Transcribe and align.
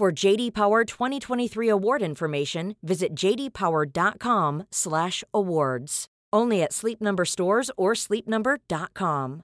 For 0.00 0.24
JD 0.24 0.50
Power 0.50 0.84
2023 0.84 1.68
award 1.68 2.02
information, 2.02 2.74
visit 2.80 3.24
jdpower.com/awards. 3.24 6.06
Only 6.36 6.62
at 6.62 6.72
Sleep 6.72 7.00
Number 7.00 7.24
stores 7.24 7.70
or 7.76 7.94
sleepnumber.com. 7.94 9.42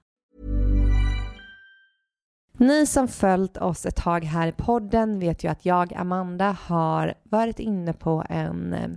Ni 2.57 2.85
som 2.85 3.07
följt 3.07 3.57
oss 3.57 3.85
ett 3.85 3.95
tag 3.95 4.23
här 4.23 4.47
i 4.47 4.51
podden 4.51 5.19
vet 5.19 5.43
ju 5.43 5.47
att 5.47 5.65
jag, 5.65 5.93
Amanda, 5.93 6.57
har 6.67 7.13
varit 7.23 7.59
inne 7.59 7.93
på 7.93 8.23
en 8.29 8.73
eh, 8.73 8.89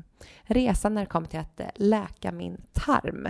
resa 0.44 0.88
när 0.88 1.00
det 1.00 1.06
kom 1.06 1.26
till 1.26 1.40
att 1.40 1.60
eh, 1.60 1.66
läka 1.74 2.32
min 2.32 2.60
tarm. 2.72 3.28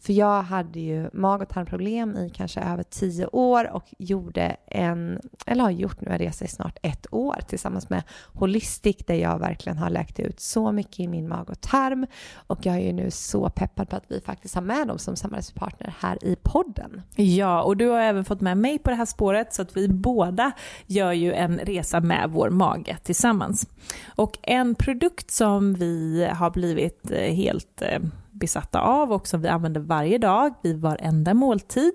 För 0.00 0.12
jag 0.12 0.42
hade 0.42 0.80
ju 0.80 1.10
mag 1.12 1.42
och 1.42 1.48
tarmproblem 1.48 2.16
i 2.16 2.30
kanske 2.30 2.60
över 2.60 2.82
tio 2.82 3.26
år 3.26 3.70
och 3.70 3.84
gjorde 3.98 4.56
en, 4.66 5.20
eller 5.46 5.62
har 5.64 5.70
gjort 5.70 6.00
nu 6.00 6.10
en 6.10 6.18
resa 6.18 6.44
i 6.44 6.48
snart 6.48 6.78
ett 6.82 7.06
år 7.10 7.36
tillsammans 7.48 7.90
med 7.90 8.02
Holistic 8.32 8.96
där 9.06 9.14
jag 9.14 9.38
verkligen 9.38 9.78
har 9.78 9.90
läkt 9.90 10.20
ut 10.20 10.40
så 10.40 10.72
mycket 10.72 11.00
i 11.00 11.08
min 11.08 11.28
mag 11.28 11.50
och 11.50 11.60
tarm. 11.60 12.06
Och 12.34 12.66
jag 12.66 12.74
är 12.74 12.80
ju 12.80 12.92
nu 12.92 13.10
så 13.10 13.50
peppad 13.50 13.88
på 13.88 13.96
att 13.96 14.04
vi 14.08 14.20
faktiskt 14.20 14.54
har 14.54 14.62
med 14.62 14.86
dem 14.88 14.98
som 14.98 15.16
samarbetspartner 15.16 15.94
här 15.98 16.24
i 16.24 16.36
podden. 16.42 17.02
Ja, 17.16 17.62
och 17.62 17.76
du 17.76 17.88
har 17.88 18.00
även 18.00 18.24
fått 18.24 18.40
med 18.40 18.58
mig 18.58 18.78
på 18.78 18.90
det 18.90 18.96
här 18.96 19.06
spåret 19.06 19.54
så 19.54 19.62
att 19.62 19.76
vi 19.76 19.88
båda 19.88 20.52
gör 20.86 21.12
ju 21.12 21.32
en 21.32 21.58
resa 21.58 22.00
med 22.00 22.30
vår 22.30 22.50
mage 22.50 22.96
tillsammans. 23.02 23.66
Och 24.06 24.38
en 24.42 24.74
produkt 24.74 25.30
som 25.30 25.74
vi 25.74 26.27
har 26.34 26.50
blivit 26.50 27.10
eh, 27.10 27.34
helt 27.34 27.82
eh, 27.82 27.98
besatta 28.30 28.80
av 28.80 29.12
och 29.12 29.26
som 29.26 29.42
vi 29.42 29.48
använder 29.48 29.80
varje 29.80 30.18
dag 30.18 30.54
vid 30.62 30.80
varenda 30.80 31.34
måltid 31.34 31.92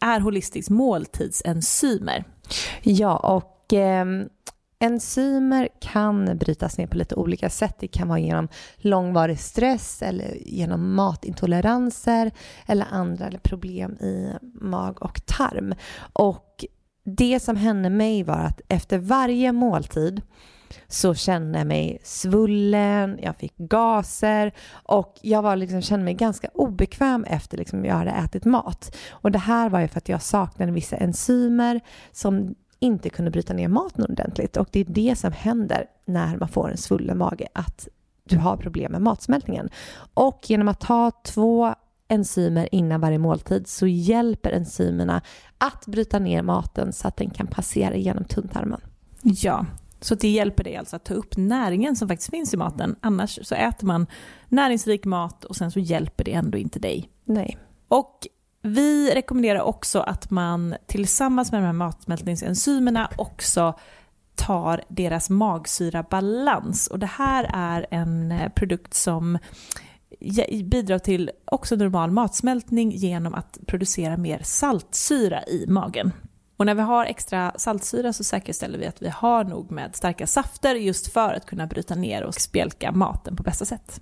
är 0.00 0.20
Holistics 0.20 0.70
måltidsenzymer. 0.70 2.24
Ja, 2.82 3.16
och 3.16 3.72
eh, 3.72 4.04
enzymer 4.78 5.68
kan 5.80 6.38
brytas 6.38 6.78
ner 6.78 6.86
på 6.86 6.96
lite 6.96 7.14
olika 7.14 7.50
sätt. 7.50 7.76
Det 7.78 7.88
kan 7.88 8.08
vara 8.08 8.18
genom 8.18 8.48
långvarig 8.76 9.40
stress 9.40 10.02
eller 10.02 10.36
genom 10.40 10.94
matintoleranser 10.94 12.30
eller 12.66 12.86
andra 12.90 13.30
problem 13.42 13.92
i 13.92 14.32
mag 14.60 15.02
och 15.02 15.26
tarm. 15.26 15.74
Och 16.12 16.64
det 17.04 17.40
som 17.40 17.56
hände 17.56 17.90
mig 17.90 18.22
var 18.22 18.38
att 18.38 18.60
efter 18.68 18.98
varje 18.98 19.52
måltid 19.52 20.22
så 20.88 21.14
kände 21.14 21.58
jag 21.58 21.66
mig 21.66 21.98
svullen, 22.02 23.18
jag 23.22 23.36
fick 23.36 23.56
gaser 23.56 24.52
och 24.72 25.18
jag 25.22 25.42
var 25.42 25.56
liksom, 25.56 25.82
kände 25.82 26.04
mig 26.04 26.14
ganska 26.14 26.48
obekväm 26.54 27.24
efter 27.24 27.58
liksom 27.58 27.84
jag 27.84 27.94
hade 27.94 28.10
ätit 28.10 28.44
mat. 28.44 28.96
Och 29.10 29.32
det 29.32 29.38
här 29.38 29.68
var 29.68 29.80
ju 29.80 29.88
för 29.88 29.98
att 29.98 30.08
jag 30.08 30.22
saknade 30.22 30.72
vissa 30.72 30.96
enzymer 30.96 31.80
som 32.12 32.54
inte 32.78 33.10
kunde 33.10 33.30
bryta 33.30 33.52
ner 33.54 33.68
maten 33.68 34.04
ordentligt. 34.04 34.56
Och 34.56 34.68
det 34.70 34.80
är 34.80 34.84
det 34.84 35.18
som 35.18 35.32
händer 35.32 35.86
när 36.04 36.36
man 36.36 36.48
får 36.48 36.70
en 36.70 36.76
svullen 36.76 37.18
mage, 37.18 37.48
att 37.52 37.88
du 38.24 38.38
har 38.38 38.56
problem 38.56 38.92
med 38.92 39.02
matsmältningen. 39.02 39.70
Och 40.14 40.40
genom 40.46 40.68
att 40.68 40.80
ta 40.80 41.10
två 41.10 41.74
enzymer 42.08 42.74
innan 42.74 43.00
varje 43.00 43.18
måltid 43.18 43.68
så 43.68 43.86
hjälper 43.86 44.50
enzymerna 44.50 45.22
att 45.58 45.86
bryta 45.86 46.18
ner 46.18 46.42
maten 46.42 46.92
så 46.92 47.08
att 47.08 47.16
den 47.16 47.30
kan 47.30 47.46
passera 47.46 47.96
genom 47.96 48.24
tunntarmen. 48.24 48.80
Ja, 49.22 49.66
så 50.00 50.14
det 50.14 50.28
hjälper 50.28 50.64
dig 50.64 50.76
alltså 50.76 50.96
att 50.96 51.04
ta 51.04 51.14
upp 51.14 51.36
näringen 51.36 51.96
som 51.96 52.08
faktiskt 52.08 52.30
finns 52.30 52.54
i 52.54 52.56
maten. 52.56 52.96
Annars 53.00 53.38
så 53.42 53.54
äter 53.54 53.86
man 53.86 54.06
näringsrik 54.48 55.04
mat 55.04 55.44
och 55.44 55.56
sen 55.56 55.70
så 55.70 55.80
hjälper 55.80 56.24
det 56.24 56.32
ändå 56.32 56.58
inte 56.58 56.78
dig. 56.78 57.10
Nej. 57.24 57.58
Och 57.88 58.26
vi 58.62 59.14
rekommenderar 59.14 59.60
också 59.60 60.00
att 60.00 60.30
man 60.30 60.74
tillsammans 60.86 61.52
med 61.52 61.60
de 61.60 61.66
här 61.66 61.72
matsmältningsenzymerna 61.72 63.10
också 63.16 63.74
tar 64.34 64.84
deras 64.88 65.30
magsyrabalans. 65.30 66.86
Och 66.86 66.98
det 66.98 67.06
här 67.06 67.50
är 67.54 67.86
en 67.90 68.32
eh, 68.32 68.48
produkt 68.48 68.94
som 68.94 69.38
bidrar 70.64 70.98
till 70.98 71.30
också 71.44 71.76
normal 71.76 72.10
matsmältning 72.10 72.90
genom 72.90 73.34
att 73.34 73.58
producera 73.66 74.16
mer 74.16 74.40
saltsyra 74.42 75.42
i 75.42 75.64
magen. 75.68 76.12
Och 76.56 76.66
när 76.66 76.74
vi 76.74 76.82
har 76.82 77.06
extra 77.06 77.52
saltsyra 77.56 78.12
så 78.12 78.24
säkerställer 78.24 78.78
vi 78.78 78.86
att 78.86 79.02
vi 79.02 79.08
har 79.08 79.44
nog 79.44 79.70
med 79.70 79.96
starka 79.96 80.26
safter 80.26 80.74
just 80.74 81.12
för 81.12 81.34
att 81.34 81.46
kunna 81.46 81.66
bryta 81.66 81.94
ner 81.94 82.22
och 82.22 82.34
spjälka 82.34 82.92
maten 82.92 83.36
på 83.36 83.42
bästa 83.42 83.64
sätt. 83.64 84.00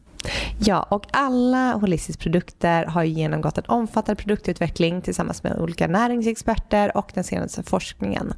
Ja, 0.59 0.83
och 0.83 1.07
alla 1.11 1.73
Holistics 1.73 2.19
produkter 2.19 2.85
har 2.85 3.05
genomgått 3.05 3.59
en 3.59 3.65
omfattande 3.69 4.23
produktutveckling 4.23 5.03
tillsammans 5.03 5.43
med 5.43 5.59
olika 5.59 5.87
näringsexperter 5.87 6.97
och 6.97 7.11
den 7.15 7.25
senaste 7.25 7.62
forskningen. 7.62 8.35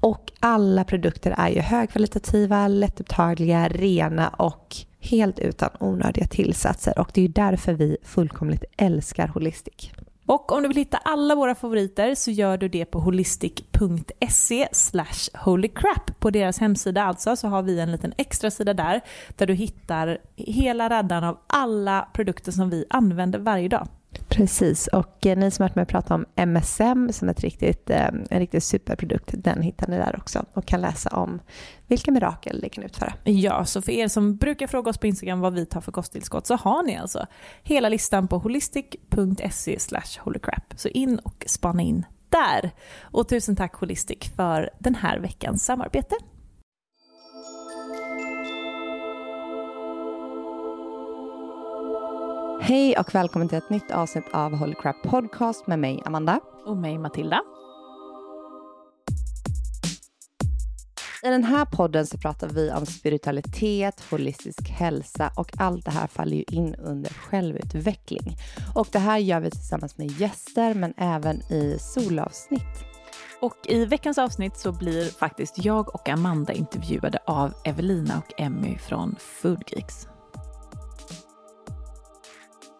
Och 0.00 0.32
alla 0.40 0.84
produkter 0.84 1.34
är 1.38 1.48
ju 1.48 1.60
högkvalitativa, 1.60 2.68
lättupptagliga, 2.68 3.68
rena 3.68 4.28
och 4.28 4.76
helt 5.00 5.38
utan 5.38 5.70
onödiga 5.80 6.26
tillsatser 6.26 6.98
och 6.98 7.10
det 7.14 7.20
är 7.20 7.22
ju 7.22 7.32
därför 7.32 7.72
vi 7.72 7.96
fullkomligt 8.02 8.64
älskar 8.76 9.28
Holistic. 9.28 9.92
Och 10.26 10.52
om 10.52 10.62
du 10.62 10.68
vill 10.68 10.76
hitta 10.76 10.96
alla 10.96 11.34
våra 11.34 11.54
favoriter 11.54 12.14
så 12.14 12.30
gör 12.30 12.58
du 12.58 12.68
det 12.68 12.84
på 12.84 13.00
holistic.se 13.00 14.68
holycrap. 15.34 16.20
På 16.20 16.30
deras 16.30 16.58
hemsida 16.58 17.02
alltså 17.02 17.36
så 17.36 17.48
har 17.48 17.62
vi 17.62 17.80
en 17.80 17.92
liten 17.92 18.12
extra 18.18 18.50
sida 18.50 18.74
där 18.74 19.00
där 19.36 19.46
du 19.46 19.54
hittar 19.54 20.18
hela 20.36 20.88
raddan 20.88 21.24
av 21.24 21.38
alla 21.46 22.08
produkter 22.12 22.52
som 22.52 22.70
vi 22.70 22.84
använder 22.90 23.38
varje 23.38 23.68
dag. 23.68 23.88
Precis, 24.28 24.86
och 24.86 25.26
eh, 25.26 25.38
ni 25.38 25.50
som 25.50 25.62
har 25.62 25.68
varit 25.68 25.76
med 25.76 25.82
och 25.82 25.88
pratat 25.88 26.10
om 26.10 26.26
MSM 26.36 27.12
som 27.12 27.28
ett 27.28 27.40
riktigt, 27.40 27.90
eh, 27.90 28.06
en 28.06 28.38
riktigt 28.38 28.64
superprodukt, 28.64 29.30
den 29.34 29.62
hittar 29.62 29.88
ni 29.88 29.96
där 29.96 30.16
också 30.18 30.44
och 30.52 30.66
kan 30.66 30.80
läsa 30.80 31.10
om 31.10 31.40
vilka 31.86 32.10
mirakel 32.10 32.60
det 32.60 32.68
kan 32.68 32.84
utföra. 32.84 33.14
Ja, 33.24 33.64
så 33.64 33.82
för 33.82 33.92
er 33.92 34.08
som 34.08 34.36
brukar 34.36 34.66
fråga 34.66 34.90
oss 34.90 34.98
på 34.98 35.06
Instagram 35.06 35.40
vad 35.40 35.54
vi 35.54 35.66
tar 35.66 35.80
för 35.80 35.92
kosttillskott 35.92 36.46
så 36.46 36.56
har 36.56 36.82
ni 36.82 36.96
alltså 36.96 37.26
hela 37.62 37.88
listan 37.88 38.28
på 38.28 38.38
holistic.se 38.38 39.78
holycrap. 40.20 40.74
Så 40.76 40.88
in 40.88 41.18
och 41.18 41.44
spana 41.46 41.82
in 41.82 42.04
där. 42.28 42.70
Och 43.00 43.28
tusen 43.28 43.56
tack 43.56 43.74
Holistic 43.74 44.18
för 44.36 44.70
den 44.78 44.94
här 44.94 45.18
veckans 45.18 45.64
samarbete. 45.64 46.14
Hej 52.60 52.98
och 52.98 53.14
välkommen 53.14 53.48
till 53.48 53.58
ett 53.58 53.70
nytt 53.70 53.90
avsnitt 53.90 54.24
av 54.32 54.56
Holy 54.56 54.74
Crap 54.74 55.02
Podcast 55.02 55.66
med 55.66 55.78
mig 55.78 56.02
Amanda. 56.04 56.40
Och 56.66 56.76
mig 56.76 56.98
Matilda. 56.98 57.42
I 61.22 61.28
den 61.28 61.44
här 61.44 61.64
podden 61.64 62.06
så 62.06 62.18
pratar 62.18 62.48
vi 62.48 62.72
om 62.72 62.86
spiritualitet, 62.86 64.04
holistisk 64.10 64.68
hälsa 64.68 65.30
och 65.36 65.52
allt 65.58 65.84
det 65.84 65.90
här 65.90 66.06
faller 66.06 66.36
ju 66.36 66.44
in 66.48 66.74
under 66.74 67.10
självutveckling. 67.10 68.36
Och 68.74 68.88
det 68.92 68.98
här 68.98 69.18
gör 69.18 69.40
vi 69.40 69.50
tillsammans 69.50 69.98
med 69.98 70.10
gäster 70.10 70.74
men 70.74 70.94
även 70.96 71.36
i 71.52 71.76
solavsnitt. 71.80 72.84
Och 73.40 73.56
i 73.64 73.84
veckans 73.84 74.18
avsnitt 74.18 74.56
så 74.56 74.72
blir 74.72 75.04
faktiskt 75.04 75.64
jag 75.64 75.94
och 75.94 76.08
Amanda 76.08 76.52
intervjuade 76.52 77.18
av 77.26 77.54
Evelina 77.64 78.18
och 78.18 78.40
Emmy 78.40 78.78
från 78.78 79.16
Foodgeeks. 79.18 80.08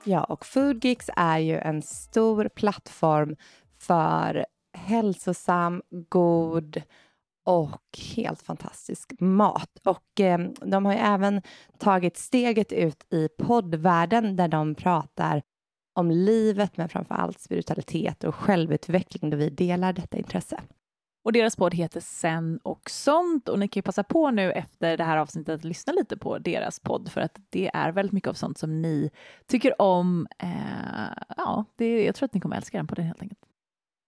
Ja, 0.08 0.24
och 0.24 0.46
Foodgeeks 0.46 1.10
är 1.16 1.38
ju 1.38 1.58
en 1.58 1.82
stor 1.82 2.48
plattform 2.48 3.36
för 3.78 4.46
hälsosam, 4.72 5.82
god 6.08 6.82
och 7.44 7.98
helt 8.16 8.42
fantastisk 8.42 9.12
mat. 9.20 9.70
Och 9.84 10.20
eh, 10.20 10.38
de 10.60 10.84
har 10.84 10.92
ju 10.92 10.98
även 10.98 11.42
tagit 11.78 12.16
steget 12.16 12.72
ut 12.72 13.12
i 13.12 13.28
poddvärlden 13.38 14.36
där 14.36 14.48
de 14.48 14.74
pratar 14.74 15.42
om 15.94 16.10
livet 16.10 16.76
men 16.76 16.88
framför 16.88 17.14
allt 17.14 17.40
spiritualitet 17.40 18.24
och 18.24 18.34
självutveckling 18.34 19.30
då 19.30 19.36
vi 19.36 19.50
delar 19.50 19.92
detta 19.92 20.16
intresse. 20.16 20.60
Och 21.26 21.32
deras 21.32 21.56
podd 21.56 21.74
heter 21.74 22.00
Sen 22.00 22.58
och 22.62 22.90
sånt 22.90 23.48
och 23.48 23.58
ni 23.58 23.68
kan 23.68 23.78
ju 23.80 23.82
passa 23.82 24.02
på 24.02 24.30
nu 24.30 24.52
efter 24.52 24.96
det 24.96 25.04
här 25.04 25.16
avsnittet 25.16 25.54
att 25.54 25.64
lyssna 25.64 25.92
lite 25.92 26.16
på 26.16 26.38
deras 26.38 26.80
podd 26.80 27.12
för 27.12 27.20
att 27.20 27.38
det 27.50 27.70
är 27.74 27.92
väldigt 27.92 28.12
mycket 28.12 28.28
av 28.28 28.34
sånt 28.34 28.58
som 28.58 28.82
ni 28.82 29.10
tycker 29.46 29.82
om. 29.82 30.26
Eh, 30.38 31.24
ja, 31.36 31.64
det, 31.76 32.04
jag 32.04 32.14
tror 32.14 32.26
att 32.26 32.34
ni 32.34 32.40
kommer 32.40 32.56
älska 32.56 32.76
den 32.76 32.86
podden 32.86 33.04
helt 33.04 33.22
enkelt. 33.22 33.40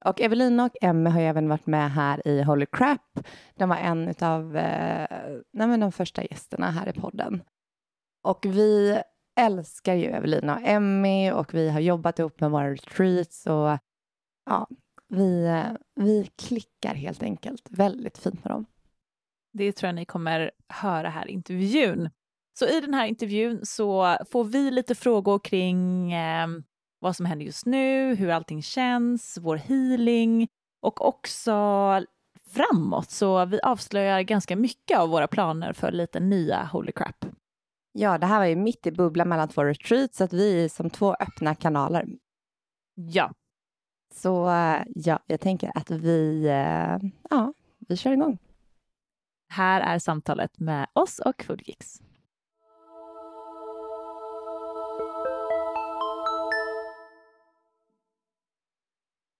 Och 0.04 0.20
Evelina 0.20 0.64
och 0.64 0.76
Emmy 0.80 1.10
har 1.10 1.20
ju 1.20 1.26
även 1.26 1.48
varit 1.48 1.66
med 1.66 1.92
här 1.92 2.28
i 2.28 2.42
Holy 2.42 2.66
Crap. 2.72 3.20
De 3.54 3.68
var 3.68 3.76
en 3.76 4.14
av 4.20 4.56
eh, 4.56 5.78
de 5.78 5.92
första 5.92 6.22
gästerna 6.22 6.70
här 6.70 6.88
i 6.88 6.92
podden. 6.92 7.42
Och 8.24 8.46
vi 8.46 9.00
älskar 9.40 9.94
ju 9.94 10.04
Evelina 10.04 10.56
och 10.56 10.62
Emmy 10.64 11.30
och 11.30 11.54
vi 11.54 11.70
har 11.70 11.80
jobbat 11.80 12.18
ihop 12.18 12.40
med 12.40 12.50
våra 12.50 12.70
retreats 12.70 13.46
och 13.46 13.78
ja, 14.50 14.68
vi, 15.08 15.64
vi 15.94 16.30
klickar 16.36 16.94
helt 16.94 17.22
enkelt 17.22 17.68
väldigt 17.70 18.18
fint 18.18 18.44
med 18.44 18.52
dem. 18.52 18.66
Det 19.52 19.72
tror 19.72 19.88
jag 19.88 19.94
ni 19.94 20.04
kommer 20.04 20.50
höra 20.68 21.08
här 21.08 21.28
i 21.28 21.32
intervjun. 21.32 22.10
Så 22.58 22.66
i 22.66 22.80
den 22.80 22.94
här 22.94 23.06
intervjun 23.06 23.60
så 23.62 24.16
får 24.30 24.44
vi 24.44 24.70
lite 24.70 24.94
frågor 24.94 25.38
kring 25.38 26.12
eh, 26.12 26.48
vad 26.98 27.16
som 27.16 27.26
händer 27.26 27.46
just 27.46 27.66
nu, 27.66 28.14
hur 28.14 28.30
allting 28.30 28.62
känns, 28.62 29.38
vår 29.40 29.56
healing 29.56 30.48
och 30.80 31.06
också 31.06 31.52
framåt. 32.50 33.10
Så 33.10 33.44
vi 33.44 33.60
avslöjar 33.60 34.22
ganska 34.22 34.56
mycket 34.56 34.98
av 34.98 35.08
våra 35.08 35.28
planer 35.28 35.72
för 35.72 35.92
lite 35.92 36.20
nya 36.20 36.64
Holy 36.64 36.92
Crap. 36.92 37.24
Ja, 37.92 38.18
det 38.18 38.26
här 38.26 38.38
var 38.38 38.46
ju 38.46 38.56
mitt 38.56 38.86
i 38.86 38.92
bubblan 38.92 39.28
mellan 39.28 39.48
två 39.48 39.64
retreats, 39.64 40.16
så 40.16 40.24
att 40.24 40.32
vi 40.32 40.64
är 40.64 40.68
som 40.68 40.90
två 40.90 41.14
öppna 41.14 41.54
kanaler. 41.54 42.06
Ja. 42.94 43.32
Så 44.18 44.50
ja, 44.94 45.18
jag 45.26 45.40
tänker 45.40 45.72
att 45.74 45.90
vi, 45.90 46.46
eh, 46.46 47.10
ja, 47.30 47.52
vi 47.78 47.96
kör 47.96 48.12
igång. 48.12 48.38
Här 49.48 49.80
är 49.80 49.98
samtalet 49.98 50.58
med 50.58 50.86
oss 50.92 51.18
och 51.18 51.42
Foodgeeks. 51.42 52.02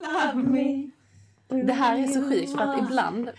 Love 0.00 0.42
me 0.42 0.97
det 1.48 1.72
här 1.72 1.98
är 1.98 2.06
så 2.06 2.28
sjukt 2.28 2.52
för 2.52 2.58
att 2.58 2.78
ibland... 2.78 3.30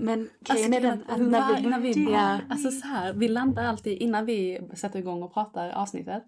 Men 0.00 0.30
grejen 0.40 0.74
är 0.74 0.80
den 0.80 1.04
att 1.08 1.20
när 1.20 1.56
vi, 1.56 1.66
när 1.68 1.80
vi 1.80 2.06
bara, 2.06 2.40
alltså 2.48 2.70
så 2.70 2.86
här, 2.86 3.12
vi 3.12 3.28
landar 3.28 3.64
alltid 3.64 3.98
innan 3.98 4.26
vi 4.26 4.60
sätter 4.74 4.98
igång 4.98 5.22
och 5.22 5.34
pratar 5.34 5.70
avsnittet 5.70 6.22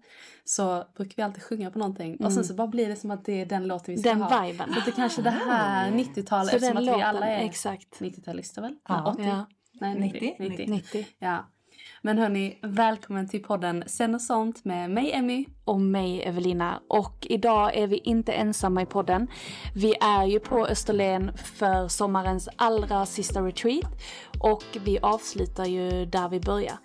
så 0.45 0.83
brukar 0.97 1.15
vi 1.15 1.23
alltid 1.23 1.43
sjunga 1.43 1.71
på 1.71 1.79
någonting 1.79 2.07
mm. 2.07 2.25
och 2.25 2.31
sen 2.31 2.37
mm. 2.37 2.43
så 2.43 2.53
bara 2.53 2.67
blir 2.67 2.87
det 2.87 2.95
som 2.95 3.11
att 3.11 3.25
det 3.25 3.41
är 3.41 3.45
den 3.45 3.67
låten 3.67 3.95
vi 3.95 4.01
ska 4.01 4.09
den 4.09 4.21
ha. 4.21 4.29
Den 4.29 4.45
viben. 4.45 4.73
Så 4.73 4.79
det 4.85 4.91
kanske 4.91 5.21
det 5.21 5.29
här 5.29 5.91
90-talet 5.91 6.53
eftersom 6.53 6.77
att 6.77 6.97
vi 6.97 7.01
alla 7.01 7.27
är 7.27 7.47
90-talister 7.47 8.61
väl? 8.61 8.75
Ja. 8.87 9.13
80? 9.13 9.23
Ja. 9.23 9.45
Nej, 9.73 9.99
90. 9.99 10.35
90. 10.39 10.67
90. 10.67 11.05
Ja. 11.19 11.45
Men 12.01 12.17
hörni, 12.17 12.59
välkommen 12.61 13.29
till 13.29 13.43
podden 13.43 13.83
Sen 13.87 14.15
och 14.15 14.21
sånt 14.21 14.65
med 14.65 14.89
mig 14.89 15.11
Emmy. 15.13 15.45
Och 15.65 15.81
mig 15.81 16.23
Evelina. 16.23 16.81
Och 16.89 17.27
idag 17.29 17.75
är 17.75 17.87
vi 17.87 17.97
inte 17.97 18.31
ensamma 18.31 18.81
i 18.81 18.85
podden. 18.85 19.27
Vi 19.75 19.95
är 20.01 20.25
ju 20.25 20.39
på 20.39 20.67
Österlen 20.67 21.37
för 21.37 21.87
sommarens 21.87 22.49
allra 22.55 23.05
sista 23.05 23.41
retreat. 23.41 23.91
Och 24.39 24.63
vi 24.85 24.99
avslutar 24.99 25.65
ju 25.65 26.05
där 26.05 26.29
vi 26.29 26.39
börjar. 26.39 26.77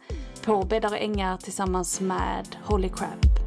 På 0.45 0.63
Bäddar 0.63 0.91
och 0.91 0.99
Ängar 0.99 1.37
tillsammans 1.37 2.01
med 2.01 2.57
Holy 2.65 2.89
Crab. 2.89 3.38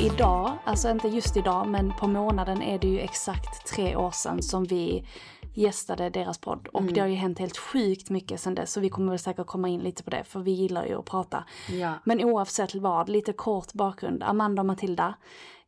Idag, 0.00 0.58
alltså 0.64 0.90
inte 0.90 1.08
just 1.08 1.36
idag, 1.36 1.68
men 1.68 1.92
på 1.92 2.08
månaden 2.08 2.62
är 2.62 2.78
det 2.78 2.88
ju 2.88 3.00
exakt 3.00 3.66
tre 3.66 3.96
år 3.96 4.10
sedan 4.10 4.42
som 4.42 4.64
vi 4.64 5.06
gästade 5.54 6.10
deras 6.10 6.38
podd. 6.38 6.68
Och 6.68 6.80
mm. 6.80 6.94
det 6.94 7.00
har 7.00 7.08
ju 7.08 7.14
hänt 7.14 7.38
helt 7.38 7.56
sjukt 7.56 8.10
mycket 8.10 8.40
sedan 8.40 8.54
dess. 8.54 8.72
Så 8.72 8.80
vi 8.80 8.88
kommer 8.88 9.10
väl 9.10 9.18
säkert 9.18 9.46
komma 9.46 9.68
in 9.68 9.80
lite 9.80 10.02
på 10.02 10.10
det, 10.10 10.24
för 10.24 10.40
vi 10.40 10.50
gillar 10.50 10.86
ju 10.86 10.98
att 10.98 11.04
prata. 11.04 11.44
Ja. 11.68 11.94
Men 12.04 12.24
oavsett 12.24 12.74
vad, 12.74 13.08
lite 13.08 13.32
kort 13.32 13.72
bakgrund. 13.72 14.22
Amanda 14.22 14.62
och 14.62 14.66
Matilda 14.66 15.14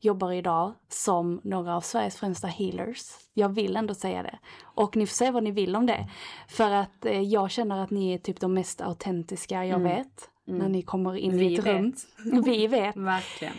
jobbar 0.00 0.32
idag 0.32 0.72
som 0.88 1.40
några 1.44 1.76
av 1.76 1.80
Sveriges 1.80 2.16
främsta 2.16 2.46
healers. 2.46 3.02
Jag 3.34 3.48
vill 3.48 3.76
ändå 3.76 3.94
säga 3.94 4.22
det. 4.22 4.38
Och 4.62 4.96
ni 4.96 5.06
får 5.06 5.14
säga 5.14 5.32
vad 5.32 5.42
ni 5.42 5.50
vill 5.50 5.76
om 5.76 5.86
det. 5.86 6.08
För 6.48 6.70
att 6.70 7.06
eh, 7.06 7.20
jag 7.20 7.50
känner 7.50 7.82
att 7.82 7.90
ni 7.90 8.14
är 8.14 8.18
typ 8.18 8.40
de 8.40 8.54
mest 8.54 8.80
autentiska 8.80 9.64
jag 9.64 9.80
mm. 9.80 9.96
vet. 9.96 10.28
Mm. 10.48 10.58
När 10.58 10.68
ni 10.68 10.82
kommer 10.82 11.16
in 11.16 11.36
vi 11.38 11.46
i 11.46 11.54
ett 11.54 11.66
vet. 11.66 11.74
rum. 11.74 11.94
Vi 12.44 12.66
vet. 12.66 12.96
Verkligen. 12.96 13.54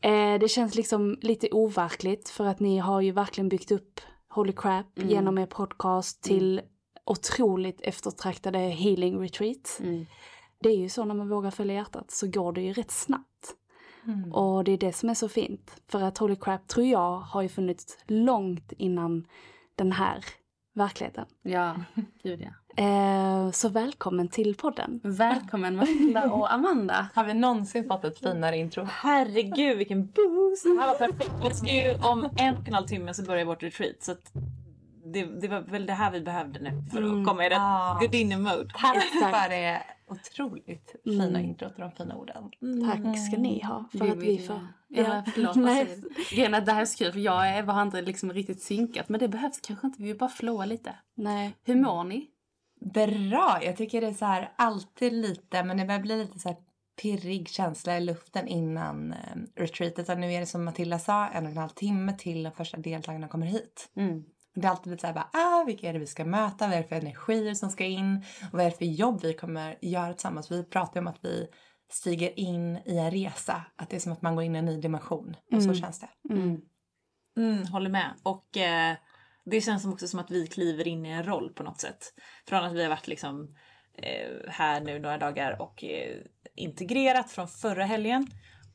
Eh, 0.00 0.38
det 0.40 0.48
känns 0.48 0.74
liksom 0.74 1.18
lite 1.20 1.48
overkligt 1.50 2.28
för 2.28 2.44
att 2.44 2.60
ni 2.60 2.78
har 2.78 3.00
ju 3.00 3.12
verkligen 3.12 3.48
byggt 3.48 3.70
upp 3.70 4.00
Holy 4.28 4.52
Crap 4.52 4.98
mm. 4.98 5.10
genom 5.10 5.38
er 5.38 5.46
podcast 5.46 6.22
till 6.22 6.58
mm. 6.58 6.70
otroligt 7.04 7.80
eftertraktade 7.80 8.58
healing 8.58 9.20
retreat. 9.20 9.78
Mm. 9.80 10.06
Det 10.60 10.68
är 10.68 10.76
ju 10.76 10.88
så 10.88 11.04
när 11.04 11.14
man 11.14 11.28
vågar 11.28 11.50
följa 11.50 11.74
hjärtat 11.74 12.10
så 12.10 12.26
går 12.26 12.52
det 12.52 12.60
ju 12.60 12.72
rätt 12.72 12.90
snabbt. 12.90 13.54
Mm. 14.06 14.32
Och 14.32 14.64
det 14.64 14.72
är 14.72 14.78
det 14.78 14.92
som 14.92 15.10
är 15.10 15.14
så 15.14 15.28
fint. 15.28 15.82
För 15.88 16.02
att 16.02 16.18
Holy 16.18 16.36
Crap 16.36 16.68
tror 16.68 16.86
jag 16.86 17.18
har 17.18 17.42
ju 17.42 17.48
funnits 17.48 17.98
långt 18.06 18.72
innan 18.72 19.26
den 19.76 19.92
här 19.92 20.24
verkligheten. 20.74 21.26
Ja, 21.42 21.76
gud 22.22 22.40
ja. 22.40 22.50
Eh, 22.78 23.50
så 23.50 23.68
välkommen 23.68 24.28
till 24.28 24.54
podden. 24.54 25.00
Välkommen 25.04 25.76
Matilda 25.76 26.30
och 26.30 26.52
Amanda. 26.52 27.08
Har 27.14 27.24
vi 27.24 27.34
någonsin 27.34 27.88
fått 27.88 28.04
ett 28.04 28.18
finare 28.18 28.56
intro? 28.56 28.84
Herregud 28.90 29.78
vilken 29.78 30.06
boost! 30.06 30.64
Det 30.64 30.80
här 30.80 30.86
var 30.86 30.94
perfekt. 30.94 31.30
Vi 31.44 31.54
ska 31.54 31.66
ju, 31.66 31.94
om 31.94 32.28
en 32.38 32.56
och 32.56 32.68
en 32.68 32.74
halv 32.74 32.86
timme 32.86 33.14
så 33.14 33.22
börjar 33.22 33.44
vårt 33.44 33.62
retreat. 33.62 34.02
Så 34.02 34.14
det, 35.04 35.24
det, 35.24 35.48
var 35.48 35.60
väl 35.60 35.86
det 35.86 35.92
här 35.92 36.10
vi 36.10 36.20
behövde 36.20 36.60
nu 36.60 36.82
för 36.90 36.98
att 36.98 37.10
mm. 37.10 37.24
komma 37.24 37.46
i 37.46 37.48
rätt 37.48 37.58
ah. 37.60 37.98
gudinne-mode. 38.00 38.68
Tack 38.74 39.04
för 39.04 39.48
det 39.48 39.82
otroligt 40.08 40.96
fina 41.04 41.24
mm. 41.24 41.44
introt 41.44 41.72
och 41.72 41.80
de 41.80 41.92
fina 41.92 42.16
orden. 42.16 42.50
Mm. 42.62 42.90
Tack 42.90 43.18
ska 43.26 43.36
ni 43.36 43.62
ha 43.62 43.84
för 43.92 43.98
vi, 43.98 44.10
att 44.10 44.18
vi 44.18 44.38
får... 44.38 44.66
Ja, 44.88 45.02
ja 45.02 45.22
förlåt. 45.34 45.56
Nej. 45.56 46.02
Grejen 46.30 46.52
det 46.52 46.72
här 46.72 46.80
är 46.80 46.84
så 46.84 46.98
kul 46.98 47.12
för 47.12 47.20
jag 47.20 47.48
är, 47.48 47.62
har 47.62 47.82
inte 47.82 48.02
liksom 48.02 48.32
riktigt 48.32 48.62
synkat 48.62 49.08
men 49.08 49.20
det 49.20 49.28
behövs 49.28 49.60
kanske 49.60 49.86
inte. 49.86 50.02
Vi 50.02 50.08
vill 50.08 50.18
bara 50.18 50.30
flåa 50.30 50.64
lite. 50.64 50.94
Nej. 51.14 51.54
Hur 51.64 51.74
mår 51.74 52.04
ni? 52.04 52.30
Bra! 52.80 53.58
Jag 53.62 53.76
tycker 53.76 54.00
det 54.00 54.06
är 54.06 54.12
så 54.12 54.24
här 54.24 54.52
alltid 54.56 55.12
lite, 55.12 55.64
men 55.64 55.76
det 55.76 55.84
börjar 55.84 56.00
bli 56.00 56.16
lite 56.16 56.38
så 56.38 56.48
här 56.48 56.56
pirrig 57.02 57.48
känsla 57.48 57.96
i 57.96 58.00
luften 58.00 58.48
innan 58.48 59.12
eh, 59.12 59.18
retreatet. 59.56 60.08
Och 60.08 60.18
nu 60.18 60.32
är 60.32 60.40
det 60.40 60.46
som 60.46 60.64
Matilda 60.64 60.98
sa, 60.98 61.28
en 61.28 61.44
och 61.44 61.50
en 61.50 61.58
halv 61.58 61.68
timme 61.68 62.12
till 62.18 62.42
de 62.42 62.50
första 62.50 62.76
deltagarna 62.76 63.28
kommer 63.28 63.46
hit. 63.46 63.90
Mm. 63.96 64.24
Det 64.54 64.66
är 64.66 64.70
alltid 64.70 64.90
lite 64.90 65.00
såhär 65.00 65.14
bara, 65.14 65.30
ah, 65.32 65.64
vilka 65.64 65.88
är 65.88 65.92
det 65.92 65.98
vi 65.98 66.06
ska 66.06 66.24
möta? 66.24 66.66
Vad 66.66 66.76
är 66.76 66.82
det 66.82 66.88
för 66.88 66.96
energier 66.96 67.54
som 67.54 67.70
ska 67.70 67.84
in? 67.84 68.24
Och 68.42 68.52
vad 68.52 68.60
är 68.60 68.70
det 68.70 68.76
för 68.76 68.84
jobb 68.84 69.20
vi 69.22 69.34
kommer 69.34 69.78
göra 69.82 70.12
tillsammans? 70.12 70.50
Vi 70.50 70.64
pratar 70.64 70.94
ju 70.94 71.00
om 71.00 71.06
att 71.06 71.24
vi 71.24 71.46
stiger 71.90 72.38
in 72.38 72.78
i 72.84 72.98
en 72.98 73.10
resa. 73.10 73.62
Att 73.76 73.90
det 73.90 73.96
är 73.96 74.00
som 74.00 74.12
att 74.12 74.22
man 74.22 74.34
går 74.34 74.44
in 74.44 74.56
i 74.56 74.58
en 74.58 74.64
ny 74.64 74.80
dimension. 74.80 75.36
Och 75.46 75.58
mm. 75.58 75.74
så 75.74 75.80
känns 75.80 76.00
det. 76.00 76.34
Mm. 76.34 76.60
Mm, 77.36 77.66
håller 77.66 77.90
med. 77.90 78.14
Och 78.22 78.56
eh, 78.56 78.96
det 79.50 79.60
känns 79.60 79.86
också 79.86 80.08
som 80.08 80.20
att 80.20 80.30
vi 80.30 80.46
kliver 80.46 80.88
in 80.88 81.06
i 81.06 81.08
en 81.08 81.24
roll 81.24 81.52
på 81.52 81.62
något 81.62 81.80
sätt. 81.80 82.12
Från 82.46 82.64
att 82.64 82.72
vi 82.72 82.82
har 82.82 82.88
varit 82.88 83.08
liksom 83.08 83.56
eh, 83.94 84.50
här 84.50 84.80
nu 84.80 84.98
några 84.98 85.18
dagar 85.18 85.62
och 85.62 85.84
eh, 85.84 86.16
integrerat 86.54 87.30
från 87.30 87.48
förra 87.48 87.84
helgen. 87.84 88.26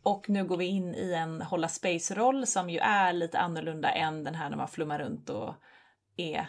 Och 0.04 0.30
nu 0.30 0.46
går 0.46 0.58
vi 0.58 0.66
in 0.66 0.96
i 0.96 1.14
en 1.14 1.42
hålla 1.42 1.68
space-roll 1.68 2.48
som 2.48 2.70
ju 2.70 2.80
är 2.80 3.14
lite 3.14 3.40
annorlunda 3.40 3.92
än 3.92 4.24
den 4.24 4.36
här 4.36 4.50
när 4.50 4.58
man 4.58 4.68
flummar 4.68 5.00
runt 5.00 5.30
och 5.30 5.56
är 6.18 6.48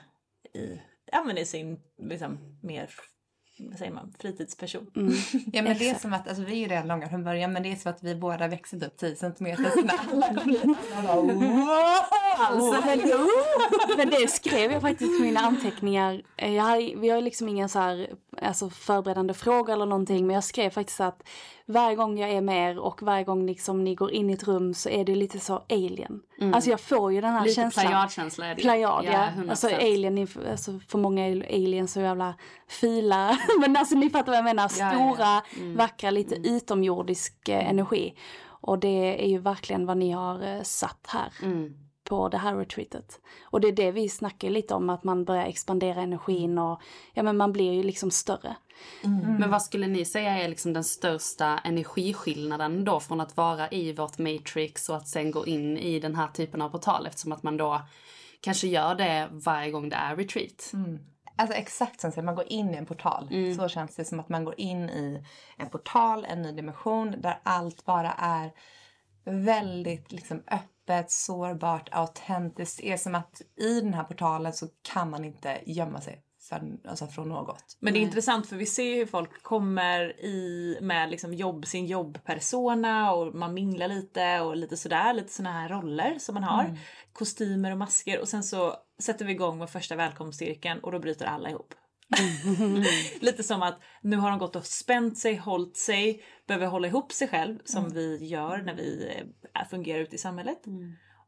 i, 0.54 0.81
ja, 1.12 1.25
men 1.25 1.38
i 1.38 1.45
sin 1.45 1.81
liksom, 1.99 2.59
mer 2.62 2.90
vad 3.58 3.78
säger 3.78 3.92
man, 3.92 4.14
fritidsperson. 4.18 4.87
Mm. 4.96 5.12
Ja 5.52 5.62
men 5.62 5.78
det 5.78 5.90
är 5.90 5.94
som 5.94 6.12
att, 6.12 6.28
alltså 6.28 6.44
vi 6.44 6.52
är 6.52 6.56
ju 6.56 6.66
redan 6.66 6.88
långa 6.88 7.08
från 7.08 7.25
början 7.25 7.52
men 7.52 7.62
det 7.62 7.73
är 7.73 7.76
som 7.76 7.90
att 7.90 8.02
vi 8.02 8.14
båda 8.14 8.49
växer 8.49 8.84
upp 8.84 8.96
10 8.96 9.16
centimeter 9.16 9.70
så 9.75 9.82
när 9.82 9.94
alla 10.08 10.26
alltså, 12.38 12.87
men, 12.87 13.96
men 13.96 14.11
det 14.11 14.30
skrev 14.30 14.73
jag 14.73 14.82
faktiskt 14.82 15.18
på 15.18 15.23
mina 15.23 15.40
anteckningar. 15.40 16.23
Jag 16.37 16.62
har, 16.62 17.00
vi 17.00 17.08
har 17.08 17.20
liksom 17.20 17.49
inga 17.49 17.68
så 17.68 17.78
här, 17.78 18.11
alltså 18.43 18.71
förberedande 18.71 19.35
frågor 19.35 19.73
eller 19.73 19.87
någonting 19.87 20.26
men 20.26 20.35
jag 20.35 20.45
skrev 20.45 20.71
faktiskt 20.71 21.00
att 21.00 21.23
varje 21.67 21.97
gång 21.97 22.19
jag 22.19 22.31
är 22.31 22.41
med 22.41 22.71
er 22.71 22.79
och 22.79 23.03
varje 23.03 23.25
gång 23.25 23.47
liksom 23.47 23.85
ni 23.85 23.95
går 23.95 24.12
in 24.12 24.31
i 24.31 24.33
ett 24.33 24.49
rum 24.49 24.75
så 24.75 24.88
är 24.88 25.05
det 25.05 25.14
lite 25.14 25.41
så 25.41 25.62
alien. 25.69 26.23
Mm. 26.41 26.55
Alltså 26.55 26.71
jag 26.71 26.81
får 26.81 27.12
ju 27.12 27.21
den 27.21 27.33
här 27.33 27.43
lite 27.43 27.55
känslan. 27.55 27.85
Lite 27.85 27.91
plejadkänsla 27.91 28.47
är 28.47 28.55
det. 28.55 28.62
Plejad, 28.62 29.05
ja. 29.05 29.12
ja. 29.12 29.50
Alltså 29.50 29.69
alien, 29.69 30.29
alltså 30.50 30.81
för 30.88 30.99
många 30.99 31.26
är 31.26 31.47
alien 31.55 31.88
så 31.88 32.00
jävla 32.00 32.35
fila. 32.69 33.38
Men 33.61 33.76
alltså 33.76 33.95
ni 33.95 34.11
fattar 34.11 34.26
vad 34.26 34.37
jag 34.37 34.45
menar. 34.45 34.69
Stora, 34.69 34.87
ja, 34.88 35.17
ja. 35.19 35.43
Mm. 35.57 35.76
vackra, 35.76 36.11
lite 36.11 36.37
mm. 36.37 36.55
utomjordisk 36.55 37.49
eh, 37.49 37.71
energi. 37.71 38.14
Och 38.47 38.79
det 38.79 39.25
är 39.25 39.29
ju 39.29 39.38
verkligen 39.38 39.87
vad 39.87 39.97
ni 39.97 40.11
har 40.11 40.57
eh, 40.57 40.62
satt 40.62 41.07
här. 41.09 41.33
Mm 41.43 41.75
på 42.04 42.28
det 42.28 42.38
här 42.38 42.56
retreatet. 42.56 43.20
Och 43.44 43.61
det 43.61 43.68
är 43.68 43.73
det 43.73 43.90
vi 43.90 44.08
snackar 44.08 44.50
lite 44.50 44.75
om, 44.75 44.90
att 44.90 45.04
man 45.04 45.25
börjar 45.25 45.44
expandera 45.44 46.02
energin 46.02 46.58
och 46.58 46.80
ja 47.14 47.23
men 47.23 47.37
man 47.37 47.52
blir 47.52 47.73
ju 47.73 47.82
liksom 47.82 48.11
större. 48.11 48.56
Mm. 49.04 49.37
Men 49.37 49.50
vad 49.50 49.62
skulle 49.62 49.87
ni 49.87 50.04
säga 50.04 50.38
är 50.38 50.49
liksom 50.49 50.73
den 50.73 50.84
största 50.84 51.58
energiskillnaden 51.64 52.84
då 52.84 53.00
från 53.00 53.20
att 53.20 53.37
vara 53.37 53.68
i 53.70 53.92
vårt 53.92 54.18
matrix 54.18 54.88
och 54.88 54.96
att 54.96 55.08
sen 55.08 55.30
gå 55.30 55.46
in 55.46 55.78
i 55.78 56.00
den 56.00 56.14
här 56.14 56.28
typen 56.28 56.62
av 56.62 56.68
portal 56.68 57.06
eftersom 57.06 57.32
att 57.32 57.42
man 57.42 57.56
då 57.56 57.80
kanske 58.40 58.66
gör 58.66 58.94
det 58.94 59.28
varje 59.32 59.70
gång 59.70 59.88
det 59.88 59.96
är 59.96 60.16
retreat? 60.16 60.70
Mm. 60.73 60.99
Alltså 61.37 61.56
exakt 61.56 62.00
som 62.00 62.11
att 62.11 62.25
man 62.25 62.34
går 62.34 62.52
in 62.52 62.75
i 62.75 62.76
en 62.76 62.87
portal. 62.87 63.28
Mm. 63.30 63.54
Så 63.54 63.68
känns 63.68 63.96
det 63.96 64.04
som 64.04 64.20
att 64.20 64.28
man 64.28 64.44
går 64.44 64.54
in 64.61 64.90
i 64.90 65.25
en 65.56 65.68
portal, 65.68 66.25
en 66.28 66.42
ny 66.42 66.52
dimension 66.52 67.14
där 67.18 67.40
allt 67.42 67.84
bara 67.84 68.12
är 68.12 68.52
väldigt 69.25 70.12
liksom 70.12 70.42
öppet, 70.46 70.74
sårbart, 71.09 71.88
autentiskt. 71.93 72.81
Det 72.83 72.93
är 72.93 72.97
som 72.97 73.14
att 73.14 73.43
i 73.57 73.81
den 73.81 73.95
här 73.95 74.05
portalen 74.05 74.53
så 74.53 74.67
kan 74.93 75.11
man 75.11 75.25
inte 75.25 75.61
gömma 75.67 76.00
sig 76.00 76.23
för, 76.49 76.62
alltså 76.88 77.07
från 77.07 77.29
något. 77.29 77.76
Men 77.81 77.93
det 77.93 77.99
är 77.99 78.03
intressant 78.03 78.47
för 78.47 78.57
vi 78.57 78.67
ser 78.67 78.95
hur 78.95 79.07
folk 79.07 79.43
kommer 79.43 80.25
i 80.25 80.79
med 80.81 81.11
liksom 81.11 81.35
jobb, 81.35 81.67
sin 81.67 81.87
jobbpersona 81.87 83.12
och 83.12 83.35
man 83.35 83.55
minglar 83.55 83.88
lite 83.88 84.41
och 84.41 84.57
lite 84.57 84.76
sådär, 84.76 85.14
lite 85.14 85.33
sådana 85.33 85.61
här 85.61 85.69
roller 85.69 86.19
som 86.19 86.35
man 86.35 86.45
har. 86.45 86.79
Kostymer 87.12 87.71
och 87.71 87.79
masker 87.79 88.21
och 88.21 88.29
sen 88.29 88.45
så 88.45 88.76
sätter 89.03 89.25
vi 89.25 89.33
igång 89.33 89.59
med 89.59 89.71
första 89.71 89.97
välkomstcirkeln 89.97 90.81
och 90.81 90.93
då 90.93 90.99
bryter 90.99 91.26
alla 91.26 91.50
ihop. 91.50 91.75
lite 93.21 93.43
som 93.43 93.62
att 93.62 93.81
nu 94.03 94.17
har 94.17 94.31
de 94.31 94.38
gått 94.38 94.57
och 94.57 94.67
spänt 94.67 95.19
sig, 95.19 95.37
hållit 95.37 95.76
sig, 95.76 96.23
behöver 96.47 96.67
hålla 96.67 96.88
ihop 96.88 97.12
sig 97.12 97.29
själv 97.29 97.59
som 97.64 97.91
vi 97.91 98.26
gör 98.26 98.62
när 98.62 98.75
vi 98.75 99.23
fungerar 99.70 100.00
ute 100.00 100.14
i 100.14 100.18
samhället. 100.18 100.62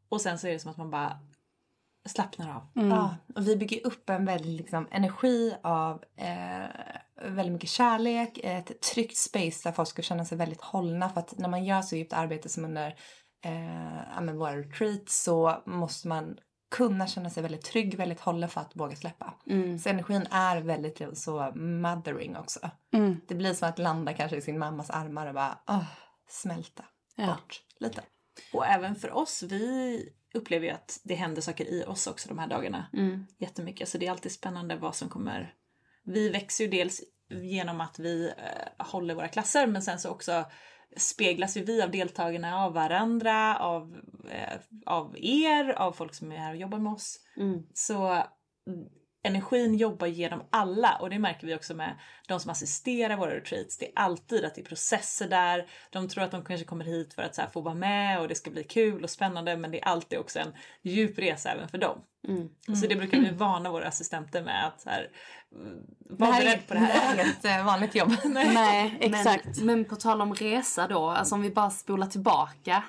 Och 0.08 0.20
sen 0.20 0.38
så 0.38 0.46
är 0.46 0.52
det 0.52 0.58
som 0.58 0.70
att 0.70 0.76
man 0.76 0.90
bara 0.90 1.18
slappnar 2.08 2.56
av. 2.56 2.66
Ja, 2.90 3.16
och 3.34 3.48
vi 3.48 3.56
bygger 3.56 3.86
upp 3.86 4.10
en 4.10 4.24
väldig 4.24 4.56
liksom, 4.60 4.88
energi 4.90 5.54
av 5.62 6.04
eh, 6.16 6.66
väldigt 7.22 7.52
mycket 7.52 7.70
kärlek, 7.70 8.40
ett 8.42 8.80
tryggt 8.80 9.16
space 9.16 9.68
där 9.68 9.72
folk 9.72 9.88
ska 9.88 10.02
känna 10.02 10.24
sig 10.24 10.38
väldigt 10.38 10.60
hållna. 10.60 11.08
För 11.08 11.20
att 11.20 11.38
när 11.38 11.48
man 11.48 11.64
gör 11.64 11.82
så 11.82 11.96
djupt 11.96 12.12
arbete 12.12 12.48
som 12.48 12.64
under 12.64 12.86
eh, 13.44 14.26
ja, 14.26 14.32
våra 14.34 14.56
retreats 14.56 15.22
så 15.22 15.62
måste 15.66 16.08
man 16.08 16.38
kunna 16.70 17.06
känna 17.06 17.30
sig 17.30 17.42
väldigt 17.42 17.64
trygg, 17.64 17.96
väldigt 17.96 18.20
hållen 18.20 18.48
för 18.48 18.60
att 18.60 18.76
våga 18.76 18.96
släppa. 18.96 19.34
Så 19.78 19.88
energin 19.88 20.26
är 20.30 20.60
väldigt 20.60 21.18
så 21.18 21.52
mothering 21.54 22.36
också. 22.36 22.70
Det 23.28 23.34
blir 23.34 23.54
som 23.54 23.68
att 23.68 23.78
landa 23.78 24.12
kanske 24.12 24.36
i 24.36 24.40
sin 24.40 24.58
mammas 24.58 24.90
armar 24.90 25.26
och 25.26 25.34
bara 25.34 25.58
åh, 25.68 25.84
smälta 26.28 26.84
bort 27.26 27.62
lite. 27.80 28.02
Och 28.52 28.66
även 28.66 28.96
för 28.96 29.16
oss, 29.16 29.42
vi 29.42 30.08
upplever 30.34 30.66
ju 30.66 30.72
att 30.72 31.00
det 31.04 31.14
händer 31.14 31.42
saker 31.42 31.64
i 31.64 31.84
oss 31.84 32.06
också 32.06 32.28
de 32.28 32.38
här 32.38 32.46
dagarna. 32.46 32.86
Jättemycket. 33.38 33.88
Så 33.88 33.98
det 33.98 34.06
är 34.06 34.10
alltid 34.10 34.32
spännande 34.32 34.76
vad 34.76 34.94
som 34.94 35.08
kommer. 35.08 35.54
Vi 36.04 36.28
växer 36.28 36.64
ju 36.64 36.70
dels 36.70 37.00
genom 37.30 37.80
att 37.80 37.98
vi 37.98 38.28
eh, 38.28 38.86
håller 38.86 39.14
våra 39.14 39.28
klasser 39.28 39.66
men 39.66 39.82
sen 39.82 39.98
så 39.98 40.10
också 40.10 40.44
speglas 40.96 41.56
ju 41.56 41.64
vi 41.64 41.82
av 41.82 41.90
deltagarna, 41.90 42.64
av 42.64 42.72
varandra, 42.72 43.58
av, 43.58 43.96
eh, 44.30 44.60
av 44.86 45.16
er, 45.18 45.72
av 45.72 45.92
folk 45.92 46.14
som 46.14 46.32
är 46.32 46.36
här 46.36 46.50
och 46.50 46.60
jobbar 46.60 46.78
med 46.78 46.92
oss. 46.92 47.20
Så 47.74 48.06
mm, 48.06 48.88
energin 49.26 49.74
jobbar 49.74 50.06
genom 50.06 50.42
alla 50.50 50.96
och 51.00 51.10
det 51.10 51.18
märker 51.18 51.46
vi 51.46 51.54
också 51.54 51.74
med 51.74 51.98
de 52.28 52.40
som 52.40 52.50
assisterar 52.50 53.16
våra 53.16 53.36
retreats. 53.36 53.78
Det 53.78 53.86
är 53.86 53.92
alltid 53.94 54.44
att 54.44 54.54
det 54.54 54.60
är 54.60 54.64
processer 54.64 55.28
där. 55.28 55.66
De 55.90 56.08
tror 56.08 56.24
att 56.24 56.30
de 56.30 56.44
kanske 56.44 56.66
kommer 56.66 56.84
hit 56.84 57.14
för 57.14 57.22
att 57.22 57.34
så 57.34 57.40
här, 57.40 57.48
få 57.48 57.60
vara 57.60 57.74
med 57.74 58.20
och 58.20 58.28
det 58.28 58.34
ska 58.34 58.50
bli 58.50 58.64
kul 58.64 59.04
och 59.04 59.10
spännande 59.10 59.56
men 59.56 59.70
det 59.70 59.82
är 59.82 59.88
alltid 59.88 60.18
också 60.18 60.38
en 60.38 60.52
djup 60.82 61.18
resa 61.18 61.50
även 61.50 61.68
för 61.68 61.78
dem. 61.78 61.98
Så 62.74 62.86
det 62.86 62.96
brukar 62.96 63.20
vi 63.20 63.30
varna 63.30 63.70
våra 63.70 63.88
assistenter 63.88 64.42
med 64.42 64.66
att 64.66 64.80
så 64.80 64.90
här, 64.90 65.10
mm, 65.52 65.82
var 65.98 66.32
beredd 66.32 66.66
på 66.68 66.74
det 66.74 66.80
här. 66.80 67.16
Det 67.16 67.22
är 67.22 67.24
inget 67.24 67.44
eh, 67.44 67.66
vanligt 67.66 67.94
jobb. 67.94 68.12
Nej, 68.24 68.96
exakt. 69.00 69.56
Men, 69.56 69.66
men 69.66 69.84
på 69.84 69.96
tal 69.96 70.20
om 70.20 70.34
resa 70.34 70.86
då, 70.86 71.08
alltså 71.08 71.34
om 71.34 71.42
vi 71.42 71.50
bara 71.50 71.70
spolar 71.70 72.06
tillbaka. 72.06 72.82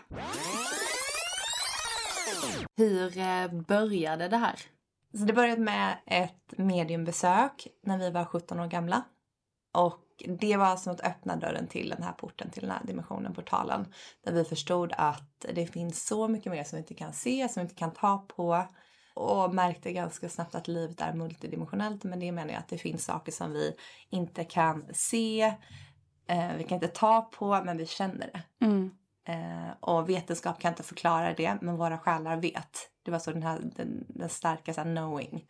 Hur 2.77 3.17
eh, 3.17 3.61
började 3.67 4.27
det 4.27 4.37
här? 4.37 4.55
Så 5.13 5.25
det 5.25 5.33
började 5.33 5.61
med 5.61 5.97
ett 6.05 6.57
mediumbesök 6.57 7.67
när 7.83 7.97
vi 7.97 8.09
var 8.09 8.25
17 8.25 8.59
år 8.59 8.67
gamla. 8.67 9.03
Och 9.73 10.03
det 10.39 10.57
var 10.57 10.75
som 10.75 10.93
att 10.93 11.01
öppna 11.01 11.35
dörren 11.35 11.67
till 11.67 11.89
den 11.89 12.03
här 12.03 12.13
porten, 12.13 12.49
till 12.49 12.61
den 12.61 12.71
här 12.71 12.83
dimensionen, 12.83 13.33
portalen. 13.33 13.93
Där 14.23 14.31
vi 14.31 14.43
förstod 14.43 14.93
att 14.97 15.45
det 15.53 15.67
finns 15.67 16.07
så 16.07 16.27
mycket 16.27 16.51
mer 16.51 16.63
som 16.63 16.77
vi 16.77 16.81
inte 16.81 16.93
kan 16.93 17.13
se, 17.13 17.49
som 17.49 17.61
vi 17.61 17.65
inte 17.65 17.75
kan 17.75 17.93
ta 17.93 18.17
på. 18.17 18.63
Och 19.13 19.55
märkte 19.55 19.93
ganska 19.93 20.29
snabbt 20.29 20.55
att 20.55 20.67
livet 20.67 21.01
är 21.01 21.13
multidimensionellt. 21.13 22.03
Men 22.03 22.19
det 22.19 22.31
menar 22.31 22.53
jag 22.53 22.59
att 22.59 22.69
det 22.69 22.77
finns 22.77 23.05
saker 23.05 23.31
som 23.31 23.51
vi 23.51 23.75
inte 24.09 24.43
kan 24.43 24.85
se, 24.93 25.41
eh, 26.27 26.53
vi 26.57 26.63
kan 26.63 26.75
inte 26.75 26.87
ta 26.87 27.21
på, 27.21 27.61
men 27.63 27.77
vi 27.77 27.85
känner 27.85 28.29
det. 28.33 28.65
Eh, 29.27 29.71
och 29.79 30.09
vetenskap 30.09 30.59
kan 30.59 30.71
inte 30.71 30.83
förklara 30.83 31.33
det, 31.33 31.57
men 31.61 31.77
våra 31.77 31.97
själar 31.97 32.37
vet. 32.37 32.89
Det 33.07 33.11
var 33.11 33.19
så 33.19 33.31
den 33.31 33.43
här 33.43 33.59
den, 33.75 34.05
den 34.09 34.29
starka 34.29 34.73
så 34.73 34.81
här, 34.81 34.95
knowing. 34.95 35.45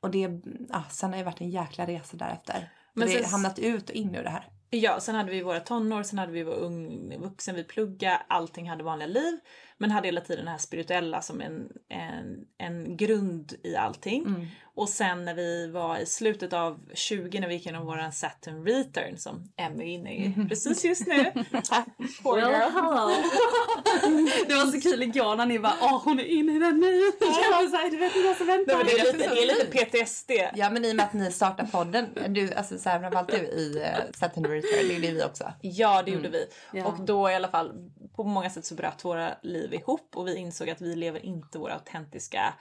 Och 0.00 0.10
det, 0.10 0.28
ah, 0.70 0.82
sen 0.90 1.10
har 1.10 1.18
det 1.18 1.24
varit 1.24 1.40
en 1.40 1.50
jäkla 1.50 1.86
resa 1.86 2.16
därefter. 2.16 2.72
Men 2.94 3.08
sen- 3.08 3.24
har 3.24 3.30
hamnat 3.30 3.58
ut 3.58 3.90
och 3.90 3.96
in 3.96 4.14
ur 4.14 4.22
det 4.22 4.30
här. 4.30 4.48
Ja, 4.70 5.00
sen 5.00 5.14
hade 5.14 5.30
vi 5.30 5.42
våra 5.42 5.60
tonår, 5.60 6.02
sen 6.02 6.18
hade 6.18 6.32
vi 6.32 6.42
vår 6.42 6.54
ung 6.54 7.18
vuxen, 7.20 7.54
vi 7.54 7.64
plugga, 7.64 8.22
allting 8.28 8.70
hade 8.70 8.84
vanliga 8.84 9.08
liv. 9.08 9.38
Men 9.80 9.90
hade 9.90 10.08
hela 10.08 10.20
tiden 10.20 10.44
det 10.44 10.50
här 10.50 10.58
spirituella 10.58 11.22
som 11.22 11.40
en, 11.40 11.68
en, 11.88 12.46
en 12.58 12.96
grund 12.96 13.54
i 13.62 13.76
allting. 13.76 14.50
Och 14.74 14.88
sen 14.88 15.24
när 15.24 15.34
vi 15.34 15.70
var 15.70 15.98
i 15.98 16.06
slutet 16.06 16.52
av 16.52 16.80
20 16.94 17.40
när 17.40 17.48
vi 17.48 17.54
gick 17.54 17.66
igenom 17.66 17.86
våran 17.86 18.12
Saturn 18.12 18.66
return 18.66 19.18
som 19.18 19.52
Emmy 19.56 19.84
är 19.84 19.88
inne 19.88 20.14
i 20.14 20.34
precis 20.48 20.84
just 20.84 21.06
nu. 21.06 21.24
Poor 22.22 22.36
Well, 22.36 22.50
girl. 22.50 22.70
hello. 22.74 23.08
det 24.48 24.54
var 24.54 24.72
så 24.72 24.80
kul 24.80 25.02
igår 25.02 25.36
när 25.36 25.46
ni 25.46 25.58
bara 25.58 25.74
åh 25.82 26.04
hon 26.04 26.20
är 26.20 26.24
inne 26.24 26.56
i 26.56 26.58
den 26.58 26.80
nu. 26.80 26.86
Jag 27.20 27.50
var 27.50 27.70
såhär, 27.70 27.90
du 27.90 27.96
vet 27.96 28.16
inte 28.16 28.28
vad 28.28 28.36
som 28.36 28.46
väntar. 28.46 28.74
Nej, 28.74 28.84
men 28.84 28.86
det, 28.86 29.00
är 29.00 29.12
lite, 29.12 29.34
det 29.34 29.42
är 29.42 29.46
lite 29.46 29.66
PTSD. 29.66 30.30
Ja 30.54 30.70
men 30.70 30.84
i 30.84 30.92
och 30.92 30.96
med 30.96 31.04
att 31.04 31.12
ni 31.12 31.32
startar 31.32 31.66
podden, 31.66 32.08
du, 32.28 32.54
alltså 32.54 32.78
så 32.78 32.88
här, 32.88 33.00
framförallt 33.00 33.28
du 33.28 33.36
i 33.36 33.78
uh, 33.78 34.12
Saturn 34.14 34.44
Return, 34.44 34.88
det 34.88 34.96
är 34.96 35.00
det 35.00 35.12
vi 35.12 35.24
också. 35.24 35.52
Ja, 35.60 36.02
det 36.02 36.10
gjorde 36.10 36.28
vi. 36.28 36.46
Ja. 36.72 36.86
Och 36.86 37.00
då 37.00 37.30
i 37.30 37.34
alla 37.34 37.48
fall, 37.48 37.72
på 38.16 38.24
många 38.24 38.50
sätt 38.50 38.64
så 38.64 38.74
bröt 38.74 39.04
våra 39.04 39.30
liv 39.42 39.69
ihop 39.76 40.16
och 40.16 40.26
vi 40.26 40.36
insåg 40.36 40.70
att 40.70 40.80
vi 40.80 40.96
lever 40.96 41.26
inte 41.26 41.58
våra 41.58 41.74
autentiska 41.74 42.54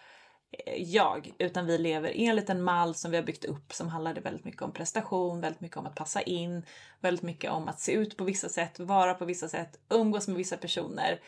eh, 0.52 0.84
jag, 0.84 1.32
utan 1.38 1.66
vi 1.66 1.78
lever 1.78 2.12
enligt 2.16 2.50
en 2.50 2.64
mall 2.64 2.96
som 2.96 3.12
vi 3.12 3.18
har 3.18 3.24
byggt 3.24 3.46
upp 3.46 3.74
som 3.74 3.90
handlade 3.90 4.22
väldigt 4.22 4.46
mycket 4.46 4.62
om 4.62 4.74
prestation, 4.74 5.42
väldigt 5.42 5.62
mycket 5.62 5.78
om 5.78 5.86
att 5.86 5.96
passa 5.96 6.22
in, 6.22 6.66
väldigt 7.00 7.24
mycket 7.24 7.52
om 7.52 7.68
att 7.68 7.80
se 7.80 7.92
ut 7.92 8.18
på 8.18 8.24
vissa 8.24 8.50
sätt, 8.50 8.80
vara 8.80 9.14
på 9.14 9.26
vissa 9.26 9.48
sätt, 9.48 9.80
umgås 9.90 10.28
med 10.28 10.38
vissa 10.38 10.58
personer. 10.58 11.20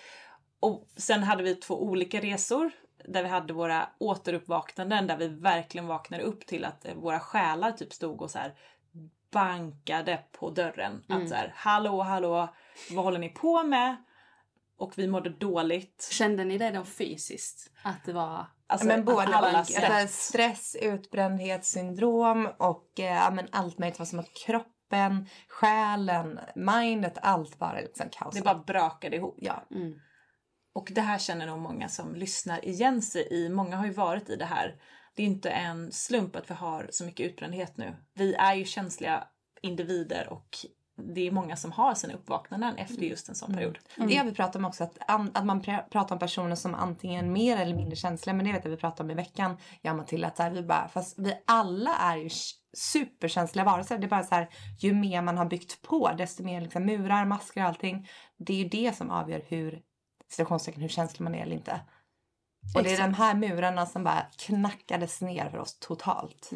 Och 0.60 0.88
sen 0.96 1.24
hade 1.24 1.44
vi 1.44 1.56
två 1.56 1.84
olika 1.84 2.22
resor 2.22 2.72
där 3.06 3.24
vi 3.24 3.30
hade 3.30 3.54
våra 3.54 3.90
återuppvaknanden 3.98 5.08
där 5.08 5.18
vi 5.18 5.28
verkligen 5.28 5.88
vaknade 5.88 6.24
upp 6.24 6.46
till 6.46 6.66
att 6.66 6.86
eh, 6.86 6.96
våra 6.96 7.20
själar 7.20 7.72
typ 7.72 7.94
stod 7.94 8.22
och 8.22 8.32
så 8.32 8.40
här 8.40 8.56
bankade 9.32 10.20
på 10.32 10.50
dörren. 10.50 11.04
Att 11.10 11.30
så 11.30 11.36
här, 11.36 11.54
hallå, 11.56 12.02
hallå, 12.02 12.50
vad 12.92 13.04
håller 13.04 13.20
ni 13.20 13.30
på 13.30 13.64
med? 13.64 13.96
Och 14.82 14.98
vi 14.98 15.08
mådde 15.08 15.30
dåligt. 15.30 16.10
Kände 16.12 16.44
ni 16.44 16.58
det 16.58 16.72
då 16.72 16.84
fysiskt? 16.84 17.72
Att 17.84 18.06
det 18.06 18.14
var... 18.14 18.46
Alltså, 18.68 18.88
men 18.88 19.06
både 19.06 19.22
alla. 19.22 19.58
Alltså, 19.58 20.08
stress, 20.08 20.76
utbrändhetssyndrom 20.82 22.50
och 22.58 23.00
eh, 23.00 23.06
ja, 23.06 23.32
men 23.32 23.48
allt 23.52 23.78
möjligt. 23.78 23.96
Det 23.98 24.00
var 24.00 24.06
som 24.06 24.20
att 24.20 24.34
kroppen, 24.46 25.28
själen, 25.48 26.40
mindet, 26.56 27.18
allt 27.22 27.60
bara 27.60 27.80
liksom 27.80 28.10
kaos. 28.12 28.36
Det 28.36 28.42
bara 28.42 28.64
brakade 28.68 29.16
ihop. 29.16 29.36
Ja. 29.38 29.68
Och 30.74 30.92
det 30.96 31.02
här 31.02 31.18
känner 31.18 31.48
nog 31.48 31.60
många 31.60 31.90
som 31.90 32.16
lyssnar 32.16 32.66
igen 32.66 33.02
sig 33.02 33.28
i. 33.32 33.50
Många 33.50 33.78
har 33.78 33.86
ju 33.86 33.94
varit 33.94 34.30
i 34.30 34.36
det 34.36 34.46
här. 34.46 34.76
Det 35.16 35.24
är 35.24 35.28
inte 35.28 35.50
en 35.50 35.92
slump 35.92 36.36
att 36.36 36.50
vi 36.50 36.54
har 36.54 36.90
så 36.92 37.06
mycket 37.06 37.26
utbrändhet 37.26 37.78
nu. 37.78 37.96
Vi 38.14 38.34
är 38.34 38.56
ju 38.56 38.66
känsliga 38.66 39.24
individer 39.62 40.28
och 40.30 40.58
det 41.04 41.28
är 41.28 41.32
många 41.32 41.56
som 41.56 41.72
har 41.72 41.96
sina 41.96 42.14
uppvaknanden 42.14 42.76
efter 42.78 43.02
just 43.04 43.30
en 43.30 43.36
sån 43.36 43.54
period. 43.54 43.80
Det 43.98 44.16
har 44.16 44.26
vi 44.26 44.34
pratat 44.34 44.56
om 44.56 44.66
också, 44.66 44.84
att, 44.84 44.98
an, 45.08 45.32
att 45.34 45.46
man 45.46 45.62
pr- 45.62 45.90
pratar 45.90 46.16
om 46.16 46.20
personer 46.20 46.56
som 46.56 46.76
antingen 46.76 47.34
mer 47.34 47.58
eller 47.58 47.76
mindre 47.76 47.96
känsliga. 47.96 48.34
Men 48.36 48.46
det 48.46 48.52
vet 48.52 48.66
jag 48.66 48.72
vi 48.72 48.78
pratade 48.78 49.04
om 49.04 49.12
i 49.12 49.14
veckan, 49.14 49.58
jag 49.82 49.92
och 49.92 49.98
Matilda. 49.98 50.28
Att 50.28 50.38
så 50.38 50.44
här, 50.44 50.52
vi 50.52 50.64
bara, 50.64 50.88
fast 50.88 51.20
vi 51.20 51.34
alla 51.48 51.96
är 51.96 52.18
ju 52.18 52.30
superkänsliga 52.78 53.66
varelser. 53.66 53.98
Det 53.98 54.06
är 54.06 54.10
bara 54.10 54.24
så 54.24 54.36
här, 54.36 54.50
ju 54.80 54.94
mer 54.94 55.22
man 55.22 55.38
har 55.38 55.46
byggt 55.46 55.82
på, 55.82 56.12
desto 56.18 56.44
mer 56.44 56.62
liksom 56.62 56.86
murar, 56.86 57.26
masker 57.26 57.62
och 57.62 57.68
allting. 57.68 58.08
Det 58.38 58.54
är 58.54 58.58
ju 58.58 58.70
det 58.70 58.96
som 58.96 59.10
avgör 59.10 59.42
hur, 59.48 59.82
situationstecken, 60.32 60.82
hur 60.82 60.90
känslig 60.90 61.24
man 61.24 61.36
är 61.36 61.42
eller 61.42 61.56
inte. 61.56 61.82
Och 62.76 62.84
det 62.84 62.94
är 62.94 63.02
de 63.08 63.14
här 63.14 63.36
murarna 63.36 63.86
som 63.86 64.04
bara 64.04 64.26
knackades 64.38 65.22
ner 65.22 65.50
för 65.50 65.58
oss 65.58 65.80
totalt. 65.80 66.50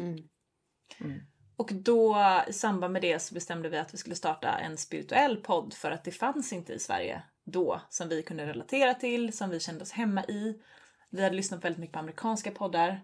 Och 1.56 1.70
då 1.72 2.16
i 2.48 2.52
samband 2.52 2.92
med 2.92 3.02
det 3.02 3.18
så 3.18 3.34
bestämde 3.34 3.68
vi 3.68 3.78
att 3.78 3.94
vi 3.94 3.98
skulle 3.98 4.16
starta 4.16 4.58
en 4.58 4.76
spirituell 4.76 5.36
podd 5.36 5.74
för 5.74 5.90
att 5.90 6.04
det 6.04 6.10
fanns 6.10 6.52
inte 6.52 6.72
i 6.72 6.78
Sverige 6.78 7.22
då 7.44 7.80
som 7.90 8.08
vi 8.08 8.22
kunde 8.22 8.46
relatera 8.46 8.94
till, 8.94 9.36
som 9.36 9.50
vi 9.50 9.60
kände 9.60 9.82
oss 9.82 9.92
hemma 9.92 10.24
i. 10.24 10.62
Vi 11.10 11.22
hade 11.22 11.36
lyssnat 11.36 11.64
väldigt 11.64 11.80
mycket 11.80 11.92
på 11.92 11.98
amerikanska 11.98 12.50
poddar 12.50 13.00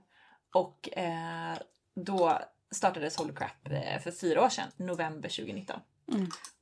och 0.55 0.99
eh, 0.99 1.59
då 1.95 2.39
startades 2.71 3.17
Holy 3.17 3.35
Crap 3.35 3.69
eh, 3.71 4.01
för 4.01 4.11
fyra 4.11 4.45
år 4.45 4.49
sedan, 4.49 4.69
november 4.77 5.29
2019. 5.29 5.81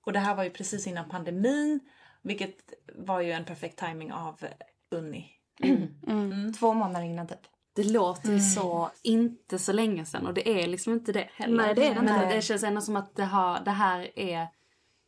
Och 0.04 0.12
det 0.12 0.18
här 0.18 0.34
var 0.34 0.44
ju 0.44 0.50
precis 0.50 0.86
innan 0.86 1.08
pandemin, 1.08 1.80
vilket 2.22 2.56
var 2.94 3.20
ju 3.20 3.32
en 3.32 3.44
perfekt 3.44 3.78
timing 3.78 4.12
av 4.12 4.46
Unni. 4.90 5.30
Två 6.58 6.74
månader 6.74 7.06
innan 7.06 7.26
typ. 7.26 7.46
Det 7.82 7.90
låter 7.92 8.32
ju 8.32 8.40
så 8.40 8.90
inte 9.02 9.58
så 9.58 9.72
länge 9.72 10.04
sedan 10.04 10.26
och 10.26 10.34
det 10.34 10.48
är 10.62 10.66
liksom 10.66 10.92
inte 10.92 11.12
det 11.12 11.28
heller. 11.34 11.56
Nej, 11.56 11.74
det 11.74 11.86
är 11.86 11.94
det 11.94 12.02
Men 12.02 12.22
inte. 12.22 12.34
det 12.34 12.42
känns 12.42 12.62
ändå 12.62 12.80
som 12.80 12.96
att 12.96 13.16
det, 13.16 13.24
har, 13.24 13.60
det 13.64 13.70
här 13.70 14.18
är 14.18 14.48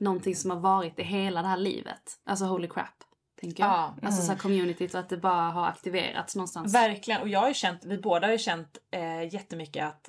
någonting 0.01 0.37
som 0.37 0.51
har 0.51 0.59
varit 0.59 0.99
i 0.99 1.03
hela 1.03 1.43
det 1.43 1.49
här 1.49 1.57
livet. 1.57 2.03
Alltså 2.25 2.45
holy 2.45 2.69
crap, 2.69 3.05
tänker 3.41 3.63
jag. 3.63 3.73
Ja. 3.73 3.95
Alltså 4.03 4.23
så 4.23 4.33
här 4.33 4.39
communityt 4.39 4.95
och 4.95 5.01
att 5.01 5.09
det 5.09 5.17
bara 5.17 5.51
har 5.51 5.67
aktiverats 5.67 6.37
någonstans. 6.37 6.75
Verkligen, 6.75 7.21
och 7.23 7.29
jag 7.29 7.41
har 7.41 7.49
ju 7.49 7.55
känt, 7.55 7.85
vi 7.85 7.99
båda 7.99 8.27
har 8.27 8.33
ju 8.33 8.39
känt 8.39 8.79
eh, 8.91 9.35
jättemycket 9.35 9.85
att 9.85 10.09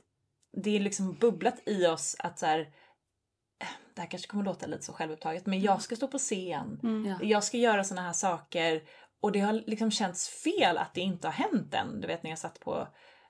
det 0.58 0.75
är 0.75 0.79
liksom 0.79 1.13
bubblat 1.13 1.55
i 1.65 1.86
oss 1.88 2.15
att 2.20 2.39
så 2.39 2.46
här, 2.46 2.67
det 3.96 4.01
här 4.01 4.10
kanske 4.10 4.27
kommer 4.27 4.43
låta 4.43 4.65
lite 4.67 4.84
så 4.84 4.93
självupptaget 4.93 5.46
men 5.46 5.62
jag 5.62 5.82
ska 5.82 5.96
stå 5.96 6.08
på 6.08 6.17
scen, 6.17 6.79
Ja. 7.08 7.25
jag 7.27 7.43
ska 7.43 7.58
göra 7.58 7.84
såna 7.84 8.01
här 8.01 8.13
saker 8.13 8.82
och 9.24 9.32
det 9.32 9.39
har 9.39 9.53
liksom 9.53 9.92
känts 9.92 10.30
fel 10.30 10.77
att 10.77 10.94
det 10.94 11.01
inte 11.01 11.27
har 11.27 11.34
hänt 11.34 11.74
än. 11.74 12.01
Du 12.01 12.08
vet 12.08 12.24
när 12.24 12.30
jag 12.30 12.39
satt 12.39 12.60
på 12.60 12.88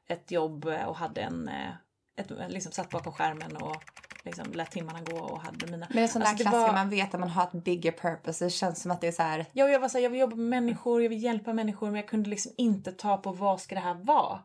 ett 0.08 0.32
jobb 0.32 0.66
och 0.66 0.96
hade 0.96 1.22
en, 1.22 1.48
eh, 1.48 1.74
ett, 2.16 2.32
liksom 2.50 2.72
satt 2.72 2.90
bakom 2.90 3.14
skärmen 3.14 3.58
och 3.58 3.76
liksom 4.26 4.52
lät 4.54 4.72
timmarna 4.72 5.02
gå 5.02 5.18
och 5.18 5.42
hade 5.42 5.68
mina... 5.68 5.88
Men 5.90 6.04
en 6.04 6.10
sån 6.10 6.20
där 6.22 6.28
Alltså, 6.28 6.44
det 6.44 6.50
klassiker, 6.50 6.68
var- 6.68 6.74
man 6.74 6.90
vet 6.90 7.14
att 7.14 7.20
man 7.20 7.30
har 7.30 7.44
ett 7.44 7.52
bigger 7.64 7.92
purpose. 7.92 8.46
Det 8.46 8.50
känns 8.50 8.82
som 8.82 8.92
att 8.92 9.02
det 9.02 9.08
är 9.08 9.12
så 9.12 9.24
här. 9.24 9.46
Ja, 9.54 9.68
jag 9.70 9.80
var 9.80 9.90
så 9.90 9.98
här, 9.98 10.04
jag 10.04 10.10
vill 10.10 10.20
jobba 10.20 10.36
med 10.36 10.46
människor, 10.64 11.02
jag 11.02 11.10
vill 11.10 11.24
hjälpa 11.24 11.54
människor 11.54 11.88
men 11.88 11.96
jag 11.96 12.08
kunde 12.08 12.30
liksom 12.30 12.52
inte 12.58 12.92
ta 12.92 13.18
på 13.18 13.32
vad 13.32 13.62
ska 13.62 13.76
det 13.76 13.82
här 13.82 13.94
vara. 13.94 14.40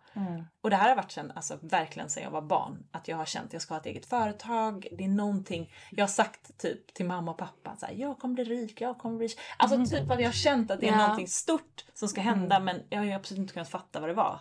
Och 0.61 0.71
det 0.71 0.77
här 0.77 0.89
har 0.89 0.97
varit 0.97 1.11
sen, 1.13 1.33
alltså 1.35 1.59
verkligen 1.63 2.09
sen 2.11 2.23
jag 2.23 2.31
var 2.31 2.43
barn. 2.43 2.87
Att 2.93 3.09
jag 3.09 3.17
har 3.17 3.25
känt 3.25 3.47
att 3.47 3.53
jag 3.53 3.63
ska 3.63 3.75
ha 3.75 3.81
ett 3.81 3.87
eget 3.87 4.07
företag. 4.07 4.87
Det 4.99 5.05
är 5.05 5.09
någonting, 5.09 5.73
jag 5.91 6.03
har 6.03 6.09
sagt 6.09 6.59
typ 6.59 6.95
till 6.95 7.07
mamma 7.07 7.31
och 7.31 7.39
pappa 7.39 7.77
så 7.77 7.87
här, 7.87 7.95
jag 7.95 8.19
kommer 8.19 8.35
bli 8.35 8.45
rik, 8.45 8.81
jag 8.81 8.99
kommer 8.99 9.17
bli 9.19 9.27
rik. 9.27 9.39
Alltså 9.57 9.97
typ 9.97 10.11
att 10.11 10.19
jag 10.21 10.27
har 10.29 10.33
känt 10.33 10.71
att 10.71 10.81
det 10.81 10.89
är 10.89 10.93
Ja. 10.93 10.97
någonting 10.99 11.29
stort 11.29 11.85
som 11.95 12.09
ska 12.09 12.21
hända 12.21 12.61
men 12.61 12.81
jag 12.89 12.99
har 12.99 13.05
ju 13.05 13.13
absolut 13.13 13.39
inte 13.41 13.53
kunnat 13.53 13.69
fatta 13.69 14.01
vad 14.01 14.09
det 14.11 14.15
var. 14.15 14.41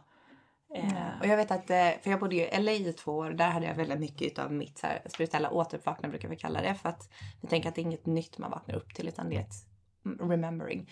Eh, 0.75 1.19
Och 1.19 1.25
jag 1.27 1.37
vet 1.37 1.51
att, 1.51 1.69
eh, 1.69 1.89
för 2.01 2.09
jag 2.09 2.19
bodde 2.19 2.35
ju 2.35 2.41
i 2.41 2.59
LA 2.59 2.71
i 2.71 2.93
två 2.93 3.11
år. 3.11 3.29
Där 3.29 3.49
hade 3.49 3.65
jag 3.65 3.75
väldigt 3.75 3.99
mycket 3.99 4.39
av 4.39 4.53
mitt 4.53 4.77
så 4.77 4.87
här, 4.87 5.01
spirituella 5.09 5.51
återuppvaknande 5.51 6.09
brukar 6.09 6.29
vi 6.29 6.35
kalla 6.35 6.61
det. 6.61 6.75
För 6.75 6.89
att 6.89 7.09
vi 7.41 7.47
tänker 7.47 7.69
att 7.69 7.75
det 7.75 7.81
är 7.81 7.83
inget 7.83 8.05
nytt 8.05 8.37
man 8.37 8.51
vaknar 8.51 8.75
upp 8.75 8.93
till 8.93 9.07
utan 9.07 9.29
det 9.29 9.35
är 9.35 9.41
ett 9.41 9.53
mm, 10.05 10.29
remembering. 10.31 10.89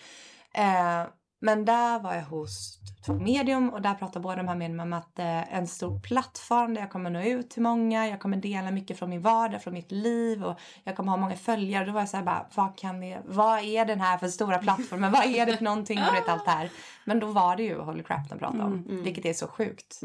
Eh, 0.54 1.06
men 1.38 1.64
där 1.64 1.98
var 1.98 2.14
jag 2.14 2.22
hos 2.22 2.78
två 3.06 3.14
medium 3.14 3.70
och 3.70 3.82
där 3.82 3.94
pratade 3.94 4.22
båda 4.22 4.36
de 4.36 4.48
här 4.48 4.54
mediumen 4.54 4.92
om 4.92 4.98
att 4.98 5.18
eh, 5.18 5.56
en 5.56 5.66
stor 5.66 6.00
plattform 6.00 6.74
där 6.74 6.80
jag 6.80 6.90
kommer 6.90 7.10
nå 7.10 7.22
ut 7.22 7.50
till 7.50 7.62
många. 7.62 8.08
Jag 8.08 8.20
kommer 8.20 8.36
dela 8.36 8.70
mycket 8.70 8.98
från 8.98 9.10
min 9.10 9.22
vardag, 9.22 9.62
från 9.62 9.74
mitt 9.74 9.92
liv 9.92 10.44
och 10.44 10.58
jag 10.84 10.96
kommer 10.96 11.10
ha 11.10 11.16
många 11.16 11.36
följare. 11.36 11.84
Då 11.84 11.92
var 11.92 12.00
jag 12.00 12.08
så 12.08 12.16
här 12.16 12.24
bara, 12.24 12.46
vad 12.54 12.78
kan 12.78 13.00
det, 13.00 13.22
vad 13.24 13.64
är 13.64 13.84
den 13.84 14.00
här 14.00 14.18
för 14.18 14.28
stora 14.28 14.58
plattformen? 14.58 15.12
vad 15.12 15.24
är 15.24 15.46
det 15.46 15.56
för 15.56 15.64
någonting? 15.64 15.98
Och 15.98 16.14
vet 16.14 16.28
allt 16.28 16.44
det 16.44 16.50
här. 16.50 16.70
Men 17.04 17.20
då 17.20 17.26
var 17.26 17.56
det 17.56 17.62
ju 17.62 17.78
Holy 17.78 18.02
Crap 18.02 18.28
de 18.28 18.38
pratade 18.38 18.62
om. 18.64 18.84
Vilket 19.04 19.24
är 19.24 19.32
så 19.32 19.48
sjukt 19.48 20.00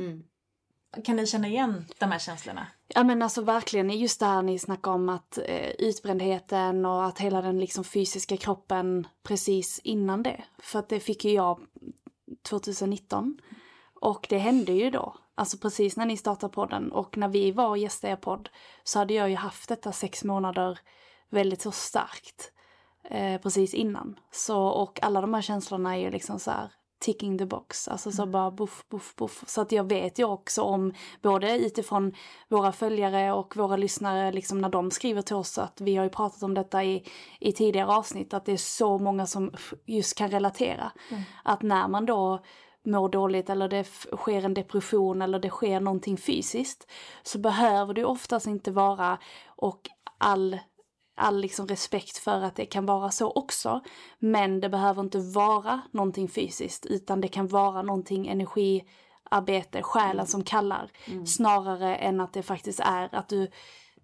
kan 1.04 1.16
ni 1.16 1.28
känna 1.28 1.48
igen 1.48 1.86
de 1.98 2.12
här 2.12 2.20
känslorna? 2.20 2.68
Ja 2.88 3.04
men 3.04 3.22
alltså 3.22 3.42
verkligen 3.42 3.90
just 3.90 4.20
det 4.20 4.26
här 4.26 4.42
ni 4.42 4.60
snackar 4.60 4.92
om 4.92 5.10
att 5.10 5.38
eh, 5.38 5.70
utbrändheten 5.80 6.86
och 6.86 7.06
att 7.06 7.20
hela 7.20 7.42
den 7.42 7.60
liksom 7.60 7.84
fysiska 7.84 8.38
kroppen 8.38 9.08
precis 9.24 9.80
innan 9.84 10.24
det. 10.24 10.44
För 10.60 10.80
att 10.80 10.90
det 10.90 11.00
fick 11.00 11.26
ju 11.26 11.32
jag 11.32 11.60
2019. 12.50 13.38
Och 14.02 14.28
det 14.30 14.38
hände 14.38 14.72
ju 14.72 14.90
då. 14.90 15.16
Alltså 15.36 15.58
precis 15.58 15.98
när 15.98 16.06
ni 16.06 16.18
startade 16.18 16.54
podden 16.54 16.92
och 16.92 17.18
när 17.18 17.28
vi 17.28 17.52
var 17.52 17.68
och 17.68 17.78
gästade 17.78 18.14
er 18.14 18.18
podd 18.18 18.50
så 18.84 19.00
hade 19.00 19.14
jag 19.14 19.30
ju 19.30 19.36
haft 19.36 19.70
detta 19.70 19.92
sex 19.92 20.24
månader 20.24 20.80
väldigt 21.30 21.62
så 21.62 21.72
starkt. 21.72 22.52
Eh, 23.04 23.42
precis 23.42 23.74
innan. 23.74 24.20
Så 24.32 24.64
och 24.64 25.04
alla 25.04 25.22
de 25.22 25.34
här 25.34 25.42
känslorna 25.42 25.98
är 25.98 26.00
ju 26.00 26.12
liksom 26.12 26.40
så 26.40 26.52
här 26.52 26.72
ticking 27.02 27.38
the 27.38 27.46
box. 27.46 27.88
Alltså 27.88 28.12
så 28.12 28.26
bara 28.26 28.52
buff, 28.52 28.84
buff, 28.90 29.16
buff. 29.16 29.44
Så 29.48 29.62
att 29.62 29.72
jag 29.72 29.90
vet 29.90 30.20
ju 30.20 30.26
också 30.26 30.62
om 30.62 30.94
både 31.22 31.58
utifrån 31.58 32.14
våra 32.48 32.72
följare 32.72 33.34
och 33.34 33.58
våra 33.58 33.78
lyssnare 33.78 34.32
liksom 34.32 34.62
när 34.62 34.70
de 34.70 34.92
skriver 34.92 35.22
till 35.22 35.36
oss 35.36 35.58
att 35.58 35.82
vi 35.82 35.96
har 35.96 36.04
ju 36.04 36.10
pratat 36.10 36.44
om 36.44 36.54
detta 36.54 36.84
i, 36.84 37.04
i 37.40 37.52
tidigare 37.52 37.96
avsnitt 37.96 38.34
att 38.34 38.46
det 38.46 38.52
är 38.52 38.58
så 38.58 38.98
många 38.98 39.26
som 39.26 39.54
just 39.86 40.18
kan 40.18 40.32
relatera. 40.32 40.92
Att 41.44 41.62
när 41.62 41.88
man 41.88 42.06
då 42.06 42.44
mår 42.86 43.10
dåligt 43.10 43.50
eller 43.50 43.68
det 43.68 43.88
sker 44.18 44.46
en 44.46 44.54
depression 44.54 45.22
eller 45.22 45.40
det 45.40 45.50
sker 45.50 45.80
någonting 45.80 46.18
fysiskt 46.18 46.92
så 47.24 47.40
behöver 47.40 47.94
det 47.94 48.06
oftast 48.06 48.48
inte 48.48 48.72
vara 48.72 49.18
och 49.48 49.90
all 50.18 50.60
all 51.22 51.40
liksom 51.42 51.68
respekt 51.68 52.18
för 52.18 52.42
att 52.42 52.56
det 52.56 52.66
kan 52.66 52.86
vara 52.86 53.12
så 53.12 53.32
också. 53.32 53.82
Men 54.20 54.60
det 54.60 54.70
behöver 54.70 55.02
inte 55.02 55.20
vara 55.20 55.82
någonting 55.92 56.28
fysiskt 56.28 56.86
utan 56.86 57.22
det 57.22 57.28
kan 57.28 57.48
vara 57.48 57.82
någonting 57.82 58.28
energiarbete, 58.28 59.84
själen 59.84 60.28
som 60.28 60.44
kallar. 60.44 60.92
Snarare 61.26 61.96
än 61.96 62.22
att 62.22 62.34
det 62.34 62.44
faktiskt 62.44 62.80
är 62.80 63.16
att 63.16 63.28
du, 63.30 63.48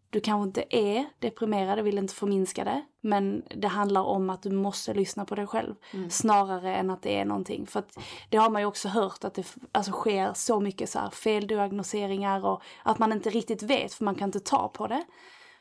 du 0.09 0.19
kanske 0.19 0.47
inte 0.47 0.63
är 0.69 1.05
deprimerad, 1.19 1.79
jag 1.79 1.83
vill 1.83 1.97
inte 1.97 2.13
förminska 2.13 2.63
det. 2.63 2.85
Men 3.01 3.43
det 3.55 3.67
handlar 3.67 4.01
om 4.01 4.29
att 4.29 4.43
du 4.43 4.51
måste 4.51 4.93
lyssna 4.93 5.25
på 5.25 5.35
dig 5.35 5.47
själv. 5.47 5.75
Snarare 6.09 6.75
än 6.75 6.89
att 6.89 7.01
det 7.01 7.19
är 7.19 7.25
någonting. 7.25 7.67
För 7.67 7.79
att 7.79 7.99
det 8.29 8.37
har 8.37 8.49
man 8.49 8.61
ju 8.61 8.65
också 8.65 8.87
hört 8.87 9.23
att 9.23 9.33
det 9.33 9.55
alltså, 9.71 9.91
sker 9.91 10.33
så 10.33 10.59
mycket 10.59 10.89
så 10.89 10.99
här 10.99 11.09
feldiagnoseringar 11.09 12.45
och 12.45 12.61
att 12.83 12.99
man 12.99 13.11
inte 13.11 13.29
riktigt 13.29 13.63
vet 13.63 13.93
för 13.93 14.05
man 14.05 14.15
kan 14.15 14.27
inte 14.27 14.39
ta 14.39 14.67
på 14.67 14.87
det. 14.87 15.05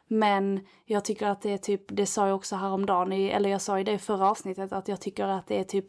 Men 0.08 0.66
jag 0.84 1.04
tycker 1.04 1.26
att 1.26 1.42
det 1.42 1.52
är 1.52 1.58
typ, 1.58 1.82
det 1.88 2.06
sa 2.06 2.26
jag 2.26 2.36
också 2.36 2.56
häromdagen, 2.56 3.12
i, 3.12 3.26
eller 3.26 3.50
jag 3.50 3.60
sa 3.60 3.80
i 3.80 3.84
det 3.84 3.98
förra 3.98 4.30
avsnittet, 4.30 4.72
att 4.72 4.88
jag 4.88 5.00
tycker 5.00 5.24
att 5.24 5.46
det 5.46 5.58
är 5.58 5.64
typ 5.64 5.84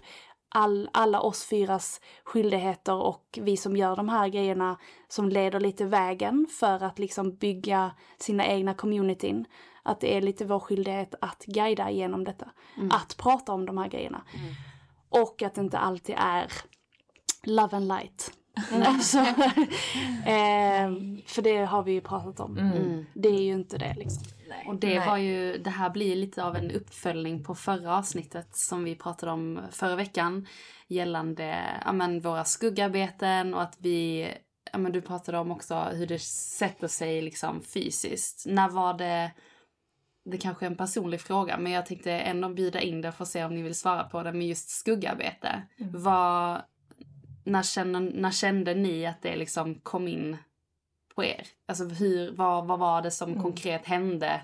all, 0.49 0.89
alla 0.93 1.21
oss 1.21 1.45
fyras 1.45 2.01
skyldigheter 2.23 2.93
och 2.93 3.39
vi 3.41 3.58
som 3.58 3.77
gör 3.77 3.95
de 3.95 4.10
här 4.10 4.27
grejerna 4.27 4.77
som 5.08 5.30
leder 5.30 5.60
lite 5.60 5.86
vägen 5.86 6.47
för 6.60 6.84
att 6.84 6.99
liksom 6.99 7.36
bygga 7.36 7.91
sina 8.17 8.47
egna 8.47 8.73
communityn. 8.73 9.45
Att 9.84 9.99
det 9.99 10.17
är 10.17 10.21
lite 10.21 10.45
vår 10.45 10.60
skyldighet 10.60 11.15
att 11.21 11.45
guida 11.45 11.89
igenom 11.89 12.23
detta. 12.23 12.51
Att 12.91 13.17
prata 13.17 13.53
om 13.53 13.65
de 13.65 13.77
här 13.77 13.88
grejerna. 13.88 14.23
Och 15.10 15.41
att 15.41 15.56
det 15.56 15.62
inte 15.62 15.77
alltid 15.77 16.15
är 16.17 16.51
love 17.43 17.77
and 17.77 17.88
light. 17.88 18.37
Alltså, 18.86 19.20
eh, 20.26 20.91
för 21.26 21.41
det 21.41 21.65
har 21.65 21.84
vi 21.84 21.91
ju 21.91 22.02
pratat 22.02 22.39
om. 22.39 22.56
Det 23.13 23.30
är 23.30 23.41
ju 23.41 23.54
inte 23.54 23.78
det 23.78 23.93
liksom. 23.98 24.24
Och 24.67 24.76
det 24.76 25.00
var 25.00 25.17
ju, 25.17 25.58
det 25.58 25.70
här 25.70 25.89
blir 25.89 26.15
lite 26.15 26.43
av 26.43 26.56
en 26.56 26.72
uppföljning 26.72 27.43
på 27.43 27.56
förra 27.56 27.98
avsnittet 27.98 28.56
som 28.56 28.84
vi 28.84 28.96
pratade 28.96 29.32
om 29.32 29.60
förra 29.72 29.96
veckan. 29.96 30.48
Gällande 30.88 31.58
ja, 31.86 31.91
men, 31.91 32.20
våra 32.20 32.46
skuggarbeten 32.46 33.54
och 33.54 33.62
att 33.62 33.78
vi, 33.80 34.28
ja, 34.72 34.78
men, 34.78 34.91
du 34.91 35.02
pratade 35.02 35.38
om 35.38 35.52
också 35.52 35.76
hur 35.76 36.08
det 36.08 36.20
sätter 36.22 36.88
sig 36.88 37.22
liksom 37.22 37.62
fysiskt. 37.62 38.46
När 38.48 38.70
var 38.70 38.93
det, 38.93 39.32
det 40.26 40.38
kanske 40.38 40.65
är 40.65 40.70
en 40.70 40.78
personlig 40.78 41.22
fråga 41.22 41.58
men 41.58 41.72
jag 41.72 41.86
tänkte 41.86 42.12
ändå 42.12 42.50
bjuda 42.50 42.82
in 42.82 43.02
det 43.02 43.12
för 43.12 43.24
att 43.24 43.30
se 43.30 43.43
om 43.43 43.56
ni 43.56 43.62
vill 43.62 43.76
svara 43.76 44.04
på 44.04 44.24
det 44.24 44.34
med 44.34 44.48
just 44.48 44.70
skuggarbete. 44.70 45.62
Vad, 45.78 46.62
när, 47.48 47.64
kände, 47.64 48.00
när 48.00 48.32
kände 48.32 48.74
ni 48.74 49.06
att 49.06 49.22
det 49.22 49.36
liksom 49.36 49.76
kom 49.76 50.08
in 50.08 50.38
på 51.16 51.24
er? 51.24 51.48
Alltså 51.66 51.86
hur, 51.86 52.32
vad, 52.32 52.68
vad 52.68 52.80
var 52.80 53.02
det 53.02 53.12
som 53.12 53.42
konkret 53.44 53.86
hände? 53.86 54.42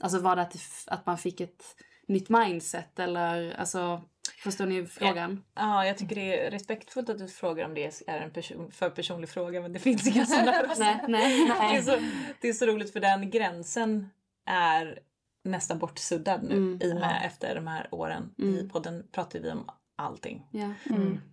Alltså 0.00 0.18
var 0.18 0.36
det 0.36 0.42
att, 0.42 0.56
att 0.86 1.06
man 1.06 1.18
fick 1.18 1.40
ett 1.40 1.64
nytt 2.08 2.28
mindset 2.28 2.98
eller 2.98 3.54
alltså 3.58 4.02
förstår 4.42 4.66
ni 4.66 4.86
frågan? 4.86 5.44
Ja, 5.54 5.86
jag 5.86 5.98
tycker 5.98 6.16
det 6.16 6.46
är 6.46 6.50
respektfullt 6.50 7.08
att 7.08 7.18
du 7.18 7.28
frågar 7.28 7.64
om 7.64 7.74
det 7.74 8.02
är 8.06 8.20
en 8.20 8.30
person, 8.30 8.70
för 8.70 8.90
personlig 8.90 9.28
fråga 9.28 9.60
men 9.60 9.72
det 9.72 9.78
finns 9.78 10.06
inga 10.06 10.26
sådana 10.26 10.74
nej, 10.78 11.04
nej, 11.08 11.46
Det 11.46 11.52
är, 11.52 11.58
nej. 11.58 11.82
så, 11.82 11.96
det 12.40 12.48
är 12.48 12.52
så 12.52 12.66
roligt 12.66 12.92
för 12.92 13.00
den 13.00 13.30
gränsen 13.30 14.10
är 14.46 14.98
nästan 15.44 15.78
bortsuddad 15.78 16.42
nu 16.42 16.56
Mm, 16.56 16.78
i 16.82 16.92
och 16.92 17.00
med 17.00 17.22
efter 17.26 17.54
de 17.54 17.66
här 17.66 17.88
åren. 17.90 18.34
I 18.36 18.68
podden 18.68 19.06
pratar 19.12 19.38
vi 19.38 19.50
om 19.50 19.70
allting. 19.98 20.46
Ja. 20.50 20.68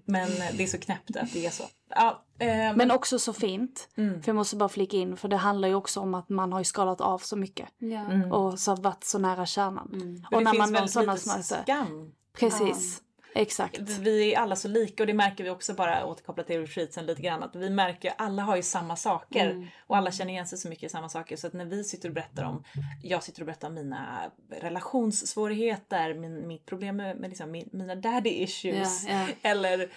Men 0.06 0.30
det 0.58 0.64
är 0.64 0.68
så 0.68 0.78
knäppt 0.78 1.18
att 1.18 1.34
det 1.34 1.46
är 1.46 1.50
så. 1.50 1.64
Ja, 1.90 2.24
eh, 2.40 2.76
Men 2.76 2.92
också 2.92 3.20
så 3.20 3.34
fint. 3.34 3.90
Mm. 3.98 4.22
För 4.22 4.30
jag 4.30 4.36
måste 4.36 4.56
bara 4.56 4.70
flika 4.70 4.98
in, 4.98 5.18
för 5.18 5.28
det 5.28 5.38
handlar 5.38 5.68
ju 5.68 5.76
också 5.76 6.00
om 6.00 6.14
att 6.14 6.30
man 6.30 6.54
har 6.54 6.60
ju 6.60 6.66
skalat 6.66 7.02
av 7.02 7.20
så 7.20 7.36
mycket. 7.36 7.70
Ja. 7.78 8.36
Och 8.36 8.60
så 8.60 8.76
varit 8.76 9.04
så 9.04 9.20
nära 9.20 9.46
kärnan. 9.46 9.90
för 10.30 10.38
Och 10.38 10.44
det 10.44 10.44
när 10.44 10.52
finns 10.52 10.72
man 10.72 10.82
når 10.82 10.88
sådana 10.88 11.18
små... 11.18 11.44
skam. 11.64 12.12
Precis. 12.40 13.02
Exakt. 13.38 13.90
Vi 13.90 14.34
är 14.34 14.40
alla 14.40 14.56
så 14.56 14.68
lika 14.68 15.04
och 15.04 15.08
det 15.08 15.14
märker 15.14 15.44
vi 15.44 15.50
också 15.50 15.74
bara 15.74 16.06
återkopplat 16.06 16.48
till 16.48 16.60
retreatsen 16.60 17.06
lite 17.06 17.22
grann 17.22 17.44
att 17.44 17.56
vi 17.56 17.70
märker 17.70 18.14
alla 18.18 18.42
har 18.42 18.56
ju 18.56 18.64
samma 18.64 18.96
saker 18.96 19.72
och 19.88 19.98
alla 19.98 20.12
känner 20.12 20.32
igen 20.32 20.48
sig 20.48 20.58
så 20.58 20.70
mycket 20.70 20.84
i 20.84 20.90
samma 20.90 21.10
saker 21.10 21.36
så 21.36 21.48
att 21.48 21.54
när 21.54 21.66
vi 21.66 21.84
sitter 21.84 22.10
och 22.10 22.16
berättar 22.16 22.44
om, 22.44 22.64
jag 23.04 23.24
sitter 23.24 23.42
och 23.42 23.46
berättar 23.46 23.68
om 23.68 23.74
mina 23.74 24.32
relationssvårigheter, 24.50 26.14
min, 26.14 26.48
mitt 26.48 26.66
problem 26.66 26.96
med, 26.96 27.18
med 27.18 27.30
liksom 27.30 27.52
min, 27.52 27.70
mina 27.74 27.96
daddy 27.96 28.30
issues 28.30 29.06
Ja, 29.08 29.14
ja. 29.14 29.50
eller 29.50 29.74
mm, 29.74 29.92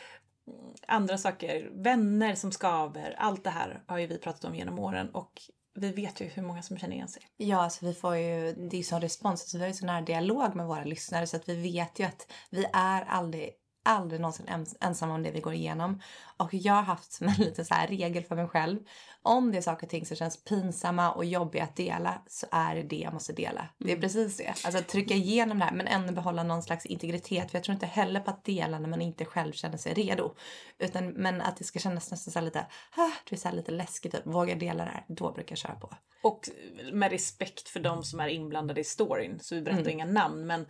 andra 0.86 1.18
saker, 1.18 1.70
vänner 1.72 2.34
som 2.34 2.52
skaver, 2.52 3.14
allt 3.18 3.44
det 3.44 3.50
här 3.50 3.82
har 3.86 3.98
ju 3.98 4.06
vi 4.06 4.18
pratat 4.18 4.44
om 4.44 4.54
genom 4.54 4.78
åren 4.78 5.10
och 5.10 5.42
vi 5.78 5.92
vet 5.92 6.20
ju 6.20 6.26
hur 6.26 6.42
många 6.42 6.62
som 6.62 6.78
känner 6.78 6.94
igen 6.94 7.08
sig. 7.08 7.22
Ja, 7.36 7.56
alltså 7.56 7.86
vi 7.86 7.94
får 7.94 8.16
ju, 8.16 8.52
det 8.52 8.76
är 8.76 8.78
ju 8.78 8.84
sån 8.84 9.00
respons. 9.00 9.42
Alltså 9.42 9.56
vi 9.56 9.62
har 9.62 9.68
ju 9.68 9.74
sån 9.74 9.88
här 9.88 10.02
dialog 10.02 10.54
med 10.54 10.66
våra 10.66 10.84
lyssnare 10.84 11.26
så 11.26 11.36
att 11.36 11.48
vi 11.48 11.62
vet 11.62 11.98
ju 11.98 12.04
att 12.04 12.32
vi 12.50 12.66
är 12.72 13.02
aldrig 13.04 13.50
aldrig 13.82 14.20
någonsin 14.20 14.48
ens, 14.48 14.76
ensam 14.80 15.10
om 15.10 15.22
det 15.22 15.30
vi 15.30 15.40
går 15.40 15.54
igenom. 15.54 16.00
Och 16.36 16.54
jag 16.54 16.72
har 16.74 16.82
haft 16.82 17.12
som 17.12 17.28
en 17.28 17.34
liten 17.38 17.64
så 17.64 17.74
här 17.74 17.86
regel 17.86 18.24
för 18.24 18.36
mig 18.36 18.48
själv. 18.48 18.78
Om 19.22 19.52
det 19.52 19.58
är 19.58 19.62
saker 19.62 19.86
och 19.86 19.90
ting 19.90 20.06
som 20.06 20.16
känns 20.16 20.44
pinsamma 20.44 21.12
och 21.12 21.24
jobbiga 21.24 21.64
att 21.64 21.76
dela 21.76 22.22
så 22.26 22.46
är 22.50 22.74
det 22.74 22.82
det 22.82 22.96
jag 22.96 23.12
måste 23.12 23.32
dela. 23.32 23.68
Det 23.78 23.84
är 23.84 23.96
Mm. 23.96 24.00
precis 24.00 24.36
det. 24.36 24.54
Alltså 24.64 24.82
trycka 24.82 25.14
igenom 25.14 25.58
det 25.58 25.64
här 25.64 25.72
men 25.72 25.86
ändå 25.86 26.12
behålla 26.12 26.42
någon 26.42 26.62
slags 26.62 26.86
integritet. 26.86 27.50
För 27.50 27.58
jag 27.58 27.64
tror 27.64 27.74
inte 27.74 27.86
heller 27.86 28.20
på 28.20 28.30
att 28.30 28.44
dela 28.44 28.78
när 28.78 28.88
man 28.88 29.02
inte 29.02 29.24
själv 29.24 29.52
känner 29.52 29.76
sig 29.76 29.94
redo. 29.94 30.34
Utan, 30.78 31.08
men 31.08 31.40
att 31.40 31.56
det 31.56 31.64
ska 31.64 31.78
kännas 31.78 32.10
nästan 32.10 32.32
så 32.32 32.40
lite, 32.40 32.66
ah, 32.96 33.10
du 33.24 33.36
är 33.36 33.40
så 33.40 33.50
lite 33.50 33.72
läskigt 33.72 34.12
typ. 34.12 34.26
Våga 34.26 34.54
dela 34.54 34.84
det 34.84 34.90
här. 34.90 35.04
Då 35.08 35.32
brukar 35.32 35.52
jag 35.52 35.58
köra 35.58 35.74
på. 35.74 35.90
Och 36.22 36.48
med 36.92 37.10
respekt 37.10 37.68
för 37.68 37.80
de 37.80 38.02
som 38.04 38.20
är 38.20 38.28
inblandade 38.28 38.80
i 38.80 38.84
storyn, 38.84 39.38
så 39.42 39.54
vi 39.54 39.60
berättar 39.62 39.80
Mm. 39.80 39.92
inga 39.92 40.04
namn, 40.06 40.46
men 40.46 40.66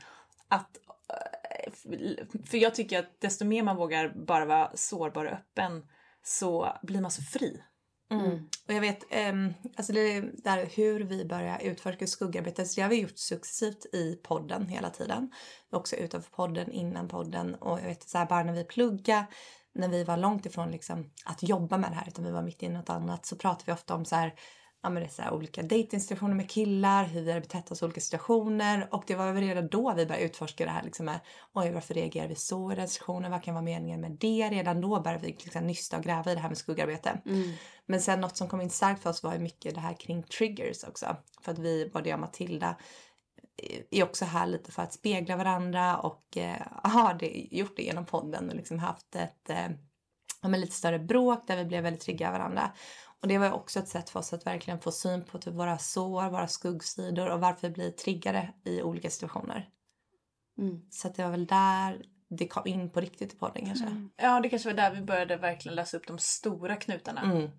att... 0.49 0.69
För 2.51 2.59
jag 2.59 2.75
tycker 2.75 2.99
att 2.99 3.21
desto 3.21 3.45
mer 3.45 3.63
man 3.63 3.77
vågar 3.77 4.27
bara 4.27 4.45
vara 4.45 4.71
sårbar 4.75 5.25
och 5.25 5.33
öppen 5.33 5.83
så 6.23 6.79
blir 6.83 7.01
man 7.01 7.11
så 7.11 7.23
fri. 7.23 7.63
Mm. 8.11 8.49
Och 8.69 8.75
jag 8.75 8.81
vet, 8.81 9.05
um, 9.31 9.55
alltså 9.77 9.93
det 9.93 10.21
där 10.21 10.69
hur 10.77 11.01
vi 11.01 11.25
börjar 11.25 11.61
utforska 11.63 12.07
skuggarbetet, 12.07 12.69
så 12.69 12.81
det 12.81 12.83
har 12.83 12.91
vi 12.91 13.01
gjort 13.01 13.19
successivt 13.19 13.87
i 13.93 14.21
podden 14.23 14.69
hela 14.69 14.91
tiden. 14.91 15.31
Också 15.71 15.97
utanför 15.97 16.31
podden, 16.31 16.73
innan 16.73 17.09
podden 17.09 17.55
och 17.55 17.79
jag 17.81 17.85
vet 17.85 18.09
så 18.09 18.19
här, 18.19 18.27
bara 18.27 18.43
när 18.43 18.53
vi 18.53 18.65
plugga 18.65 19.27
när 19.79 19.89
vi 19.89 20.05
var 20.05 20.17
långt 20.17 20.47
ifrån 20.47 20.71
liksom 20.71 21.11
att 21.25 21.43
jobba 21.43 21.77
med 21.77 21.91
det 21.91 21.95
här 21.95 22.09
utan 22.09 22.25
vi 22.25 22.31
var 22.31 22.43
mitt 22.43 22.63
i 22.63 22.69
något 22.69 22.91
annat 22.91 23.27
så 23.27 23.37
pratade 23.37 23.63
vi 23.67 23.73
ofta 23.73 23.95
om 23.95 24.05
så 24.05 24.17
här, 24.17 24.35
ja 24.83 24.91
men 24.91 25.03
det 25.03 25.09
är 25.09 25.11
så 25.11 25.23
här, 25.23 25.35
olika 25.35 25.63
dejtingsituationer 25.63 26.35
med 26.35 26.51
killar, 26.51 27.05
hur 27.05 27.23
vi 27.23 27.31
hade 27.31 27.41
betett 27.41 27.71
oss 27.71 27.83
i 27.83 27.85
olika 27.85 28.01
situationer 28.01 28.89
och 28.91 29.05
det 29.07 29.15
var 29.15 29.33
väl 29.33 29.43
redan 29.43 29.69
då 29.69 29.95
vi 29.95 30.07
började 30.07 30.27
utforska 30.27 30.65
det 30.65 30.71
här 30.71 30.83
liksom 30.83 31.07
med 31.07 31.21
oj 31.53 31.71
varför 31.71 31.95
reagerar 31.95 32.29
vi 32.29 32.35
så 32.35 32.73
i 32.73 32.75
den 32.75 32.89
situationen, 32.89 33.31
vad 33.31 33.43
kan 33.43 33.55
vara 33.55 33.65
meningen 33.65 34.01
med 34.01 34.11
det? 34.11 34.49
Redan 34.51 34.81
då 34.81 35.01
började 35.01 35.27
vi 35.27 35.37
liksom 35.39 35.67
nysta 35.67 35.97
och 35.97 36.05
gräva 36.05 36.33
i 36.33 36.35
det 36.35 36.41
här 36.41 36.49
med 36.49 36.59
skuggarbete. 36.59 37.21
Mm. 37.27 37.53
Men 37.87 38.01
sen 38.01 38.21
något 38.21 38.37
som 38.37 38.49
kom 38.49 38.61
in 38.61 38.71
starkt 38.71 39.03
för 39.03 39.11
oss 39.11 39.23
var 39.23 39.33
ju 39.33 39.39
mycket 39.39 39.75
det 39.75 39.81
här 39.81 39.95
kring 39.95 40.23
triggers 40.23 40.85
också. 40.85 41.17
För 41.41 41.53
att 41.53 41.59
vi, 41.59 41.91
både 41.93 42.09
jag 42.09 42.17
och 42.17 42.21
Matilda, 42.21 42.77
eh, 43.63 43.81
är 43.91 44.05
också 44.05 44.25
här 44.25 44.47
lite 44.47 44.73
för 44.73 44.83
att 44.83 44.93
spegla 44.93 45.37
varandra 45.37 45.99
och 45.99 46.37
eh, 46.37 46.63
har 46.83 47.15
det, 47.15 47.47
gjort 47.51 47.77
det 47.77 47.83
genom 47.83 48.07
podden 48.07 48.51
och 48.51 48.57
liksom 48.57 48.79
haft 48.79 49.17
ett 49.17 49.51
eh, 49.51 49.69
ja, 50.43 50.49
lite 50.49 50.75
större 50.75 50.99
bråk 50.99 51.47
där 51.47 51.57
vi 51.57 51.65
blev 51.65 51.83
väldigt 51.83 52.03
trygga 52.03 52.27
av 52.27 52.33
varandra. 52.33 52.73
Och 53.23 53.29
det 53.29 53.39
var 53.39 53.47
ju 53.47 53.53
också 53.53 53.79
ett 53.79 53.89
sätt 53.89 54.11
för 54.11 54.21
oss 54.21 54.33
att 54.33 54.47
verkligen 54.47 54.81
få 54.81 54.93
syn 54.93 55.25
på 55.25 55.39
typ 55.39 55.55
våra 55.55 55.79
sår, 55.79 56.31
våra 56.31 56.49
skuggsidor 56.49 57.31
och 57.31 57.41
varför 57.41 57.69
vi 57.69 57.75
blir 57.75 57.91
triggade 57.91 58.55
i 58.65 58.83
olika 58.83 59.11
situationer. 59.11 59.69
Mm. 60.59 60.91
Så 60.91 61.09
att 61.09 61.15
det 61.15 61.23
var 61.23 61.31
väl 61.31 61.47
där 61.47 62.03
det 62.29 62.49
kom 62.49 62.67
in 62.67 62.91
på 62.91 63.01
riktigt 63.01 63.35
i 63.35 63.37
podden 63.37 63.67
kanske. 63.67 63.87
Mm. 63.87 64.11
Ja, 64.17 64.41
det 64.41 64.49
kanske 64.49 64.69
var 64.69 64.77
där 64.77 64.95
vi 64.95 65.01
började 65.01 65.37
verkligen 65.37 65.77
läsa 65.77 65.97
upp 65.97 66.07
de 66.07 66.19
stora 66.19 66.77
knutarna. 66.77 67.23
Mm. 67.23 67.51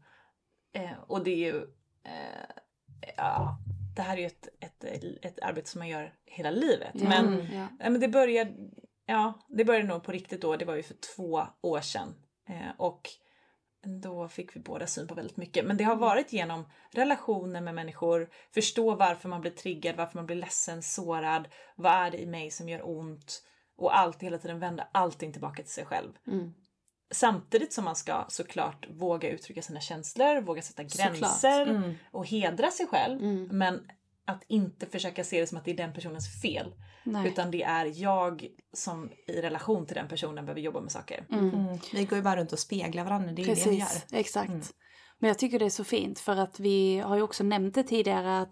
Eh, 0.73 0.99
och 1.07 1.23
det 1.23 1.31
är 1.31 1.53
ju... 1.53 1.61
Eh, 2.03 2.49
ja, 3.17 3.57
det 3.95 4.01
här 4.01 4.17
är 4.17 4.21
ju 4.21 4.25
ett, 4.25 4.47
ett, 4.59 4.83
ett 5.21 5.39
arbete 5.41 5.69
som 5.69 5.79
man 5.79 5.87
gör 5.87 6.13
hela 6.25 6.51
livet. 6.51 6.93
Men, 6.93 7.27
Mm. 7.27 7.39
Ja. 7.39 7.67
nej, 7.79 7.89
men 7.89 7.99
det 8.01 8.07
började... 8.07 8.53
Ja, 9.05 9.45
det 9.49 9.65
började 9.65 9.87
nog 9.87 10.03
på 10.03 10.11
riktigt 10.11 10.41
då. 10.41 10.55
Det 10.55 10.65
var 10.65 10.75
ju 10.75 10.83
för 10.83 10.95
två 11.15 11.43
år 11.61 11.81
sedan. 11.81 12.15
Eh, 12.49 12.71
och 12.77 13.09
då 13.83 14.27
fick 14.27 14.55
vi 14.55 14.59
båda 14.59 14.87
syn 14.87 15.07
på 15.07 15.15
väldigt 15.15 15.37
mycket. 15.37 15.65
Men 15.65 15.77
det 15.77 15.83
har 15.83 15.95
varit 15.95 16.33
genom 16.33 16.65
relationer 16.91 17.61
med 17.61 17.75
människor, 17.75 18.29
förstå 18.53 18.95
varför 18.95 19.29
man 19.29 19.41
blir 19.41 19.51
triggad, 19.51 19.95
varför 19.95 20.15
man 20.17 20.25
blir 20.25 20.35
ledsen, 20.35 20.83
sårad, 20.83 21.47
vad 21.75 21.91
är 21.91 22.11
det 22.11 22.17
i 22.21 22.25
mig 22.25 22.51
som 22.51 22.69
gör 22.69 22.89
ont? 22.89 23.43
Och 23.77 23.97
alltid 23.97 24.23
hela 24.23 24.37
tiden 24.37 24.59
vända 24.59 24.87
allting 24.91 25.31
tillbaka 25.31 25.63
till 25.63 25.71
sig 25.71 25.85
själv. 25.85 26.11
Mm. 26.27 26.53
Samtidigt 27.11 27.73
som 27.73 27.85
man 27.85 27.95
ska 27.95 28.25
såklart 28.27 28.87
våga 28.89 29.29
uttrycka 29.29 29.61
sina 29.61 29.79
känslor, 29.79 30.41
våga 30.41 30.61
sätta 30.61 30.83
gränser 30.83 31.61
Mm. 31.67 31.93
och 32.11 32.27
hedra 32.27 32.71
sig 32.71 32.87
själv. 32.87 33.23
Mm. 33.23 33.47
Men 33.51 33.89
att 34.29 34.43
inte 34.47 34.85
försöka 34.85 35.23
se 35.23 35.39
det 35.39 35.47
som 35.47 35.57
att 35.57 35.65
det 35.65 35.71
är 35.71 35.77
den 35.77 35.93
personens 35.93 36.41
fel. 36.41 36.73
Nej. 37.03 37.27
Utan 37.27 37.51
det 37.51 37.63
är 37.63 38.01
jag 38.01 38.47
som 38.73 39.09
i 39.27 39.41
relation 39.41 39.85
till 39.85 39.95
den 39.95 40.07
personen 40.07 40.45
behöver 40.45 40.61
jobba 40.61 40.81
med 40.81 40.91
saker. 40.91 41.25
Mm. 41.31 41.49
Mm. 41.49 41.77
Vi 41.93 42.05
går 42.05 42.17
ju 42.17 42.23
bara 42.23 42.35
runt 42.35 42.53
och 42.53 42.59
speglar 42.59 43.03
varandra, 43.03 43.31
det 43.31 43.41
är 43.41 43.45
ju 43.45 43.53
det 43.53 43.69
vi 43.69 43.75
gör. 43.75 43.85
Precis, 43.85 44.13
exakt. 44.13 44.49
Mm. 44.49 44.61
Men 45.19 45.27
jag 45.27 45.39
tycker 45.39 45.59
det 45.59 45.65
är 45.65 45.69
så 45.69 45.83
fint 45.83 46.19
för 46.19 46.35
att 46.35 46.59
vi 46.59 46.99
har 46.99 47.15
ju 47.15 47.21
också 47.21 47.43
nämnt 47.43 47.75
det 47.75 47.83
tidigare 47.83 48.39
att 48.39 48.51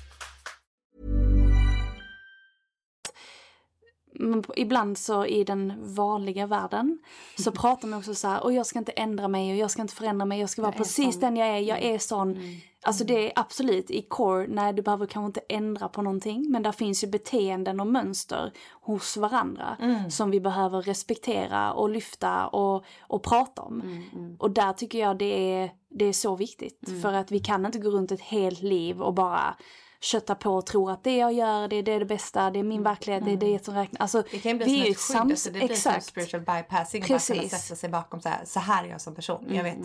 Men 4.21 4.43
ibland 4.55 4.97
så 4.97 5.25
i 5.25 5.43
den 5.43 5.73
vanliga 5.95 6.47
världen 6.47 6.99
så 7.37 7.51
pratar 7.61 7.87
man 7.87 7.99
också 7.99 8.15
så 8.15 8.27
här, 8.27 8.43
och 8.43 8.53
jag 8.53 8.65
ska 8.65 8.79
inte 8.79 8.91
ändra 8.91 9.27
mig 9.27 9.51
och 9.51 9.57
jag 9.57 9.71
ska 9.71 9.81
inte 9.81 9.95
förändra 9.95 10.25
mig, 10.25 10.39
jag 10.39 10.49
ska 10.49 10.61
vara 10.61 10.73
är 10.73 10.77
precis 10.77 11.13
sån." 11.13 11.21
den 11.21 11.37
jag 11.37 11.47
är, 11.47 11.57
jag 11.57 11.81
är 11.81 11.99
sån. 11.99 12.37
Alltså 12.83 13.03
det 13.03 13.27
är 13.27 13.31
absolut 13.35 13.91
i 13.91 14.01
core, 14.01 14.47
nej 14.47 14.73
du 14.73 14.81
behöver 14.81 15.05
kanske 15.05 15.25
inte 15.25 15.55
ändra 15.55 15.87
på 15.87 16.01
någonting, 16.01 16.51
men 16.51 16.63
där 16.63 16.71
finns 16.71 17.03
ju 17.03 17.07
beteenden 17.07 17.79
och 17.79 17.87
mönster 17.87 18.53
hos 18.81 19.17
varandra 19.17 19.77
som 20.09 20.31
vi 20.31 20.39
behöver 20.39 20.81
respektera 20.81 21.73
och 21.73 21.89
lyfta 21.89 22.47
och, 22.47 22.85
och 23.01 23.23
prata 23.23 23.61
om. 23.61 23.81
Mm, 23.81 24.35
Och 24.39 24.51
där 24.51 24.73
tycker 24.73 24.99
jag 24.99 25.17
det 25.17 25.53
är, 25.53 25.71
det 25.89 26.05
är 26.05 26.13
så 26.13 26.35
viktigt, 26.35 27.01
för 27.01 27.13
att 27.13 27.31
vi 27.31 27.39
kan 27.39 27.65
inte 27.65 27.79
gå 27.79 27.89
runt 27.89 28.11
ett 28.11 28.21
helt 28.21 28.61
liv 28.61 29.01
och 29.01 29.13
bara 29.13 29.57
kötta 30.01 30.35
på 30.35 30.55
och 30.55 30.65
tro 30.65 30.89
att 30.89 31.03
det 31.03 31.17
jag 31.17 31.33
gör, 31.33 31.67
det, 31.67 31.81
det 31.81 31.91
är 31.91 31.99
det 31.99 32.05
bästa, 32.05 32.51
det 32.51 32.59
är 32.59 32.63
min 32.63 32.83
verklighet, 32.83 33.25
det 33.25 33.31
är 33.31 33.37
det 33.37 33.65
som 33.65 33.73
räknas. 33.75 33.99
Alltså, 34.01 34.23
Det 34.31 34.39
kan 34.39 34.51
ju 34.51 34.57
bli 34.57 34.65
vi 34.65 34.79
som 34.81 34.91
ett 34.91 34.97
skydd, 34.97 35.15
sams- 35.17 35.31
alltså 35.31 35.49
det 35.51 35.59
blir 35.59 35.67
som 35.67 35.73
exakt. 35.91 36.05
spiritual 36.05 36.41
bypassing. 36.41 37.01
Bara 37.01 37.07
kunna 37.07 37.19
Precis. 37.19 37.51
sätta 37.51 37.75
sig 37.75 37.89
bakom 37.89 38.21
så 38.21 38.29
här, 38.29 38.45
så 38.45 38.59
här 38.59 38.83
är 38.83 38.87
jag 38.87 39.01
som 39.01 39.15
person. 39.15 39.45
Jag 39.51 39.63
vet, 39.63 39.77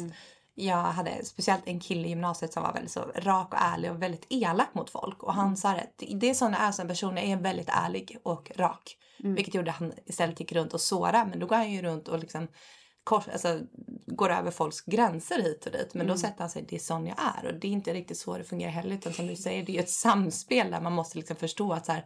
jag 0.55 0.77
hade 0.77 1.25
speciellt 1.25 1.63
en 1.67 1.81
kille 1.81 2.07
i 2.07 2.09
gymnasiet 2.09 2.53
som 2.53 2.63
var 2.63 2.73
väldigt 2.73 2.93
så 2.93 3.01
rak 3.17 3.53
och 3.55 3.59
ärlig 3.61 3.91
och 3.91 4.03
väldigt 4.03 4.27
elak 4.31 4.75
mot 4.75 4.91
folk. 4.91 5.23
Och 5.23 5.35
han 5.35 5.57
sa 5.57 5.73
det, 5.73 6.17
det- 6.17 6.31
är 6.31 6.35
sån 6.35 6.53
jag 6.53 6.63
är 6.63 6.73
som 6.73 6.89
person, 6.89 7.17
jag 7.17 7.25
är 7.27 7.37
väldigt 7.37 7.69
ärlig 7.69 8.19
och 8.23 8.53
rak. 8.57 8.97
Vilket 9.19 9.55
gjorde 9.55 9.71
att 9.71 9.77
han 9.77 9.93
istället 10.07 10.41
gick 10.41 10.53
runt 10.53 10.75
och 10.75 10.81
såra, 10.81 11.25
men 11.25 11.39
då 11.39 11.47
går 11.47 11.57
han 11.57 11.73
ju 11.73 11.83
runt 11.83 12.09
och 12.09 12.19
liksom 12.19 12.49
kors, 13.07 13.29
alltså, 13.29 13.61
går 14.07 14.31
över 14.31 14.51
folks 14.51 14.81
gränser 14.81 15.43
hit 15.43 15.67
och 15.67 15.73
dit. 15.73 15.95
Men 15.95 16.07
då 16.07 16.17
sätter 16.17 16.41
han 16.41 16.51
sig, 16.51 16.65
det 16.69 16.77
är 16.77 16.81
sån 16.81 17.07
jag 17.07 17.17
är. 17.19 17.47
Och 17.47 17.61
det 17.61 17.69
är 17.69 17.73
inte 17.73 17.95
riktigt 17.95 18.19
så 18.19 18.39
det 18.39 18.45
fungerar 18.45 18.71
heller. 18.71 18.95
Utan 18.95 19.13
som 19.13 19.27
du 19.27 19.37
säger, 19.37 19.63
det 19.63 19.77
är 19.79 19.83
ett 19.83 19.91
samspel 19.91 20.71
där 20.71 20.81
man 20.81 20.93
måste 20.93 21.19
liksom 21.19 21.37
förstå 21.37 21.73
att 21.73 21.87
så 21.87 21.93
här, 21.93 22.05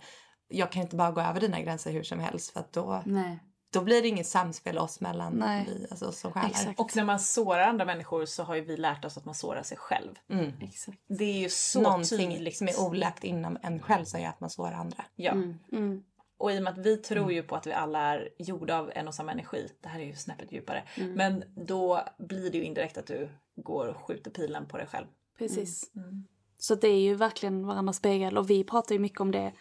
jag 0.49 0.73
kan 0.73 0.83
inte 0.83 0.97
bara 0.97 1.11
gå 1.11 1.21
över 1.21 1.41
dina 1.41 1.61
gränser 1.61 1.93
hur 1.93 2.03
som 2.03 2.19
helst. 2.19 2.51
För 2.51 2.61
att 2.61 2.73
då, 2.73 3.03
Nej. 3.07 3.39
då 3.73 3.81
blir 3.81 4.03
det 4.03 4.09
inget 4.09 4.27
samspel 4.27 4.79
oss 4.79 5.01
mellan 5.01 5.33
Nej. 5.33 5.67
vi, 5.69 5.87
alltså 5.91 6.07
oss 6.07 6.19
som 6.21 6.33
själar. 6.33 6.49
Exakt. 6.49 6.81
Och 6.81 6.97
när 6.97 7.05
man 7.05 7.21
sårar 7.21 7.63
andra 7.69 7.85
människor 7.85 8.25
så 8.27 8.43
har 8.43 8.55
ju 8.55 8.61
vi 8.61 8.77
lärt 8.77 9.05
oss 9.05 9.17
att 9.17 9.25
man 9.25 9.35
sårar 9.35 9.63
sig 9.63 9.77
själv. 9.77 10.15
Mm. 10.31 10.53
Exakt. 10.61 10.99
Det 11.09 11.25
är 11.25 11.39
ju 11.39 11.49
så 11.49 11.81
Någonting 11.81 12.31
tydligt. 12.31 12.57
som 12.57 12.69
är 12.69 12.81
oläkt 12.81 13.25
inom 13.25 13.59
en 13.63 13.83
själv 13.83 14.05
som 14.05 14.21
gör 14.21 14.29
att 14.29 14.41
man 14.41 14.51
sårar 14.51 14.73
andra. 14.73 15.05
Ja. 15.17 15.33
Mm. 15.33 16.03
Och 16.41 16.53
i 16.53 16.59
och 16.59 16.63
med 16.63 16.73
att 16.73 16.87
vi 16.87 16.97
tror 16.97 17.33
ju 17.33 17.43
på 17.43 17.57
att 17.57 17.67
vi 17.67 17.73
alla 17.73 17.99
är 18.01 18.29
gjorda 18.39 18.79
av 18.79 18.91
en 18.95 19.09
och 19.09 19.15
samma 19.15 19.33
energi, 19.33 19.69
det 19.81 19.89
här 19.89 20.01
är 20.01 20.05
ju 20.05 20.15
snäppet 20.15 20.53
djupare, 20.53 20.83
Mm. 20.97 21.13
men 21.13 21.45
då 21.67 22.01
blir 22.19 22.51
det 22.51 22.59
ju 22.59 22.65
indirekt 22.65 22.99
att 22.99 23.07
du 23.07 23.29
går 23.57 23.87
och 23.87 23.97
skjuter 23.97 24.31
pilen 24.31 24.67
på 24.69 24.77
dig 24.77 24.87
själv. 24.87 25.07
Precis. 25.39 25.95
Mm. 25.97 26.25
Så 26.59 26.75
det 26.75 26.89
är 26.89 27.01
ju 27.01 27.15
verkligen 27.15 27.67
varandras 27.67 27.97
spegel 27.97 28.39
och 28.39 28.51
vi 28.51 28.65
pratar 28.65 28.95
ju 28.95 28.99
mycket 28.99 29.21
om 29.21 29.31
det 29.31 29.53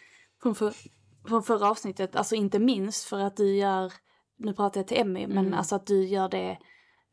från, 0.42 0.54
för, 0.54 0.74
från 1.28 1.42
förra 1.42 1.70
avsnittet. 1.70 2.16
Alltså 2.16 2.34
inte 2.34 2.58
minst 2.58 3.04
för 3.04 3.18
att 3.20 3.36
du 3.36 3.56
gör, 3.56 3.92
nu 4.36 4.54
pratar 4.54 4.80
jag 4.80 4.88
till 4.88 5.00
Emmy, 5.00 5.26
men 5.26 5.54
alltså 5.54 5.76
att 5.76 5.86
du 5.86 6.04
gör 6.06 6.28
det, 6.28 6.58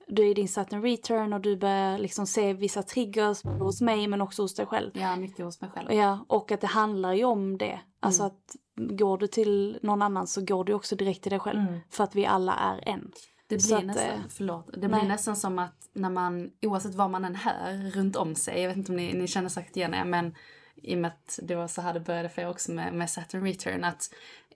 du 0.07 0.25
är 0.25 0.31
i 0.31 0.33
din 0.33 0.47
Saturn 0.47 0.81
return 0.81 1.33
och 1.33 1.41
du 1.41 1.57
börjar 1.57 1.97
liksom 1.97 2.27
se 2.27 2.53
vissa 2.53 2.83
triggers 2.83 3.43
hos 3.43 3.81
mig 3.81 4.07
men 4.07 4.21
också 4.21 4.41
hos 4.41 4.55
dig 4.55 4.65
själv. 4.65 4.91
Ja, 4.93 5.15
mycket 5.15 5.45
hos 5.45 5.61
mig 5.61 5.69
själv. 5.69 5.93
Ja, 5.93 6.25
och 6.27 6.51
att 6.51 6.61
det 6.61 6.67
handlar 6.67 7.13
ju 7.13 7.23
om 7.23 7.57
det. 7.57 7.79
Alltså 7.99 8.23
att 8.23 8.55
går 8.77 9.17
du 9.17 9.27
till 9.27 9.79
någon 9.81 10.01
annan 10.01 10.27
så 10.27 10.41
går 10.41 10.63
du 10.63 10.73
också 10.73 10.95
direkt 10.95 11.23
till 11.23 11.29
dig 11.29 11.39
själv. 11.39 11.59
Mm. 11.59 11.79
För 11.89 12.03
att 12.03 12.15
vi 12.15 12.25
alla 12.25 12.55
är 12.55 12.89
en. 12.89 13.11
Det 13.47 13.67
blir, 13.67 13.77
att, 13.77 13.85
nästan, 13.85 14.09
eh, 14.09 14.19
förlåt, 14.29 14.69
det 14.73 14.87
blir 14.87 15.03
nästan 15.03 15.35
som 15.35 15.59
att 15.59 15.89
när 15.93 16.09
man, 16.09 16.51
oavsett 16.61 16.95
vad 16.95 17.09
man 17.09 17.25
än 17.25 17.35
hör 17.35 17.91
runt 17.91 18.15
om 18.15 18.35
sig, 18.35 18.61
jag 18.61 18.67
vet 18.67 18.77
inte 18.77 18.91
om 18.91 18.95
ni, 18.95 19.13
ni 19.13 19.27
känner 19.27 19.49
sagt 19.49 19.77
igen 19.77 19.93
er, 19.93 20.05
men 20.05 20.35
i 20.75 20.95
och 20.95 20.99
med 20.99 21.07
att 21.07 21.39
det 21.43 21.55
var 21.55 21.67
så 21.67 21.81
här 21.81 21.93
det 21.93 21.99
började 21.99 22.29
för 22.29 22.41
er 22.41 22.49
också 22.49 22.71
med, 22.71 22.93
med 22.93 23.09
Saturn 23.09 23.43
Return, 23.43 23.83
att 23.83 24.13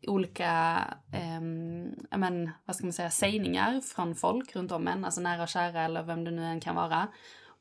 olika, 0.08 0.44
ja 2.10 2.18
men, 2.18 2.52
vad 2.66 2.76
ska 2.76 2.86
man 2.86 2.94
säga, 2.94 3.10
sägningar 3.10 3.82
från 3.82 4.16
folk 4.16 4.56
runt 4.56 4.72
om 4.72 4.88
en, 4.88 5.06
alltså 5.06 5.22
nära 5.22 5.44
och 5.44 5.50
kära 5.50 5.82
eller 5.82 6.04
vem 6.04 6.24
det 6.24 6.32
nu 6.32 6.44
än 6.44 6.60
kan 6.60 6.76
vara, 6.76 7.08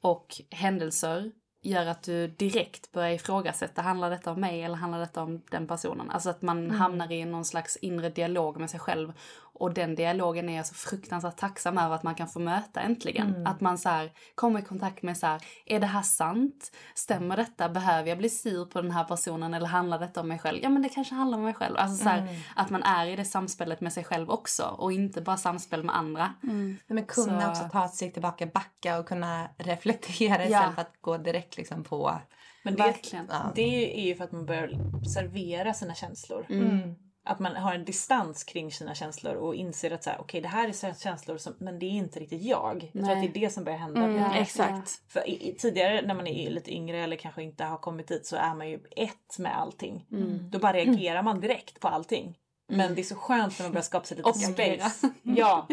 och 0.00 0.40
händelser 0.50 1.32
gör 1.62 1.86
att 1.86 2.02
du 2.02 2.26
direkt 2.26 2.92
börjar 2.92 3.10
ifrågasätta, 3.10 3.82
handlar 3.82 4.10
detta 4.10 4.30
om 4.30 4.40
mig 4.40 4.62
eller 4.62 4.76
handlar 4.76 5.00
detta 5.00 5.22
om 5.22 5.42
den 5.50 5.66
personen? 5.66 6.10
Alltså 6.10 6.30
att 6.30 6.42
man 6.42 6.70
hamnar 6.70 7.12
i 7.12 7.24
någon 7.24 7.44
slags 7.44 7.76
inre 7.76 8.10
dialog 8.10 8.60
med 8.60 8.70
sig 8.70 8.80
själv. 8.80 9.12
Och 9.60 9.74
den 9.74 9.94
dialogen 9.94 10.48
är 10.48 10.56
jag 10.56 10.66
så 10.66 10.74
fruktansvärt 10.74 11.36
tacksam 11.36 11.78
över 11.78 11.94
att 11.94 12.02
man 12.02 12.14
kan 12.14 12.28
få 12.28 12.38
möta 12.38 12.80
äntligen. 12.80 13.46
Att 13.46 13.60
man 13.60 13.78
så 13.78 13.88
här, 13.88 14.12
kommer 14.34 14.58
i 14.60 14.62
kontakt 14.62 15.02
med 15.02 15.16
så 15.16 15.26
här, 15.26 15.42
är 15.66 15.80
det 15.80 15.86
här 15.86 16.02
sant? 16.02 16.72
Stämmer 16.94 17.36
detta? 17.36 17.68
Behöver 17.68 18.08
jag 18.08 18.18
bli 18.18 18.28
sur 18.30 18.64
på 18.64 18.82
den 18.82 18.90
här 18.90 19.04
personen 19.04 19.54
eller 19.54 19.66
handlar 19.66 19.98
detta 19.98 20.20
om 20.20 20.28
mig 20.28 20.38
själv? 20.38 20.58
Ja 20.62 20.68
men 20.68 20.82
det 20.82 20.88
kanske 20.88 21.14
handlar 21.14 21.38
om 21.38 21.44
mig 21.44 21.54
själv. 21.54 21.76
Alltså 21.76 22.02
så 22.04 22.08
här, 22.08 22.28
att 22.56 22.70
man 22.70 22.82
är 22.82 23.06
i 23.06 23.16
det 23.16 23.24
samspelet 23.24 23.80
med 23.80 23.92
sig 23.92 24.04
själv 24.04 24.30
också 24.30 24.62
och 24.78 24.92
inte 24.92 25.20
bara 25.20 25.36
samspel 25.36 25.84
med 25.84 25.96
andra. 25.96 26.34
Nej, 26.40 26.76
Men 26.86 27.04
kunna 27.04 27.40
Så- 27.42 27.48
också 27.50 27.68
ta 27.72 27.84
ett 27.84 27.94
steg 27.94 28.12
tillbaka, 28.12 28.46
backa 28.46 28.98
och 28.98 29.06
kunna 29.08 29.48
reflektera 29.58 30.36
Ja. 30.36 30.44
istället 30.44 30.74
för 30.74 30.82
att 30.82 30.94
gå 31.00 31.16
direkt 31.16 31.56
liksom 31.56 31.84
på... 31.84 32.20
Men 32.64 32.76
det, 32.76 32.82
Verkligen. 32.82 33.26
Ja. 33.30 33.52
det 33.54 34.00
är 34.00 34.06
ju 34.06 34.14
för 34.14 34.24
att 34.24 34.32
man 34.32 34.46
börjar 34.46 34.68
servera 35.14 35.74
sina 35.74 35.94
känslor. 35.94 36.46
Mm. 36.48 36.94
Att 37.24 37.38
man 37.38 37.56
har 37.56 37.74
en 37.74 37.84
distans 37.84 38.44
kring 38.44 38.72
sina 38.72 38.94
känslor 38.94 39.34
och 39.34 39.54
inser 39.54 39.90
att 39.90 40.04
så 40.04 40.10
här, 40.10 40.20
okej 40.20 40.40
det 40.40 40.48
här 40.48 40.68
är 40.68 40.94
känslor 40.94 41.36
som, 41.36 41.54
men 41.58 41.78
det 41.78 41.86
är 41.86 41.90
inte 41.90 42.20
riktigt 42.20 42.42
jag. 42.42 42.90
Jag 42.92 43.04
tror 43.04 43.16
att 43.16 43.22
det 43.22 43.40
är 43.40 43.46
det 43.46 43.50
som 43.50 43.64
börjar 43.64 43.78
hända. 43.78 44.02
Mm, 44.02 44.16
Ja. 44.16 44.36
exakt. 44.36 45.12
För 45.12 45.28
i, 45.28 45.48
i, 45.48 45.54
tidigare 45.54 46.02
när 46.06 46.14
man 46.14 46.26
är 46.26 46.50
lite 46.50 46.72
yngre 46.74 46.98
eller 46.98 47.16
kanske 47.16 47.42
inte 47.42 47.64
har 47.64 47.78
kommit 47.78 48.08
dit 48.08 48.26
så 48.26 48.36
är 48.36 48.54
man 48.54 48.70
ju 48.70 48.80
ett 48.96 49.38
med 49.38 49.58
allting. 49.58 50.06
Mm. 50.12 50.50
Då 50.50 50.58
bara 50.58 50.72
reagerar 50.72 51.22
man 51.22 51.40
direkt 51.40 51.80
på 51.80 51.88
allting. 51.88 52.38
Men 52.68 52.94
det 52.94 53.00
är 53.00 53.04
så 53.04 53.14
skönt 53.14 53.58
när 53.58 53.66
man 53.66 53.72
börjar 53.72 53.82
skapa 53.82 54.06
sig 54.06 54.16
lite 54.16 54.28
Och 54.28 54.36
space. 54.36 55.10
Ja, 55.22 55.68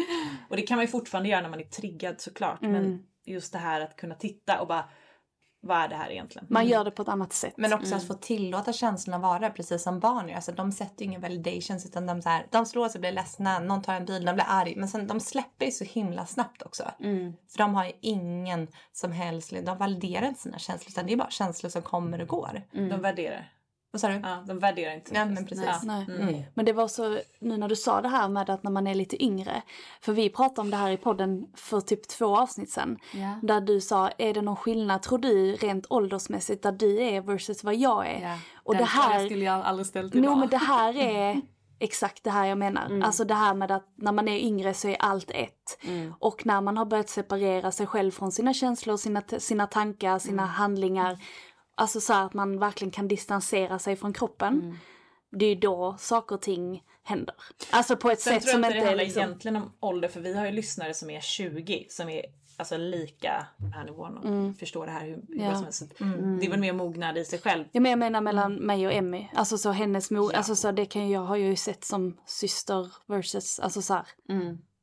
och 0.48 0.56
det 0.56 0.62
kan 0.62 0.76
man 0.76 0.84
ju 0.84 0.88
fortfarande 0.90 1.28
göra 1.28 1.40
när 1.40 1.48
man 1.48 1.60
är 1.60 1.64
triggad 1.64 2.20
såklart. 2.20 2.62
Mm. 2.62 2.72
Men 2.72 3.02
just 3.24 3.52
det 3.52 3.58
här 3.58 3.80
att 3.80 3.96
kunna 3.96 4.14
titta 4.14 4.60
och 4.60 4.68
bara, 4.68 4.84
vad 5.60 5.78
är 5.78 5.88
det 5.88 5.96
här 5.96 6.10
egentligen? 6.10 6.46
Man 6.50 6.66
gör 6.66 6.84
det 6.84 6.90
på 6.90 7.02
ett 7.02 7.08
annat 7.08 7.32
sätt. 7.32 7.54
Men 7.56 7.72
också 7.72 7.94
att 7.94 8.06
få 8.06 8.14
tillåta 8.14 8.72
känslorna 8.72 9.18
vara 9.18 9.50
precis 9.50 9.82
som 9.82 10.00
barn 10.00 10.28
gör. 10.28 10.36
Alltså, 10.36 10.52
de 10.52 10.72
sätter 10.72 11.04
ju 11.04 11.04
ingen 11.04 11.20
validations 11.20 11.86
utan 11.86 12.06
de, 12.06 12.22
så 12.22 12.28
här, 12.28 12.46
de 12.50 12.66
slår 12.66 12.88
sig, 12.88 13.00
blir 13.00 13.12
ledsna, 13.12 13.58
någon 13.58 13.82
tar 13.82 13.94
en 13.94 14.04
bil, 14.04 14.24
de 14.24 14.34
blir 14.34 14.44
arg. 14.48 14.74
Men 14.76 14.88
sen, 14.88 15.06
de 15.06 15.20
släpper 15.20 15.66
ju 15.66 15.72
så 15.72 15.84
himla 15.84 16.26
snabbt 16.26 16.62
också. 16.62 16.90
För 17.50 17.58
de 17.58 17.74
har 17.74 17.84
ju 17.84 17.92
ingen 18.00 18.68
som 18.92 19.12
helst, 19.12 19.52
de 19.66 19.78
validerar 19.78 20.26
inte 20.26 20.40
sina 20.40 20.58
känslor 20.58 20.90
utan 20.90 21.06
det 21.06 21.12
är 21.12 21.16
bara 21.16 21.30
känslor 21.30 21.70
som 21.70 21.82
kommer 21.82 22.20
och 22.20 22.28
går. 22.28 22.62
De 22.88 23.00
värderar. 23.00 23.52
Vad 23.90 24.00
sa 24.00 24.08
du? 24.08 24.14
Ja, 24.14 24.44
de 24.46 24.58
värderar 24.58 24.94
inte. 24.94 25.14
Ja, 25.14 25.24
men 25.24 25.46
precis. 25.46 25.64
Ja. 25.66 25.80
Nej. 25.82 26.06
Mm. 26.20 26.42
Men 26.54 26.64
det 26.64 26.72
var 26.72 26.88
så, 26.88 27.18
nu 27.40 27.56
när 27.56 27.68
du 27.68 27.76
sa 27.76 28.00
det 28.00 28.08
här 28.08 28.28
med 28.28 28.50
att 28.50 28.62
när 28.62 28.70
man 28.70 28.86
är 28.86 28.94
lite 28.94 29.24
yngre. 29.24 29.62
För 30.00 30.12
vi 30.12 30.30
pratade 30.30 30.60
om 30.60 30.70
det 30.70 30.76
här 30.76 30.90
i 30.90 30.96
podden 30.96 31.46
för 31.54 31.80
typ 31.80 32.08
två 32.08 32.36
avsnitt 32.38 32.70
sedan. 32.70 32.98
Ja. 33.14 33.40
Där 33.42 33.60
du 33.60 33.80
sa, 33.80 34.08
är 34.18 34.34
det 34.34 34.42
någon 34.42 34.56
skillnad 34.56 35.02
tror 35.02 35.18
du 35.18 35.52
rent 35.56 35.86
åldersmässigt 35.90 36.62
där 36.62 36.72
du 36.72 37.00
är 37.02 37.20
versus 37.20 37.64
vad 37.64 37.74
jag 37.74 38.06
är? 38.06 38.20
Ja. 38.22 38.38
Och 38.64 38.74
Den 38.74 38.82
det 38.82 38.88
här, 38.88 39.26
skulle 39.26 39.44
jag 39.44 39.60
aldrig 39.64 39.86
ställt 39.86 40.14
no, 40.14 40.18
idag. 40.18 40.38
men 40.38 40.48
det 40.48 40.56
här 40.56 40.96
är 40.96 41.40
exakt 41.80 42.24
det 42.24 42.30
här 42.30 42.46
jag 42.46 42.58
menar. 42.58 42.86
Mm. 42.86 43.02
Alltså 43.02 43.24
det 43.24 43.34
här 43.34 43.54
med 43.54 43.70
att 43.70 43.86
när 43.96 44.12
man 44.12 44.28
är 44.28 44.38
yngre 44.38 44.74
så 44.74 44.88
är 44.88 44.96
allt 45.00 45.30
ett. 45.30 45.78
Mm. 45.84 46.14
Och 46.18 46.46
när 46.46 46.60
man 46.60 46.76
har 46.76 46.84
börjat 46.84 47.08
separera 47.08 47.70
sig 47.72 47.86
själv 47.86 48.10
från 48.10 48.32
sina 48.32 48.54
känslor, 48.54 48.96
sina, 48.96 49.22
sina 49.38 49.66
tankar, 49.66 50.18
sina 50.18 50.42
Mm. 50.42 50.54
handlingar. 50.54 51.18
Alltså 51.78 52.00
så 52.00 52.14
att 52.14 52.34
man 52.34 52.58
verkligen 52.58 52.90
kan 52.90 53.08
distansera 53.08 53.78
sig 53.78 53.96
från 53.96 54.12
kroppen. 54.12 54.60
Mm. 54.62 54.76
Det 55.30 55.44
är 55.44 55.48
ju 55.48 55.54
då 55.60 55.96
saker 55.98 56.34
och 56.34 56.42
ting 56.42 56.82
händer. 57.02 57.34
Alltså 57.70 57.96
på 57.96 58.10
ett 58.10 58.20
Sen 58.20 58.32
sätt 58.32 58.42
tror 58.42 58.52
som 58.52 58.62
jag 58.62 58.70
inte 58.70 58.76
inte 58.78 58.84
det 58.84 58.84
är 58.84 58.88
handlar 58.88 59.04
liksom... 59.04 59.22
egentligen 59.22 59.56
om 59.56 59.72
ålder 59.80 60.08
för 60.08 60.20
vi 60.20 60.34
har 60.36 60.46
ju 60.46 60.52
lyssnare 60.52 60.94
som 60.94 61.10
är 61.10 61.20
20 61.20 61.86
som 61.90 62.08
är 62.08 62.22
alltså 62.56 62.76
lika 62.76 63.46
den 63.56 63.72
här 63.72 63.84
nivån 63.84 64.16
och 64.18 64.56
förstår 64.58 64.86
det 64.86 64.92
här 64.92 65.06
hur, 65.06 65.22
hur 65.28 65.44
Ja. 65.44 65.54
som 65.54 65.64
helst. 65.64 65.78
Så 65.78 66.04
Det 66.40 66.46
är 66.46 66.50
väl 66.50 66.60
mer 66.60 66.72
mognad 66.72 67.18
i 67.18 67.24
sig 67.24 67.38
själv. 67.38 67.64
Ja, 67.72 67.80
men 67.80 67.90
jag 67.90 67.98
menar 67.98 68.20
mellan 68.20 68.54
mig 68.54 68.86
och 68.86 68.92
Emmy. 68.92 69.28
Alltså 69.34 69.58
så 69.58 69.70
hennes 69.70 70.10
mor, 70.10 70.32
Ja. 70.32 70.38
alltså 70.38 70.56
så 70.56 70.72
det 70.72 70.86
kan 70.86 71.10
jag, 71.10 71.20
har 71.20 71.36
jag 71.36 71.48
ju 71.48 71.56
sett 71.56 71.84
som 71.84 72.16
syster 72.26 72.92
versus, 73.06 73.58
alltså 73.60 73.82
så 73.82 73.94
här, 73.94 74.06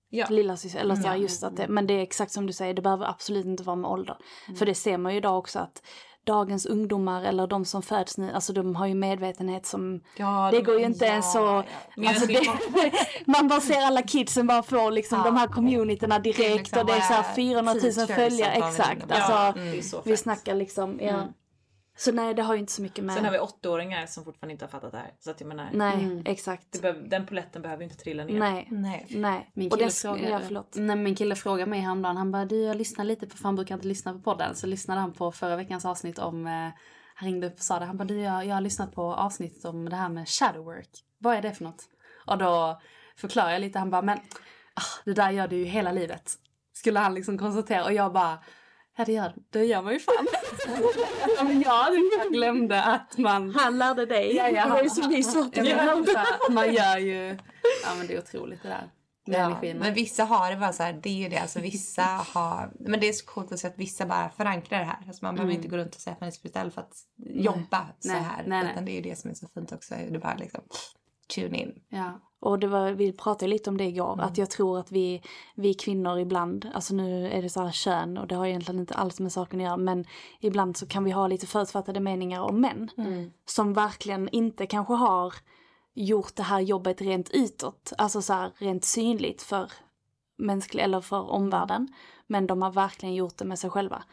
Ja. 0.09 0.25
lilla 0.29 0.57
syster, 0.57 0.79
eller 0.79 0.95
så 0.95 1.07
här, 1.07 1.15
just 1.15 1.43
att 1.43 1.57
det, 1.57 1.67
men 1.67 1.87
det 1.87 1.93
är 1.93 1.99
exakt 2.01 2.31
som 2.31 2.47
du 2.47 2.53
säger, 2.53 2.73
det 2.73 2.81
behöver 2.81 3.05
absolut 3.05 3.45
inte 3.45 3.63
vara 3.63 3.75
med 3.75 3.91
ålder. 3.91 4.17
För 4.57 4.65
det 4.65 4.75
ser 4.75 4.97
man 4.97 5.11
ju 5.11 5.17
idag 5.17 5.37
också 5.39 5.59
att 5.59 5.81
dagens 6.25 6.65
ungdomar 6.65 7.23
eller 7.23 7.47
de 7.47 7.65
som 7.65 7.81
föds 7.81 8.17
nu, 8.17 8.31
alltså 8.33 8.53
de 8.53 8.75
har 8.75 8.87
ju 8.87 8.95
medvetenhet 8.95 9.65
som, 9.65 10.01
Ja, 10.17 10.49
det 10.51 10.57
de- 10.57 10.63
går 10.63 10.79
ju 10.79 10.85
inte 10.85 11.05
ja, 11.05 11.11
ens 11.11 11.33
så, 11.33 11.39
ja. 11.39 11.63
Men 11.95 12.07
alltså 12.07 12.25
det, 12.25 12.41
man 13.25 13.47
bara 13.47 13.61
ser 13.61 13.81
alla 13.81 14.01
kidsen 14.01 14.47
bara 14.47 14.63
får 14.63 14.91
liksom 14.91 15.17
Ja. 15.17 15.23
de 15.25 15.37
här 15.37 15.47
communityna 15.47 16.19
direkt 16.19 16.57
liksom 16.57 16.79
och 16.79 16.85
det 16.85 16.93
är 16.93 16.99
så 17.01 17.13
här 17.13 17.23
våra 17.23 17.33
400 17.35 17.73
000 17.73 17.81
teachers 17.81 18.15
följare, 18.15 18.51
exakt. 18.51 19.11
Alltså, 19.11 19.59
så 19.89 20.01
vi 20.05 20.17
snackar 20.17 20.55
liksom, 20.55 20.99
ja. 21.01 21.21
Så 21.97 22.11
nej, 22.11 22.33
det 22.33 22.41
har 22.41 22.53
ju 22.53 22.59
inte 22.59 22.71
så 22.71 22.81
mycket 22.81 23.03
med... 23.03 23.15
Sen 23.15 23.25
har 23.25 23.31
vi 23.31 23.39
åttaåringar 23.39 24.05
som 24.05 24.25
fortfarande 24.25 24.51
inte 24.51 24.65
har 24.65 24.69
fattat 24.69 24.91
det 24.91 24.97
här. 24.97 25.13
Så 25.19 25.31
att 25.31 25.39
jag 25.41 25.47
menar, 25.47 25.69
Nej, 25.73 26.21
exakt. 26.25 26.71
det 26.71 26.81
behöver, 26.81 27.01
den 27.01 27.25
poletten 27.25 27.61
behöver 27.61 27.83
inte 27.83 27.95
trilla 27.95 28.23
ner. 28.23 28.39
Nej, 28.39 28.67
Nej. 28.71 29.05
nej. 29.09 29.51
Min 29.53 29.69
kille, 29.69 29.83
det, 29.83 29.89
sk- 29.89 30.01
frågade, 30.01 30.29
ja, 30.29 30.39
förlåt. 30.45 30.75
nej, 30.75 30.95
min 30.95 31.15
kille 31.15 31.35
frågade 31.35 31.69
mig 31.69 31.79
häromdagen, 31.79 32.17
han 32.17 32.31
bara 32.31 32.45
du 32.45 32.61
jag 32.63 32.75
lyssnar 32.77 33.05
lite 33.05 33.27
på, 33.27 33.37
för 33.37 33.43
han 33.43 33.55
brukar 33.55 33.75
inte 33.75 33.87
lyssna 33.87 34.13
på 34.13 34.19
podden, 34.19 34.55
så 34.55 34.67
lyssnade 34.67 35.01
han 35.01 35.13
på 35.13 35.31
förra 35.31 35.55
veckans 35.55 35.85
avsnitt 35.85 36.19
om, 36.19 36.47
eh, 36.47 36.69
han 37.15 37.27
ringde 37.27 37.47
upp 37.47 37.53
och 37.53 37.59
sa 37.63 37.79
det, 37.79 37.85
han 37.85 37.97
bara 37.97 38.03
du 38.05 38.19
jag, 38.19 38.45
jag 38.45 38.53
har 38.53 38.61
lyssnat 38.61 38.95
på 38.95 39.13
avsnittet 39.13 39.65
om 39.65 39.89
det 39.89 39.95
här 39.95 40.09
med 40.09 40.29
shadow 40.29 40.65
work, 40.65 40.89
vad 41.17 41.35
är 41.35 41.41
det 41.41 41.51
för 41.51 41.63
något? 41.63 41.83
Och 42.25 42.37
då 42.37 42.81
förklarade 43.17 43.53
jag 43.53 43.59
lite, 43.61 43.79
han 43.79 43.89
bara 43.89 44.01
men 44.01 44.17
ah, 44.73 45.01
det 45.05 45.13
där 45.13 45.31
gör 45.31 45.47
du 45.47 45.55
ju 45.55 45.65
hela 45.65 45.91
livet. 45.91 46.33
Skulle 46.73 46.99
han 46.99 47.13
liksom 47.13 47.37
konstatera 47.37 47.83
och 47.83 47.93
jag 47.93 48.13
bara 48.13 48.37
Ja 48.97 49.05
det 49.05 49.13
gör, 49.13 49.33
det 49.49 49.65
gör 49.65 49.81
man 49.81 49.93
ju 49.93 49.99
fan. 49.99 50.27
Ja, 51.65 51.89
jag, 52.17 52.33
glömde 52.33 52.83
att 52.83 53.17
man... 53.17 53.55
Han 53.55 53.77
lärde 53.77 54.05
dig. 54.05 54.35
Ja, 54.35 54.49
ja, 54.49 54.65
det 54.65 54.69
var 54.69 54.83
ju 54.83 54.89
så 54.89 55.07
vi 55.07 55.23
sa 55.23 55.49
Ja, 55.53 55.63
men, 55.63 56.05
så 56.05 56.17
här, 56.17 56.51
man 56.51 56.73
gör 56.73 56.97
ju... 56.97 57.37
Ja 57.83 57.95
men 57.97 58.07
det 58.07 58.13
är 58.13 58.19
otroligt 58.19 58.63
det 58.63 58.69
där. 58.69 58.89
Ja, 59.27 59.59
men 59.61 59.93
vissa 59.93 60.23
har 60.23 60.51
det 60.51 60.57
bara 60.57 60.73
så 60.73 60.83
här, 60.83 60.93
det 60.93 61.09
är 61.09 61.23
ju 61.23 61.29
det. 61.29 61.37
Alltså 61.37 61.59
vissa 61.59 62.03
har, 62.03 62.71
men 62.79 62.99
det 62.99 63.09
är 63.09 63.13
så 63.13 63.25
coolt 63.25 63.51
att 63.51 63.59
se 63.59 63.67
att 63.67 63.77
vissa 63.77 64.05
bara 64.05 64.29
förankrar 64.29 64.79
det 64.79 64.85
här. 64.85 64.97
Alltså 65.07 65.25
man 65.25 65.35
behöver 65.35 65.53
inte 65.53 65.67
gå 65.67 65.77
runt 65.77 65.95
och 65.95 66.01
säga 66.01 66.13
att 66.13 66.21
man 66.21 66.27
är 66.27 66.31
spirituell 66.31 66.71
för 66.71 66.81
att 66.81 66.93
jobba 67.17 67.87
så 67.99 68.07
Nej, 68.07 68.21
här. 68.21 68.43
nej, 68.45 68.63
nej. 68.63 68.71
Utan 68.71 68.85
det 68.85 68.91
är 68.91 68.95
ju 68.95 69.01
det 69.01 69.15
som 69.15 69.29
är 69.29 69.33
så 69.33 69.47
fint 69.47 69.71
också. 69.71 69.95
Det 70.09 70.19
bara 70.19 70.35
liksom 70.35 70.61
tune 71.27 71.61
in. 71.61 71.81
Ja. 71.89 72.19
Och 72.39 72.59
det 72.59 72.67
var, 72.67 72.91
vi 72.91 73.11
pratade 73.11 73.49
lite 73.49 73.69
om 73.69 73.77
det 73.77 73.83
igår, 73.83 74.21
att 74.21 74.37
jag 74.37 74.49
tror 74.49 74.79
att 74.79 74.91
vi, 74.91 75.21
vi 75.55 75.73
kvinnor 75.73 76.19
ibland, 76.19 76.71
alltså 76.73 76.95
nu 76.95 77.29
är 77.29 77.41
det 77.41 77.49
så 77.49 77.61
här 77.61 77.71
kön 77.71 78.17
och 78.17 78.27
det 78.27 78.35
har 78.35 78.45
egentligen 78.45 78.79
inte 78.79 78.93
alls 78.93 79.19
med 79.19 79.31
saken 79.31 79.59
att 79.59 79.65
göra, 79.65 79.77
men 79.77 80.05
ibland 80.39 80.77
så 80.77 80.87
kan 80.87 81.03
vi 81.03 81.11
ha 81.11 81.27
lite 81.27 81.47
förutfattade 81.47 81.99
meningar 81.99 82.41
om 82.41 82.61
män. 82.61 82.89
Som 83.45 83.73
verkligen 83.73 84.29
inte 84.29 84.65
kanske 84.65 84.93
har 84.93 85.33
gjort 85.93 86.35
det 86.35 86.43
här 86.43 86.59
jobbet 86.59 87.01
rent 87.01 87.29
utåt, 87.29 87.93
alltså 87.97 88.21
så 88.21 88.33
här 88.33 88.51
rent 88.57 88.85
synligt 88.85 89.41
för 89.41 89.71
mänsklig 90.37 90.83
eller 90.83 91.01
för 91.01 91.29
omvärlden. 91.29 91.87
Men 92.27 92.47
de 92.47 92.61
har 92.61 92.71
verkligen 92.71 93.15
gjort 93.15 93.37
det 93.37 93.45
med 93.45 93.59
sig 93.59 93.69
själva. 93.69 94.03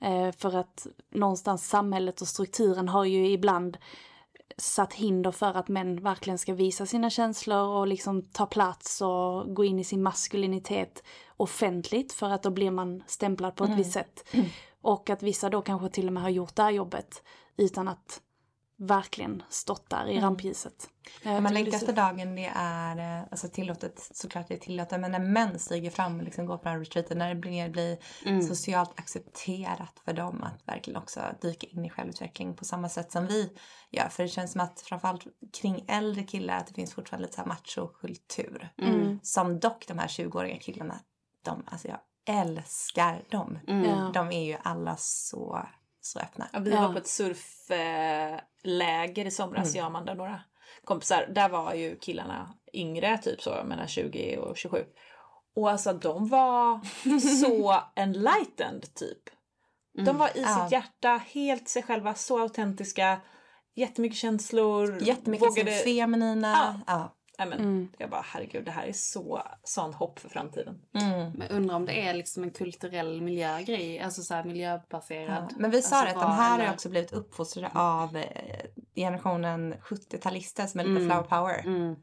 Eh, 0.00 0.32
för 0.32 0.56
att 0.56 0.86
någonstans 1.10 1.68
samhället 1.68 2.20
och 2.20 2.28
strukturen 2.28 2.88
har 2.88 3.04
ju 3.04 3.30
ibland 3.30 3.76
satt 4.56 4.92
hinder 4.92 5.30
för 5.30 5.54
att 5.54 5.68
män 5.68 6.02
verkligen 6.02 6.38
ska 6.38 6.54
visa 6.54 6.86
sina 6.86 7.10
känslor 7.10 7.66
och 7.68 7.86
liksom 7.86 8.22
ta 8.22 8.46
plats 8.46 9.00
och 9.00 9.54
gå 9.54 9.64
in 9.64 9.78
i 9.78 9.84
sin 9.84 10.02
maskulinitet 10.02 11.02
offentligt 11.36 12.12
för 12.12 12.30
att 12.30 12.42
då 12.42 12.50
blir 12.50 12.70
man 12.70 13.02
stämplad 13.06 13.56
på 13.56 13.64
ett 13.64 13.78
visst 13.78 13.92
sätt. 13.92 14.24
Och 14.82 15.10
att 15.10 15.22
vissa 15.22 15.50
då 15.50 15.62
kanske 15.62 15.88
till 15.88 16.06
och 16.06 16.12
med 16.12 16.22
har 16.22 16.30
gjort 16.30 16.56
det 16.56 16.62
här 16.62 16.70
jobbet 16.70 17.22
utan 17.56 17.88
att 17.88 18.20
verkligen 18.86 19.42
stått 19.48 19.90
där 19.90 20.06
i 20.06 20.20
rampljuset. 20.20 20.90
Jag 21.22 21.42
Man 21.42 21.56
efter 21.56 21.92
dagen 21.92 22.34
det 22.34 22.52
är 22.54 23.18
eh, 23.18 23.26
alltså 23.30 23.48
tillåtet, 23.48 24.10
såklart 24.12 24.48
det 24.48 24.54
är 24.54 24.58
tillåtet, 24.58 25.00
men 25.00 25.10
när 25.10 25.18
män 25.18 25.58
stiger 25.58 25.90
fram 25.90 26.18
och 26.18 26.24
liksom 26.24 26.46
går 26.46 26.56
på 26.56 26.64
den 26.64 26.72
här 26.72 26.80
retreaten, 26.80 27.18
när 27.18 27.28
det 27.28 27.40
blir, 27.40 27.68
blir 27.68 27.98
socialt 28.40 28.90
accepterat 28.96 30.00
för 30.04 30.12
dem 30.12 30.42
att 30.42 30.68
verkligen 30.68 30.96
också 31.00 31.20
dyka 31.40 31.66
in 31.66 31.84
i 31.84 31.90
självutveckling 31.90 32.54
på 32.54 32.64
samma 32.64 32.88
sätt 32.88 33.12
som 33.12 33.26
vi 33.26 33.50
gör. 33.90 34.08
För 34.08 34.22
det 34.22 34.28
känns 34.28 34.52
som 34.52 34.60
att 34.60 34.80
framförallt 34.80 35.24
kring 35.52 35.84
äldre 35.88 36.22
killar 36.22 36.56
att 36.56 36.66
det 36.66 36.74
finns 36.74 36.94
fortfarande 36.94 37.26
lite 37.26 37.34
så 37.34 37.40
här 37.40 37.48
machokultur. 37.48 38.68
Som 39.22 39.60
dock 39.60 39.86
de 39.88 39.98
här 39.98 40.08
20-åriga 40.08 40.58
killarna, 40.58 41.00
de, 41.42 41.64
alltså 41.66 41.88
jag 41.88 41.98
älskar 42.26 43.22
dem. 43.28 43.58
Ja. 43.66 44.10
De 44.14 44.32
är 44.32 44.44
ju 44.44 44.56
alla 44.62 44.96
så, 44.96 45.66
så 46.06 46.18
öppna. 46.18 46.48
Ja, 46.52 46.58
vi 46.58 46.70
Ja. 46.70 46.80
var 46.80 46.92
på 46.92 46.98
ett 46.98 47.06
surfläger 47.08 49.26
i 49.26 49.30
somras, 49.30 49.74
jag 49.74 49.86
och 49.86 49.92
några. 50.16 50.40
kompisar, 50.84 51.26
där 51.34 51.48
var 51.48 51.74
ju 51.74 51.96
killarna 51.98 52.54
yngre, 52.72 53.18
typ 53.18 53.42
så 53.42 53.62
mellan 53.64 53.88
20 53.88 54.36
och 54.36 54.56
27. 54.56 54.84
Och 55.56 55.70
alltså 55.70 55.92
de 55.92 56.28
var 56.28 56.80
så 57.40 57.80
enlightened 57.96 58.94
typ. 58.94 59.22
De 60.04 60.18
var 60.18 60.28
i 60.28 60.42
Ja. 60.42 60.62
sitt 60.64 60.72
hjärta, 60.72 61.20
helt 61.26 61.68
sig 61.68 61.82
själva, 61.82 62.14
så 62.14 62.40
autentiska. 62.42 63.20
Jättemycket 63.76 64.18
känslor. 64.18 65.02
Jättemycket 65.02 65.48
vågade... 65.48 65.70
feminina. 65.70 66.82
Ja. 66.86 66.98
Nej, 66.98 67.08
men, 67.38 67.52
Mm. 67.52 67.88
Jag 67.98 68.10
bara 68.10 68.22
herregud, 68.24 68.64
det 68.64 68.70
här 68.70 68.86
är 68.86 68.92
så 68.92 69.42
sån 69.62 69.94
hopp 69.94 70.18
för 70.18 70.28
framtiden. 70.28 70.80
Mm. 70.94 71.32
Men 71.32 71.48
undrar 71.48 71.76
om 71.76 71.86
det 71.86 72.06
är 72.08 72.14
liksom 72.14 72.42
en 72.42 72.50
kulturell 72.50 73.22
miljögrej, 73.22 74.00
alltså 74.00 74.22
så 74.22 74.34
här 74.34 74.44
miljöbaserad. 74.44 75.46
Ja. 75.50 75.56
Men 75.58 75.70
vi 75.70 75.82
sa 75.82 75.96
alltså 75.96 76.14
det, 76.18 76.24
att 76.24 76.30
de 76.30 76.36
här 76.36 76.50
har 76.50 76.58
eller- 76.58 76.72
också 76.72 76.88
blivit 76.88 77.12
uppfostrade 77.12 77.70
av 77.74 78.16
eh, 78.16 78.24
generationen 78.94 79.74
70-talister 79.74 80.66
som 80.66 80.80
är 80.80 80.84
lite 80.84 81.02
Mm. 81.02 81.08
flower 81.10 81.22
power. 81.40 81.66
Mm. 81.66 81.96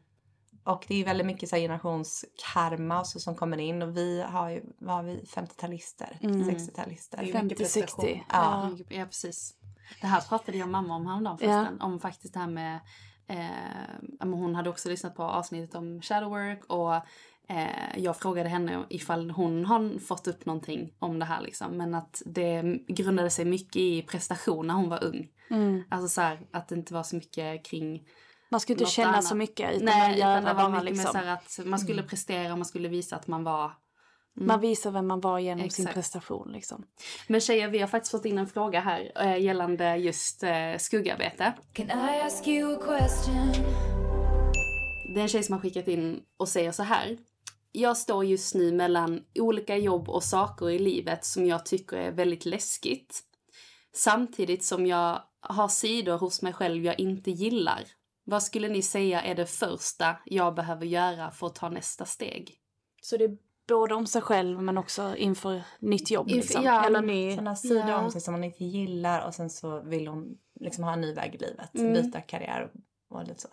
Och 0.63 0.85
det 0.87 0.93
är 0.93 0.97
ju 0.97 1.03
väldigt 1.03 1.27
mycket 1.27 1.49
så 1.49 1.55
här 1.55 1.61
generationskarma 1.61 2.99
och 2.99 3.07
så 3.07 3.19
som 3.19 3.35
kommer 3.35 3.57
in 3.57 3.81
och 3.81 3.97
vi 3.97 4.21
har 4.21 4.49
ju, 4.49 4.61
vad 4.79 4.95
har 4.95 5.03
vi, 5.03 5.23
50-talister, 5.27 6.17
Mm. 6.21 6.49
60-talister. 6.49 7.17
Det 7.17 7.31
är 7.37 7.43
mycket 7.43 7.57
50-60. 7.59 7.61
prestation. 7.61 8.19
Ja. 8.29 8.69
Ja. 8.89 8.95
ja, 8.95 9.05
precis. 9.05 9.53
Det 10.01 10.07
här 10.07 10.21
pratade 10.21 10.57
jag 10.57 10.65
och 10.65 10.71
mamma 10.71 10.95
om 10.95 11.05
häromdagen 11.07 11.37
förresten. 11.37 11.81
Om 11.81 11.99
faktiskt 11.99 12.33
det 12.33 12.39
här 12.39 12.47
med... 12.47 12.79
Eh, 13.31 14.27
hon 14.29 14.55
hade 14.55 14.69
också 14.69 14.89
lyssnat 14.89 15.15
på 15.15 15.23
avsnittet 15.23 15.75
om 15.75 16.01
shadow 16.01 16.29
work 16.29 16.65
och 16.65 16.95
eh, 17.55 17.97
jag 17.97 18.17
frågade 18.17 18.49
henne 18.49 18.83
ifall 18.89 19.31
hon 19.31 19.65
har 19.65 19.99
fått 19.99 20.27
upp 20.27 20.45
någonting 20.45 20.93
om 20.99 21.19
det 21.19 21.25
här 21.25 21.41
liksom. 21.41 21.77
Men 21.77 21.95
att 21.95 22.21
det 22.25 22.61
grundade 22.87 23.29
sig 23.29 23.45
mycket 23.45 23.75
i 23.75 24.01
prestation 24.01 24.67
när 24.67 24.73
hon 24.73 24.89
var 24.89 25.03
ung. 25.03 25.27
Mm. 25.49 25.83
Alltså 25.89 26.07
så 26.09 26.21
här, 26.21 26.39
att 26.51 26.67
det 26.67 26.75
inte 26.75 26.93
var 26.93 27.03
så 27.03 27.15
mycket 27.15 27.65
kring 27.65 28.07
Man 28.49 28.59
ska 28.59 28.73
inte 28.73 28.85
känna 28.85 29.09
annat. 29.09 29.25
så 29.25 29.35
mycket 29.35 29.75
utan 29.75 29.85
Nej, 29.85 30.09
man 30.09 30.17
utan 30.17 30.43
det 30.43 30.63
var 30.63 30.69
mycket 30.69 30.83
mer 30.83 30.91
liksom. 30.91 31.11
så 31.11 31.17
här 31.17 31.33
att 31.33 31.59
man 31.65 31.79
skulle 31.79 32.03
prestera 32.03 32.51
och 32.51 32.59
man 32.59 32.65
skulle 32.65 32.87
visa 32.87 33.15
att 33.15 33.27
man 33.27 33.43
var 33.43 33.71
Man 34.33 34.59
visar 34.59 34.91
vem 34.91 35.07
man 35.07 35.19
var 35.19 35.39
genom 35.39 35.69
sin 35.69 35.85
Exakt. 35.85 35.93
prestation 35.93 36.51
liksom. 36.51 36.85
Men 37.27 37.41
tjejer, 37.41 37.67
vi 37.67 37.79
har 37.79 37.87
faktiskt 37.87 38.11
fått 38.11 38.25
in 38.25 38.37
en 38.37 38.47
fråga 38.47 38.79
här 38.79 39.11
eh, 39.15 39.37
gällande 39.43 39.95
just 39.95 40.43
eh, 40.43 40.77
skuggarbete. 40.79 41.53
Can 41.73 41.85
I 41.85 42.21
ask 42.21 42.47
you 42.47 42.75
a 42.75 42.79
question? 42.85 43.65
Det 45.13 45.19
är 45.19 45.23
en 45.23 45.27
tjej 45.27 45.43
som 45.43 45.53
har 45.53 45.61
skickat 45.61 45.87
in 45.87 46.23
och 46.37 46.49
säger 46.49 46.71
så 46.71 46.83
här. 46.83 47.17
Jag 47.71 47.97
står 47.97 48.25
just 48.25 48.55
nu 48.55 48.71
mellan 48.71 49.23
olika 49.39 49.77
jobb 49.77 50.09
och 50.09 50.23
saker 50.23 50.69
i 50.69 50.79
livet 50.79 51.25
som 51.25 51.45
jag 51.45 51.65
tycker 51.65 51.97
är 51.97 52.11
väldigt 52.11 52.45
läskigt. 52.45 53.23
Samtidigt 53.93 54.65
som 54.65 54.85
jag 54.85 55.21
har 55.39 55.67
sidor 55.67 56.17
hos 56.17 56.41
mig 56.41 56.53
själv 56.53 56.85
jag 56.85 56.99
inte 56.99 57.31
gillar. 57.31 57.83
Vad 58.23 58.43
skulle 58.43 58.69
ni 58.69 58.81
säga 58.81 59.21
är 59.21 59.35
det 59.35 59.45
första 59.45 60.15
jag 60.25 60.55
behöver 60.55 60.85
göra 60.85 61.31
för 61.31 61.47
att 61.47 61.55
ta 61.55 61.69
nästa 61.69 62.05
steg? 62.05 62.57
Så 63.01 63.17
det 63.17 63.37
både 63.75 63.95
om 63.95 64.07
sig 64.07 64.21
själv 64.21 64.61
men 64.61 64.77
också 64.77 65.15
inför 65.15 65.61
nytt 65.79 66.11
jobb 66.11 66.27
Inför- 66.29 66.37
liksom. 66.41 66.63
ja, 66.63 66.85
Eller 66.85 67.01
ny... 67.01 67.35
Har 67.35 67.55
sidor 67.55 67.89
Ja. 67.89 67.97
om 68.03 68.11
sig 68.11 68.21
som 68.21 68.33
hon 68.33 68.43
inte 68.43 68.63
gillar 68.63 69.25
och 69.27 69.33
sen 69.35 69.49
så 69.49 69.81
vill 69.81 70.07
hon 70.07 70.37
liksom 70.59 70.83
ha 70.83 70.93
en 70.93 71.01
ny 71.01 71.13
väg 71.13 71.35
i 71.35 71.37
livet. 71.37 71.75
Mm. 71.75 71.93
Byta 71.93 72.21
karriär 72.21 72.71
och 73.09 73.23
lite 73.27 73.41
så. 73.41 73.47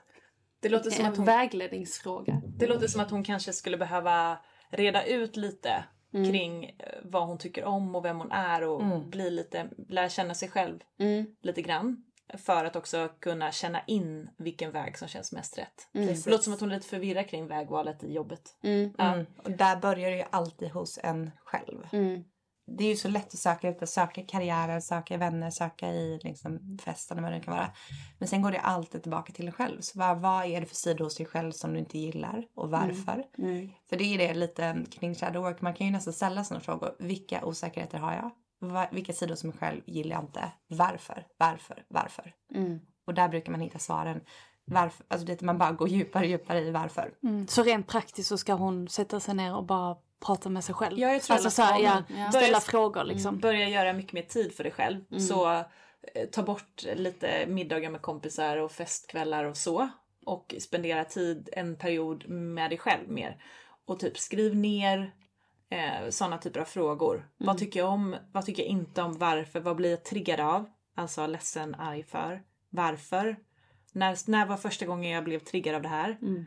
Det 0.61 0.69
låter 0.69 0.91
som 0.91 1.05
En 1.05 1.11
att 1.13 1.17
hon 1.17 1.27
vägledningsfråga. 1.27 2.43
Det 2.59 2.67
låter 2.67 2.87
som 2.87 3.01
att 3.01 3.11
hon 3.11 3.25
kanske 3.25 3.53
skulle 3.53 3.77
behöva 3.77 4.39
reda 4.71 5.05
ut 5.07 5.37
lite 5.37 5.85
Mm. 6.15 6.31
kring 6.31 6.65
eh, 6.65 6.71
vad 7.05 7.27
hon 7.27 7.39
tycker 7.39 7.65
om 7.65 7.95
och 7.95 8.05
vem 8.05 8.19
hon 8.19 8.33
är 8.33 8.63
och 8.69 8.83
Mm. 8.83 9.11
bli 9.11 9.31
lite, 9.31 9.69
lära 9.89 10.09
känna 10.09 10.35
sig 10.35 10.49
själv 10.49 10.79
Mm. 11.01 11.27
lite 11.43 11.63
grann. 11.63 12.05
För 12.35 12.65
att 12.65 12.77
också 12.77 13.09
kunna 13.21 13.53
känna 13.53 13.81
in 13.87 14.31
vilken 14.39 14.73
väg 14.73 14.99
som 14.99 15.09
känns 15.09 15.33
mest 15.33 15.59
rätt. 15.59 15.89
Mm. 15.95 16.07
Det 16.07 16.27
låter 16.27 16.45
som 16.45 16.53
att 16.53 16.61
hon 16.61 16.71
är 16.71 16.75
lite 16.75 16.89
förvirrad 16.89 17.29
kring 17.29 17.47
vägvalet 17.47 18.05
i 18.05 18.13
jobbet. 18.13 18.57
Mm. 18.63 18.95
Ja. 18.99 19.15
Mm. 19.15 19.27
Och 19.45 19.51
där 19.51 19.77
börjar 19.77 20.11
det 20.11 20.17
ju 20.17 20.25
alltid 20.31 20.71
hos 20.71 20.99
en 21.03 21.31
själv. 21.45 21.87
Mm. 21.93 22.25
Det 22.77 22.85
är 22.85 22.89
ju 22.89 22.97
så 22.97 23.09
lätt 23.09 23.27
att 23.27 23.39
söka 23.39 23.69
ut, 23.69 23.89
söka 23.89 24.23
karriärer, 24.23 24.81
söka 24.81 25.17
vänner, 25.17 25.51
söka 25.51 25.89
i 25.89 26.21
liksom 26.23 26.79
festen 26.85 27.19
och 27.19 27.23
vad 27.23 27.33
det 27.33 27.41
kan 27.41 27.55
vara. 27.55 27.73
Men 28.19 28.29
sen 28.29 28.43
går 28.43 28.51
det 28.51 28.61
alltid 28.61 29.03
tillbaka 29.03 29.33
till 29.33 29.45
dig 29.45 29.55
själv. 29.55 29.81
Så 29.81 29.99
vad, 29.99 30.21
vad 30.21 30.45
är 30.45 30.61
det 30.61 30.67
för 30.67 30.75
sidor 30.75 31.05
hos 31.05 31.17
dig 31.17 31.27
själv 31.27 31.53
som 31.53 31.73
du 31.73 31.79
inte 31.79 31.99
gillar 31.99 32.45
och 32.55 32.71
varför? 32.71 33.25
Mm. 33.39 33.71
För 33.89 33.97
det 33.97 34.05
är 34.05 34.19
det 34.19 34.35
lite 34.35 34.85
kring 34.91 35.15
shadow 35.15 35.43
work. 35.43 35.61
Man 35.61 35.75
kan 35.75 35.87
ju 35.87 35.93
nästan 35.93 36.13
ställa 36.13 36.45
sådana 36.45 36.61
frågor. 36.61 36.97
Vilka 36.99 37.45
osäkerheter 37.45 37.99
har 37.99 38.13
jag? 38.13 38.31
Vilka 38.91 39.13
sidor 39.13 39.33
hos 39.33 39.45
mig 39.45 39.57
själv 39.59 39.81
gillar 39.87 40.17
jag 40.17 40.25
inte? 40.25 40.53
Varför? 40.69 41.27
Varför? 41.39 41.85
Varför? 41.89 42.33
Mm. 42.55 42.79
Och 43.07 43.15
där 43.15 43.29
brukar 43.29 43.53
man 43.53 43.61
hitta 43.61 43.79
svaren. 43.79 44.21
Varför? 44.65 45.07
Alltså 45.09 45.27
det, 45.27 45.41
man 45.43 45.59
bara 45.59 45.73
går 45.73 45.89
djupare 45.89 46.23
och 46.25 46.31
djupare 46.31 46.61
i 46.61 46.71
varför. 46.71 47.15
Mm. 47.23 47.47
Så 47.47 47.63
rent 47.63 47.87
praktiskt 47.87 48.29
så 48.29 48.39
ska 48.39 48.53
hon 48.53 48.89
sätta 48.89 49.21
sig 49.21 49.35
ner 49.35 49.57
och 49.57 49.65
bara 49.65 49.97
prata 50.27 50.49
med 50.49 50.65
sig 50.65 50.75
själv. 50.75 50.99
Ja, 50.99 51.13
jag 51.13 51.23
tror 51.23 51.35
alltså 51.35 51.51
så 51.51 51.63
här, 51.63 51.81
ja, 51.81 52.03
Ja. 52.09 52.31
ställa 52.31 52.47
Börja- 52.47 52.61
frågor 52.61 53.05
liksom. 53.05 53.39
Börja 53.39 53.69
göra 53.69 53.93
mycket 53.93 54.13
mer 54.13 54.23
tid 54.23 54.53
för 54.55 54.65
dig 54.65 54.73
själv. 54.73 55.05
Mm. 55.11 55.21
Så 55.21 55.51
eh, 55.55 55.65
ta 56.33 56.43
bort 56.43 56.83
lite 56.95 57.47
middagar 57.47 57.91
med 57.91 58.03
kompisar 58.03 58.57
och 58.57 58.73
festkvällar 58.73 59.45
och 59.45 59.57
så. 59.57 59.89
Och 60.27 60.55
spendera 60.61 61.05
tid 61.05 61.49
en 61.53 61.77
period 61.77 62.29
med 62.29 62.71
dig 62.71 62.79
själv 62.79 63.09
mer. 63.11 63.43
Och 63.87 64.01
typ 64.01 64.19
skriv 64.19 64.57
ner 64.57 65.15
eh, 65.71 66.11
sådana 66.11 66.39
typer 66.39 66.61
av 66.61 66.65
frågor. 66.65 67.29
Vad 67.39 67.59
tycker 67.59 67.81
jag 67.81 67.89
om? 67.89 68.17
Vad 68.33 68.45
tycker 68.45 68.63
jag 68.63 68.71
inte 68.71 69.03
om? 69.03 69.19
Varför? 69.19 69.61
Vad 69.61 69.77
blir 69.77 69.91
jag 69.91 70.05
triggad 70.05 70.41
av? 70.41 70.71
Alltså 70.95 71.27
ledsen, 71.27 71.75
arg 71.75 72.03
för. 72.03 72.43
Varför? 72.71 73.37
När, 73.93 74.31
när 74.31 74.47
var 74.47 74.57
första 74.57 74.87
gången 74.87 75.11
jag 75.11 75.25
blev 75.25 75.39
triggad 75.39 75.75
av 75.75 75.83
det 75.83 75.89
här? 75.89 76.19
Mm. 76.23 76.45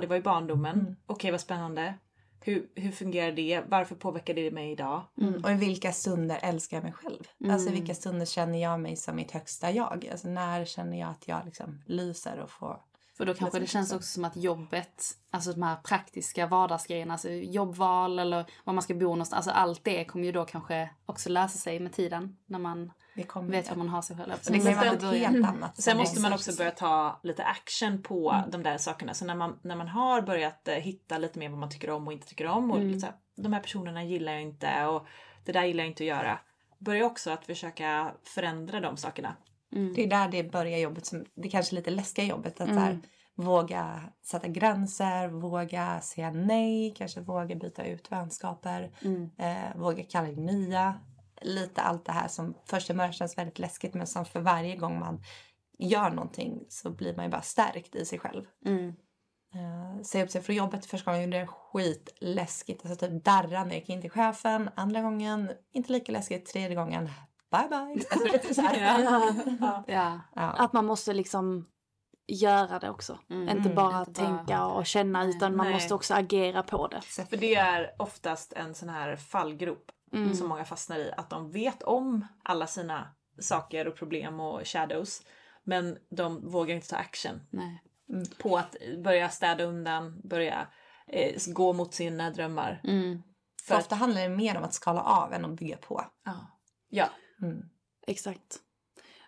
Det 0.00 0.06
var 0.06 0.16
i 0.16 0.20
barndomen. 0.20 0.96
Okej, 1.06 1.30
vad 1.30 1.40
spännande. 1.40 1.94
Hur, 2.40 2.68
hur 2.74 2.92
fungerar 2.92 3.32
det? 3.32 3.62
Varför 3.68 3.94
påverkar 3.94 4.34
det 4.34 4.50
mig 4.50 4.72
idag? 4.72 5.02
Och 5.44 5.50
i 5.50 5.54
vilka 5.54 5.92
stunder 5.92 6.38
älskar 6.42 6.76
jag 6.76 6.84
mig 6.84 6.92
själv? 6.92 7.24
Alltså 7.52 7.70
i 7.70 7.72
vilka 7.72 7.94
stunder 7.94 8.26
känner 8.26 8.62
jag 8.62 8.80
mig 8.80 8.96
som 8.96 9.16
mitt 9.16 9.30
högsta 9.30 9.70
jag? 9.70 10.08
Alltså 10.12 10.28
när 10.28 10.64
känner 10.64 11.00
jag 11.00 11.10
att 11.10 11.28
jag 11.28 11.44
liksom 11.44 11.82
lyser 11.86 12.40
och 12.40 12.50
får... 12.50 12.80
För 13.16 13.26
då 13.26 13.34
kanske 13.34 13.58
det 13.58 13.66
känns 13.66 13.92
också 13.92 14.08
som 14.08 14.24
att 14.24 14.36
jobbet, 14.36 15.04
alltså 15.30 15.52
de 15.52 15.62
här 15.62 15.76
praktiska 15.76 16.46
vardagsgrejerna, 16.46 17.12
alltså 17.14 17.30
jobbval 17.30 18.18
eller 18.18 18.44
var 18.64 18.72
man 18.72 18.82
ska 18.82 18.94
bo 18.94 19.06
någonstans, 19.06 19.46
alltså 19.46 19.50
allt 19.50 19.84
det 19.84 20.04
kommer 20.04 20.24
ju 20.24 20.32
då 20.32 20.44
kanske 20.44 20.90
också 21.06 21.28
lösa 21.28 21.58
sig 21.58 21.80
med 21.80 21.92
tiden 21.92 22.36
när 22.46 22.58
man 22.58 22.92
Det 23.14 23.22
kommer 23.22 23.50
vet 23.50 23.68
vad 23.68 23.78
man 23.78 23.88
har 23.88 24.02
sig 24.02 24.16
själv. 24.16 24.32
Det 24.50 24.60
kan 24.60 24.86
något 24.86 25.14
helt 25.14 25.46
annat. 25.46 25.82
Sen 25.82 25.96
måste 25.96 26.20
man 26.20 26.32
också 26.32 26.56
börja 26.56 26.70
ta 26.70 27.20
lite 27.22 27.44
action 27.44 28.02
på 28.02 28.30
Mm. 28.30 28.50
de 28.50 28.62
där 28.62 28.78
sakerna. 28.78 29.14
Så 29.14 29.24
när 29.24 29.34
man, 29.34 29.58
när 29.62 29.76
man 29.76 29.88
har 29.88 30.22
börjat 30.22 30.68
eh, 30.68 30.74
hitta 30.74 31.18
lite 31.18 31.38
mer 31.38 31.48
vad 31.48 31.58
man 31.58 31.70
tycker 31.70 31.90
om 31.90 32.06
och 32.06 32.12
inte 32.12 32.26
tycker 32.26 32.46
om 32.46 32.70
och 32.70 32.76
Mm. 32.78 33.00
så 33.00 33.06
här, 33.06 33.14
de 33.36 33.52
här 33.52 33.60
personerna 33.60 34.04
gillar 34.04 34.32
jag 34.32 34.42
inte 34.42 34.84
och 34.86 35.06
det 35.44 35.52
där 35.52 35.64
gillar 35.64 35.84
jag 35.84 35.90
inte 35.90 36.02
att 36.02 36.08
göra. 36.08 36.38
Börja 36.78 37.06
också 37.06 37.30
att 37.30 37.46
försöka 37.46 38.12
förändra 38.24 38.80
de 38.80 38.96
sakerna. 38.96 39.36
Det 39.94 40.02
är 40.04 40.06
där 40.06 40.28
det 40.28 40.42
börjar 40.52 40.78
jobbet, 40.78 41.06
som, 41.06 41.24
det 41.34 41.48
kanske 41.48 41.74
lite 41.74 41.90
läskiga 41.90 42.24
jobbet. 42.24 42.60
Att 42.60 42.68
Mm. 42.68 42.82
här, 42.82 42.98
våga 43.34 44.00
sätta 44.22 44.48
gränser, 44.48 45.28
våga 45.28 46.00
säga 46.00 46.30
nej, 46.30 46.94
kanske 46.96 47.20
våga 47.20 47.54
byta 47.54 47.84
ut 47.84 48.12
vänskaper, 48.12 48.90
Mm. 49.04 49.30
eh, 49.38 49.76
våga 49.76 50.04
kalla 50.04 50.28
det 50.28 50.40
nya. 50.40 51.00
Lite 51.42 51.80
allt 51.82 52.04
det 52.04 52.12
här 52.12 52.28
som 52.28 52.54
först 52.66 52.90
i 52.90 52.94
början 52.94 53.12
känns 53.12 53.38
väldigt 53.38 53.58
läskigt 53.58 53.94
men 53.94 54.06
som 54.06 54.24
för 54.24 54.40
varje 54.40 54.76
gång 54.76 54.98
man 55.00 55.22
gör 55.78 56.10
någonting 56.10 56.64
så 56.68 56.90
blir 56.90 57.16
man 57.16 57.24
ju 57.24 57.30
bara 57.30 57.42
stärkt 57.42 57.94
i 57.94 58.04
sig 58.04 58.18
själv. 58.18 58.44
Mm. 58.66 58.94
Uh, 59.54 60.02
säga 60.02 60.24
upp 60.24 60.30
sig 60.30 60.42
från 60.42 60.56
jobbet 60.56 60.86
första 60.86 61.12
gången 61.12 61.30
det 61.30 61.38
är 61.38 61.46
skitläskigt. 61.46 62.86
Alltså 62.86 63.06
typ 63.08 63.24
darra 63.24 63.64
när 63.64 63.70
jag 63.70 63.74
gick 63.78 63.88
in 63.88 64.00
till 64.00 64.10
chefen. 64.10 64.70
Andra 64.74 65.02
gången 65.02 65.50
inte 65.72 65.92
lika 65.92 66.12
läskigt. 66.12 66.46
Tredje 66.46 66.76
gången 66.76 67.08
bye 67.58 67.68
bye. 67.68 68.04
Alltså, 68.48 68.62
här. 68.62 69.02
Ja. 69.88 70.20
ja. 70.34 70.42
Att 70.52 70.72
man 70.72 70.84
måste 70.86 71.12
liksom 71.12 71.66
göra 72.26 72.78
det 72.78 72.90
också. 72.90 73.18
Mm. 73.30 73.56
Inte 73.56 73.68
bara 73.70 73.98
Inte 73.98 74.22
bara- 74.22 74.26
tänka 74.36 74.64
och 74.66 74.86
känna 74.86 75.24
utan 75.24 75.56
man 75.56 75.66
Nej. 75.66 75.74
måste 75.74 75.94
också 75.94 76.14
agera 76.14 76.62
på 76.62 76.88
det. 76.88 77.00
För 77.00 77.36
det 77.36 77.54
är 77.54 77.90
oftast 77.98 78.52
en 78.52 78.74
sån 78.74 78.88
här 78.88 79.16
fallgrop 79.16 79.90
Mm. 80.12 80.34
som 80.34 80.48
många 80.48 80.64
fastnar 80.64 80.98
i. 80.98 81.12
Att 81.16 81.30
de 81.30 81.50
vet 81.50 81.82
om 81.82 82.26
alla 82.42 82.66
sina 82.66 83.08
saker 83.40 83.88
och 83.88 83.96
problem 83.96 84.40
och 84.40 84.60
shadows. 84.68 85.22
Men 85.64 85.98
de 86.10 86.50
vågar 86.50 86.74
inte 86.74 86.88
ta 86.88 86.96
action 86.96 87.40
Nej. 87.50 87.82
på 88.42 88.56
att 88.56 88.76
börja 89.04 89.28
städa 89.28 89.64
undan, 89.64 90.20
börja 90.24 90.66
eh, 91.06 91.34
gå 91.46 91.72
mot 91.72 91.94
sina 91.94 92.30
drömmar. 92.30 92.80
Mm. 92.84 93.22
För 93.62 93.76
ofta 93.76 93.94
handlar 93.94 94.22
det 94.22 94.28
mer 94.28 94.56
om 94.56 94.64
att 94.64 94.74
skala 94.74 95.02
av 95.02 95.32
än 95.32 95.44
att 95.44 95.50
bygga 95.50 95.76
på. 95.76 96.04
Ja. 96.24 96.32
ja. 96.88 97.06
Mm. 97.44 97.68
Exakt. 98.06 98.60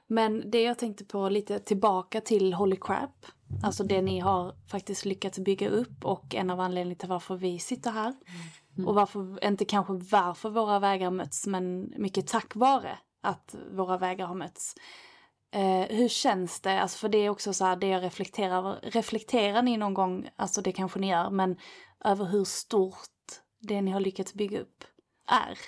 Men 0.07 0.51
det 0.51 0.63
jag 0.63 0.79
tänkte 0.79 1.05
på 1.05 1.29
lite 1.29 1.59
tillbaka 1.59 2.21
till 2.21 2.55
Holy 2.55 2.77
Crap. 2.77 3.27
Alltså 3.63 3.85
det 3.85 4.03
ni 4.03 4.19
har 4.19 4.55
faktiskt 4.71 5.05
lyckats 5.05 5.39
bygga 5.39 5.69
upp 5.69 6.05
och 6.05 6.35
en 6.35 6.51
av 6.51 6.61
anledningarna 6.61 6.99
till 6.99 7.09
varför 7.09 7.37
vi 7.37 7.59
sitter 7.59 7.91
här. 7.91 8.15
Och 8.87 8.95
varför, 8.95 9.45
inte 9.45 9.65
kanske 9.65 9.93
varför 9.93 10.51
våra 10.51 10.79
vägar 10.79 11.11
möts 11.11 11.47
men 11.47 11.95
mycket 11.97 12.27
tack 12.27 12.57
vare 12.57 12.99
att 13.21 13.55
våra 13.73 13.99
vägar 13.99 14.27
har 14.27 14.35
mötts. 14.35 14.75
Eh, 15.51 15.97
hur 15.97 16.09
känns 16.09 16.61
det? 16.61 16.81
Alltså 16.81 16.99
för 16.99 17.09
det 17.09 17.19
är 17.19 17.29
också 17.31 17.53
så 17.53 17.65
här, 17.65 17.77
det 17.77 17.89
jag 17.89 18.03
reflekterar 18.03 18.59
över. 18.59 18.81
Reflekterar 18.83 19.63
ni 19.63 19.77
någon 19.77 19.95
gång, 19.95 20.29
alltså 20.37 20.63
det 20.63 20.73
kanske 20.73 20.99
ni 21.01 21.11
gör, 21.11 21.31
men 21.31 21.57
över 22.05 22.25
hur 22.25 22.45
stort 22.45 22.97
det 23.59 23.83
ni 23.83 23.91
har 23.91 24.01
lyckats 24.01 24.35
bygga 24.35 24.61
upp 24.61 24.85
är? 25.27 25.59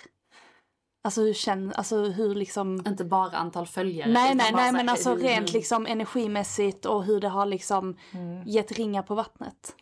Alltså 1.04 1.20
hur 1.20 1.34
känns, 1.34 1.74
alltså 1.74 1.96
hur 2.04 2.34
liksom... 2.34 2.82
Inte 2.86 3.04
bara 3.04 3.36
antal 3.36 3.66
följare. 3.66 4.12
Nej, 4.12 4.34
nej, 4.34 4.52
nej, 4.54 4.72
men 4.72 4.88
alltså 4.88 5.10
hur- 5.10 5.16
rent 5.22 5.52
liksom 5.52 5.86
energimässigt 5.86 6.86
och 6.86 7.04
hur 7.04 7.20
det 7.20 7.28
har 7.28 7.46
liksom 7.46 7.96
Mm. 8.12 8.42
gett 8.46 8.72
ringar 8.72 9.02
på 9.02 9.14
vattnet. 9.14 9.74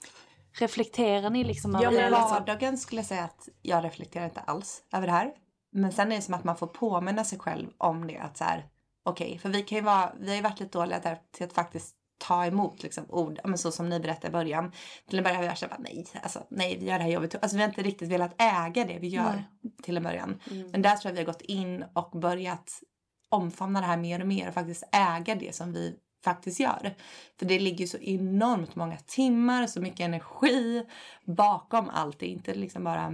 Reflekterar 0.53 1.31
ni 1.31 1.45
liksom 1.45 1.73
Ja, 1.73 1.79
över 1.79 1.91
men 1.91 1.97
det? 2.01 2.07
i 2.07 2.11
Liksom? 2.11 2.31
vardagen 2.31 2.79
skulle 2.79 2.99
jag 3.01 3.07
säga 3.07 3.25
att 3.25 3.49
jag 3.63 3.85
reflekterar 3.85 4.25
inte 4.25 4.41
alls 4.41 4.83
över 4.93 5.07
det 5.07 5.13
här. 5.13 5.33
Men 5.73 5.93
sen 5.93 6.13
är 6.13 6.17
det 6.17 6.23
som 6.23 6.35
att 6.35 6.45
man 6.45 6.57
får 6.57 6.67
påminna 6.67 7.25
sig 7.25 7.39
själv 7.39 7.69
om 7.79 8.07
det. 8.07 8.19
Att 8.19 8.37
så 8.37 8.45
här, 8.45 8.67
okej, 9.05 9.39
för 9.39 9.49
vi 9.49 9.63
kan 9.63 9.77
ju 9.79 9.83
vara, 9.85 10.13
vi 10.21 10.29
har 10.29 10.37
ju 10.37 10.43
varit 10.43 10.61
lite 10.61 10.79
dåliga 10.79 11.01
där 11.01 11.19
till 11.33 11.47
att 11.47 11.53
faktiskt 11.53 11.95
ta 12.19 12.47
emot 12.47 12.83
liksom, 12.83 13.05
ord, 13.09 13.41
men 13.45 13.59
så 13.59 13.73
som 13.73 13.89
ni 13.89 14.01
berättade 14.01 14.29
i 14.29 14.31
början. 14.31 14.73
Till 15.09 15.19
en 15.19 15.25
början 15.25 15.39
har 15.39 15.45
jag 15.45 15.59
känt 15.59 15.73
nej, 15.79 16.07
alltså, 16.23 16.47
nej, 16.49 16.77
vi 16.81 16.87
gör 16.87 16.99
det 16.99 17.05
här 17.05 17.11
jobbet. 17.11 17.35
Alltså 17.43 17.57
vi 17.57 17.63
har 17.63 17.69
inte 17.69 17.83
riktigt 17.83 18.09
velat 18.09 18.43
äga 18.43 18.85
det 18.85 18.99
vi 18.99 19.09
gör 19.09 19.45
till 19.83 19.97
en 19.97 20.03
början. 20.03 20.41
Men 20.73 20.83
där 20.83 20.97
tror 20.97 21.11
jag 21.11 21.13
vi 21.13 21.19
har 21.19 21.33
gått 21.33 21.43
in 21.43 21.85
och 21.93 22.21
börjat 22.21 22.83
omfamna 23.29 23.81
det 23.81 23.87
här 23.87 23.97
mer 23.97 24.21
och 24.21 24.29
mer 24.29 24.49
och 24.49 24.55
faktiskt 24.55 24.85
äga 24.93 25.35
det 25.35 25.55
som 25.55 25.73
vi 25.73 25.97
faktiskt 26.25 26.61
gör. 26.61 26.95
För 27.39 27.47
det 27.47 27.59
ligger 27.59 27.87
så 27.87 27.99
enormt 27.99 28.77
många 28.77 28.97
timmar, 28.97 29.67
så 29.67 29.81
mycket 29.81 30.01
energi 30.01 30.87
bakom 31.25 31.89
allt. 31.89 32.19
Det 32.19 32.27
är 32.27 32.31
inte 32.31 32.55
liksom 32.55 32.85
bara... 32.85 33.13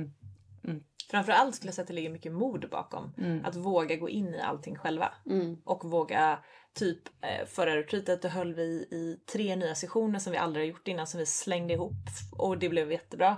Framförallt 1.11 1.55
skulle 1.55 1.69
jag 1.69 1.75
säga 1.75 1.83
att 1.83 1.89
det 1.89 1.95
ligger 1.95 2.11
mycket 2.11 2.33
mod 2.33 2.71
bakom. 2.71 3.15
Mm. 3.19 3.45
Att 3.45 3.57
våga 3.57 3.97
gå 3.97 4.09
in 4.09 4.35
i 4.35 4.41
allting 4.41 4.77
själva. 4.77 5.15
Mm. 5.27 5.57
Och 5.65 5.85
våga, 5.85 6.39
typ 6.75 6.99
eh, 7.09 7.47
förra 7.47 7.77
retreatet 7.77 8.23
då 8.23 8.29
höll 8.29 8.55
vi 8.55 8.63
i 8.91 9.21
tre 9.33 9.57
nya 9.57 9.75
sessioner 9.75 10.19
som 10.19 10.33
vi 10.33 10.39
aldrig 10.39 10.65
har 10.65 10.69
gjort 10.69 10.89
innan 10.89 11.07
som 11.07 11.21
vi 11.21 11.27
slängde 11.27 11.75
ihop 11.75 11.93
och 12.39 12.59
det 12.59 12.69
blev 12.69 12.93
jättebra. 12.93 13.37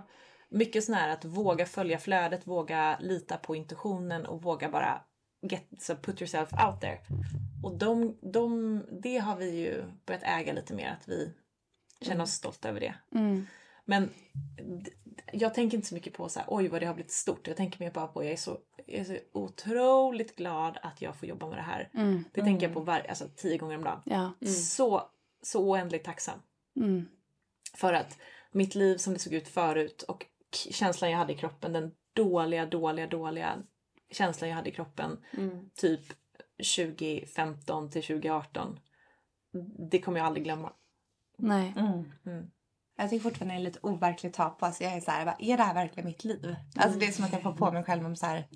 Mycket 0.49 0.85
sån 0.85 0.95
här 0.95 1.09
att 1.09 1.25
våga 1.25 1.67
följa 1.67 1.99
flödet, 1.99 2.47
våga 2.47 2.99
lita 3.01 3.37
på 3.37 3.57
intuitionen 3.57 4.27
och 4.27 4.43
våga 4.43 4.69
bara 4.69 5.01
get, 5.51 5.65
so 5.79 5.97
put 5.97 6.21
yourself 6.21 6.49
out 6.53 6.81
there. 6.81 7.01
Och 7.63 7.79
de, 7.79 8.19
de, 8.33 8.83
det 9.03 9.19
har 9.19 9.37
vi 9.37 9.51
ju 9.51 9.85
börjat 10.07 10.23
äga 10.23 10.53
lite 10.53 10.75
mer, 10.75 10.91
att 11.01 11.09
vi 11.09 11.35
känner 12.01 12.23
oss 12.23 12.31
stolta 12.31 12.69
över 12.69 12.81
det. 12.81 12.95
Mm. 13.15 13.47
Men 13.85 14.11
jag 15.33 15.55
tänker 15.55 15.77
inte 15.77 15.89
så 15.89 15.95
mycket 15.95 16.13
på 16.13 16.29
så 16.29 16.39
här, 16.39 16.47
oj 16.51 16.69
vad 16.69 16.83
det 16.83 16.87
har 16.87 16.95
blivit 16.95 17.13
stort. 17.13 17.47
Jag 17.49 17.57
tänker 17.57 17.81
mer 17.81 17.91
bara 17.91 18.07
på, 18.07 18.25
jag 18.25 18.33
är 18.33 18.37
så, 18.37 18.59
jag 18.87 19.01
är 19.01 19.05
så 19.05 19.17
otroligt 19.33 20.37
glad 20.37 20.79
att 20.83 21.03
jag 21.03 21.17
får 21.17 21.29
jobba 21.29 21.49
med 21.49 21.59
det 21.59 21.63
här. 21.63 21.91
Mm. 21.95 22.25
Det 22.33 22.43
tänker 22.43 22.67
jag 22.67 22.75
på 22.75 22.81
var, 22.81 23.07
alltså, 23.09 23.29
tio 23.37 23.59
gånger 23.59 23.77
om 23.77 23.85
dagen. 23.85 24.03
Ja. 24.05 24.33
Så, 24.49 25.03
så 25.43 25.71
oändligt 25.71 26.05
tacksam. 26.05 26.39
Mm. 26.77 27.09
För 27.75 27.93
att 27.93 28.19
mitt 28.53 28.75
liv 28.75 28.97
som 28.97 29.13
det 29.13 29.19
såg 29.19 29.33
ut 29.33 29.49
förut 29.49 30.03
och 30.03 30.27
känslan 30.71 31.11
jag 31.11 31.19
hade 31.19 31.33
i 31.33 31.37
kroppen, 31.37 31.73
den 31.73 31.95
dåliga, 32.13 32.67
dåliga, 32.67 33.07
dåliga 33.07 33.63
känslan 34.11 34.51
jag 34.51 34.57
hade 34.57 34.69
i 34.69 34.73
kroppen 34.73 35.19
Mm. 35.33 35.71
typ 35.75 36.01
2015 36.77 37.91
till 37.91 38.03
2018. 38.03 38.79
Det 39.91 40.01
kommer 40.01 40.19
jag 40.19 40.27
aldrig 40.27 40.45
glömma. 40.45 40.73
Nej. 41.39 41.73
Mm. 42.97 43.05
Jag 43.05 43.11
tycker 43.11 43.23
fortfarande 43.23 43.55
det 43.55 43.61
är 43.61 43.65
lite 43.65 43.79
overkligt 43.83 44.33
att 44.33 44.37
ta 44.37 44.51
på. 44.51 44.67
Alltså 44.67 44.85
jag 44.85 44.93
är 44.93 45.01
så 45.01 45.11
här, 45.11 45.35
är 45.39 45.57
det 45.57 45.63
här 45.63 45.75
verkligen 45.75 46.07
mitt 46.09 46.25
liv? 46.25 46.57
Alltså 46.77 46.99
det 46.99 47.07
är 47.07 47.13
som 47.13 47.25
att 47.25 47.33
jag 47.33 47.43
får 47.43 47.53
på 47.53 47.73
mig 47.73 47.85
själv 47.85 48.07
om 48.07 48.17
så 48.17 48.27
här, 48.27 48.47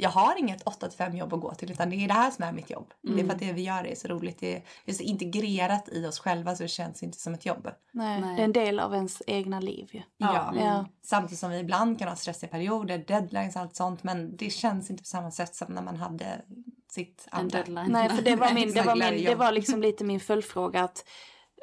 jag 0.00 0.10
har 0.10 0.38
inget 0.38 0.64
8-5 0.64 1.16
jobb 1.16 1.34
att 1.34 1.40
gå 1.40 1.54
till 1.54 1.70
utan 1.70 1.90
det 1.90 1.96
är 1.96 2.08
det 2.08 2.14
här 2.14 2.30
som 2.30 2.44
är 2.44 2.52
mitt 2.52 2.70
jobb. 2.70 2.92
Det 3.02 3.20
är 3.20 3.24
för 3.24 3.32
att 3.32 3.38
det 3.38 3.52
vi 3.52 3.62
gör 3.62 3.86
är 3.86 3.94
så 3.94 4.08
roligt. 4.08 4.40
Det 4.40 4.56
är, 4.56 4.62
det 4.84 4.90
är 4.90 4.94
så 4.94 5.02
integrerat 5.02 5.88
i 5.92 6.06
oss 6.06 6.18
själva 6.18 6.56
så 6.56 6.62
det 6.62 6.68
känns 6.68 7.02
inte 7.02 7.18
som 7.18 7.34
ett 7.34 7.46
jobb. 7.46 7.70
Nej. 7.92 8.20
Nej. 8.20 8.36
Det 8.36 8.42
är 8.42 8.44
en 8.44 8.52
del 8.52 8.80
av 8.80 8.94
ens 8.94 9.22
egna 9.26 9.60
liv 9.60 9.88
ju. 9.92 10.02
Ja. 10.16 10.54
Ja. 10.56 10.86
Samtidigt 11.02 11.38
som 11.38 11.50
vi 11.50 11.58
ibland 11.58 11.98
kan 11.98 12.08
ha 12.08 12.16
stressiga 12.16 12.50
perioder, 12.50 12.98
deadlines 12.98 13.56
och 13.56 13.62
allt 13.62 13.76
sånt. 13.76 14.02
Men 14.02 14.36
det 14.36 14.50
känns 14.50 14.90
inte 14.90 15.02
på 15.02 15.06
samma 15.06 15.30
sätt 15.30 15.54
som 15.54 15.74
när 15.74 15.82
man 15.82 15.96
hade 15.96 16.42
sitt 16.90 17.28
En 17.32 17.38
andra. 17.38 17.58
deadline. 17.58 17.92
Nej, 17.92 18.08
för 18.08 18.22
det 18.22 18.36
var, 18.36 18.52
min, 18.54 18.72
det, 18.72 18.82
var 18.82 18.96
min, 18.96 19.24
det 19.24 19.34
var 19.34 19.52
liksom 19.52 19.82
lite 19.82 20.04
min 20.04 20.20
följdfråga 20.20 20.82
att 20.84 21.04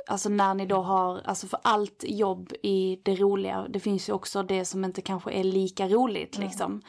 Alltså 0.07 0.29
när 0.29 0.53
ni 0.53 0.65
då 0.65 0.81
har, 0.81 1.21
alltså 1.25 1.47
för 1.47 1.59
allt 1.63 2.03
jobb 2.07 2.53
i 2.63 3.01
det 3.03 3.15
roliga, 3.15 3.67
det 3.69 3.79
finns 3.79 4.09
ju 4.09 4.13
också 4.13 4.43
det 4.43 4.65
som 4.65 4.85
inte 4.85 5.01
kanske 5.01 5.31
är 5.31 5.43
lika 5.43 5.87
roligt 5.87 6.37
liksom. 6.37 6.81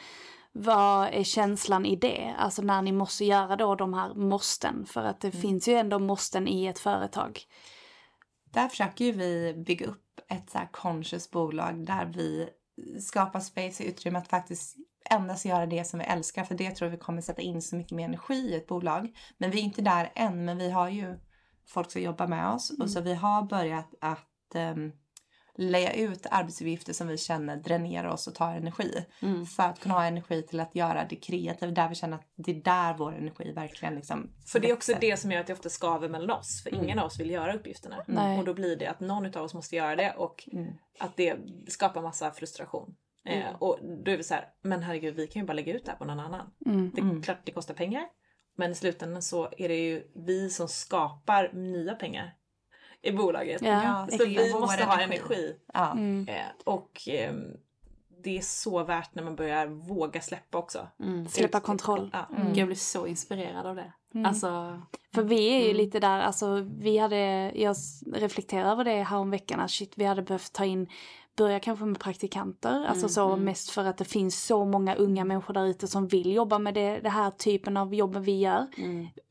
Vad 0.51 1.07
är 1.07 1.23
känslan 1.23 1.85
i 1.85 1.95
det? 1.95 2.35
Alltså 2.37 2.61
när 2.61 2.81
ni 2.81 2.91
måste 2.91 3.25
göra 3.25 3.55
då 3.55 3.75
de 3.75 3.93
här 3.93 4.13
måsten, 4.13 4.85
för 4.85 5.03
att 5.03 5.21
det 5.21 5.31
finns 5.31 5.67
ju 5.67 5.73
ändå 5.73 5.99
måsten 5.99 6.47
i 6.47 6.65
ett 6.65 6.79
företag. 6.79 7.39
Där 8.53 8.67
försöker 8.67 9.05
ju 9.05 9.11
vi 9.11 9.53
bygga 9.65 9.85
upp 9.85 10.19
ett 10.29 10.49
så 10.49 10.57
här 10.57 10.69
conscious 10.71 11.31
bolag 11.31 11.85
där 11.85 12.05
vi 12.05 12.49
skapar 12.99 13.39
space 13.39 13.83
och 13.83 13.89
utrymme 13.89 14.19
att 14.19 14.27
faktiskt 14.27 14.75
endast 15.09 15.45
göra 15.45 15.65
det 15.65 15.87
som 15.87 15.99
vi 15.99 16.05
älskar. 16.05 16.43
För 16.43 16.55
det 16.55 16.71
tror 16.71 16.89
vi 16.89 16.97
kommer 16.97 17.21
sätta 17.21 17.41
in 17.41 17.61
så 17.61 17.75
mycket 17.75 17.91
mer 17.91 18.05
energi 18.05 18.35
i 18.35 18.55
ett 18.55 18.67
bolag. 18.67 19.09
Men 19.37 19.51
vi 19.51 19.59
är 19.59 19.63
inte 19.63 19.81
där 19.81 20.11
än, 20.15 20.45
men 20.45 20.57
vi 20.57 20.69
har 20.69 20.89
ju 20.89 21.19
folk 21.69 21.91
som 21.91 22.01
jobbar 22.01 22.27
med 22.27 22.49
oss. 22.49 22.71
Och 22.79 22.89
så 22.89 23.01
vi 23.01 23.13
har 23.13 23.43
börjat 23.43 23.93
att 24.01 24.55
um, 24.55 24.91
lägga 25.59 25.93
ut 25.93 26.25
arbetsuppgifter 26.31 26.93
som 26.93 27.07
vi 27.07 27.17
känner 27.17 27.57
dränerar 27.57 28.07
oss 28.07 28.27
och 28.27 28.35
tar 28.35 28.55
energi. 28.55 29.05
Mm. 29.21 29.45
För 29.45 29.63
att 29.63 29.79
kunna 29.79 29.95
ha 29.95 30.05
energi 30.05 30.41
till 30.41 30.59
att 30.59 30.75
göra 30.75 31.05
det 31.09 31.15
kreativa, 31.15 31.71
där 31.71 31.89
vi 31.89 31.95
känner 31.95 32.15
att 32.15 32.27
det 32.35 32.51
är 32.51 32.63
där 32.63 32.93
vår 32.97 33.15
energi 33.15 33.51
verkligen 33.51 33.95
liksom 33.95 34.31
För 34.47 34.59
det 34.59 34.69
är 34.69 34.73
också 34.73 34.93
det 35.01 35.17
som 35.17 35.31
gör 35.31 35.39
att 35.39 35.47
det 35.47 35.53
ofta 35.53 35.69
skaver 35.69 36.09
mellan 36.09 36.29
oss. 36.29 36.63
För 36.63 36.73
ingen 36.73 36.99
av 36.99 37.05
oss 37.05 37.19
vill 37.19 37.29
göra 37.29 37.53
uppgifterna. 37.53 38.03
Nej. 38.07 38.39
Och 38.39 38.45
då 38.45 38.53
blir 38.53 38.75
det 38.75 38.87
att 38.87 38.99
någon 38.99 39.25
av 39.25 39.43
oss 39.43 39.53
måste 39.53 39.75
göra 39.75 39.95
det 39.95 40.13
och 40.17 40.49
att 40.99 41.17
det 41.17 41.37
skapar 41.67 42.01
massa 42.01 42.31
frustration. 42.31 42.95
Eh, 43.25 43.55
och 43.59 43.79
då 44.05 44.11
är 44.11 44.17
vi 44.17 44.23
så 44.23 44.33
här, 44.33 44.45
men 44.61 44.83
herregud 44.83 45.15
vi 45.15 45.27
kan 45.27 45.41
ju 45.41 45.45
bara 45.45 45.53
lägga 45.53 45.73
ut 45.73 45.85
det 45.85 45.91
här 45.91 45.97
på 45.97 46.05
någon 46.05 46.19
annan. 46.19 46.51
Det 46.93 47.01
är 47.01 47.23
klart 47.23 47.45
det 47.45 47.51
kostar 47.51 47.73
pengar. 47.73 48.03
Men 48.59 48.71
i 48.71 48.75
slutändan 48.75 49.21
så 49.21 49.49
är 49.57 49.69
det 49.69 49.75
ju 49.75 50.03
vi 50.15 50.49
som 50.49 50.67
skapar 50.67 51.51
nya 51.53 51.95
pengar 51.95 52.33
i 53.01 53.11
bolaget. 53.11 53.61
Ja, 53.61 54.07
så 54.11 54.25
vi 54.25 54.53
måste 54.53 54.83
ha 54.83 55.01
energi. 55.01 55.55
Ja. 55.73 55.91
Mm. 55.91 56.27
Eh, 56.29 56.45
och 56.63 57.01
ehm, 57.07 57.43
det 58.23 58.37
är 58.37 58.41
så 58.41 58.83
värt 58.83 59.15
när 59.15 59.23
man 59.23 59.35
börjar 59.35 59.67
våga 59.67 60.21
släppa 60.21 60.57
också. 60.57 60.87
Mm. 60.99 61.27
Släppa 61.27 61.57
Ut- 61.57 61.63
kontroll. 61.63 62.09
Ja. 62.13 62.27
Jag 62.55 62.67
blir 62.67 62.77
så 62.77 63.07
inspirerad 63.07 63.65
av 63.65 63.75
det. 63.75 63.93
Alltså, 64.25 64.81
För 65.13 65.23
vi 65.23 65.47
är 65.49 65.67
ju 65.67 65.73
lite 65.73 65.99
där, 65.99 66.19
alltså 66.19 66.67
vi 66.79 66.97
hade, 66.97 67.51
jag 67.55 67.75
reflekterar 68.13 68.71
över 68.71 68.83
det 68.83 69.03
här 69.03 69.17
om 69.17 69.31
veckan, 69.31 69.59
att 69.59 69.71
shit 69.71 69.93
vi 69.95 70.05
hade 70.05 70.21
behövt 70.21 70.53
ta 70.53 70.65
in, 70.65 70.87
börja 71.39 71.59
kanske 71.59 71.85
med 71.85 71.99
praktikanter, 71.99 72.85
alltså 72.85 73.09
så 73.09 73.35
mest 73.35 73.69
för 73.69 73.85
att 73.85 73.97
det 73.97 74.05
finns 74.05 74.45
så 74.45 74.65
många 74.65 74.95
unga 74.95 75.25
människor 75.25 75.53
där 75.53 75.65
ute 75.65 75.87
som 75.87 76.07
vill 76.07 76.33
jobba 76.33 76.59
med 76.59 76.73
det, 76.73 76.99
det 76.99 77.09
här 77.09 77.31
typen 77.31 77.77
av 77.77 77.95
jobb 77.95 78.17
vi 78.17 78.39
gör. 78.39 78.67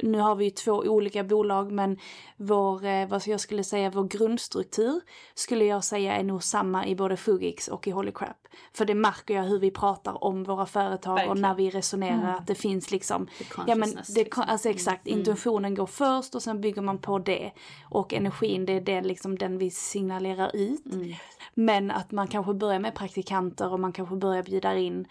Nu 0.02 0.18
har 0.18 0.34
vi 0.34 0.44
ju 0.44 0.50
två 0.50 0.72
olika 0.72 1.24
bolag 1.24 1.72
men 1.72 1.98
vår, 2.36 2.84
eh, 2.84 3.08
vad 3.08 3.26
jag 3.26 3.40
skulle 3.40 3.64
säga, 3.64 3.90
vår 3.90 4.04
grundstruktur 4.04 5.00
skulle 5.34 5.64
jag 5.64 5.84
säga 5.84 6.16
är 6.16 6.22
nog 6.22 6.42
samma 6.42 6.86
i 6.86 6.96
både 6.96 7.16
Fugix 7.16 7.68
och 7.68 7.88
i 7.88 7.90
Holy 7.90 8.12
Crap. 8.12 8.47
För 8.72 8.84
det 8.84 8.94
märker 8.94 9.34
jag 9.34 9.42
hur 9.42 9.58
vi 9.58 9.70
pratar 9.70 10.24
om 10.24 10.44
våra 10.44 10.66
företag 10.66 11.12
och 11.12 11.18
Verkligen. 11.18 11.40
när 11.42 11.54
vi 11.54 11.70
resonerar 11.70 12.34
att 12.34 12.46
det 12.46 12.54
finns 12.54 12.90
liksom, 12.90 13.28
ja 13.66 13.74
men 13.74 13.90
det, 13.90 14.24
liksom. 14.24 14.44
alltså 14.46 14.68
exakt, 14.68 15.06
intentionen 15.06 15.74
går 15.74 15.86
först 15.86 16.34
och 16.34 16.42
sen 16.42 16.60
bygger 16.60 16.82
man 16.82 16.98
på 16.98 17.18
det. 17.18 17.52
Och 17.90 18.14
energin 18.14 18.66
det 18.66 18.72
är 18.72 18.80
det, 18.80 19.00
liksom 19.00 19.38
den 19.38 19.58
vi 19.58 19.70
signalerar 19.70 20.50
ut. 20.56 20.84
Men 21.54 21.90
att 21.90 22.10
man 22.10 22.28
kanske 22.28 22.54
börjar 22.54 22.78
med 22.78 22.94
praktikanter 22.94 23.72
och 23.72 23.80
man 23.80 23.92
kanske 23.92 24.16
börjar 24.16 24.42
bjuda 24.42 24.76
in. 24.76 25.06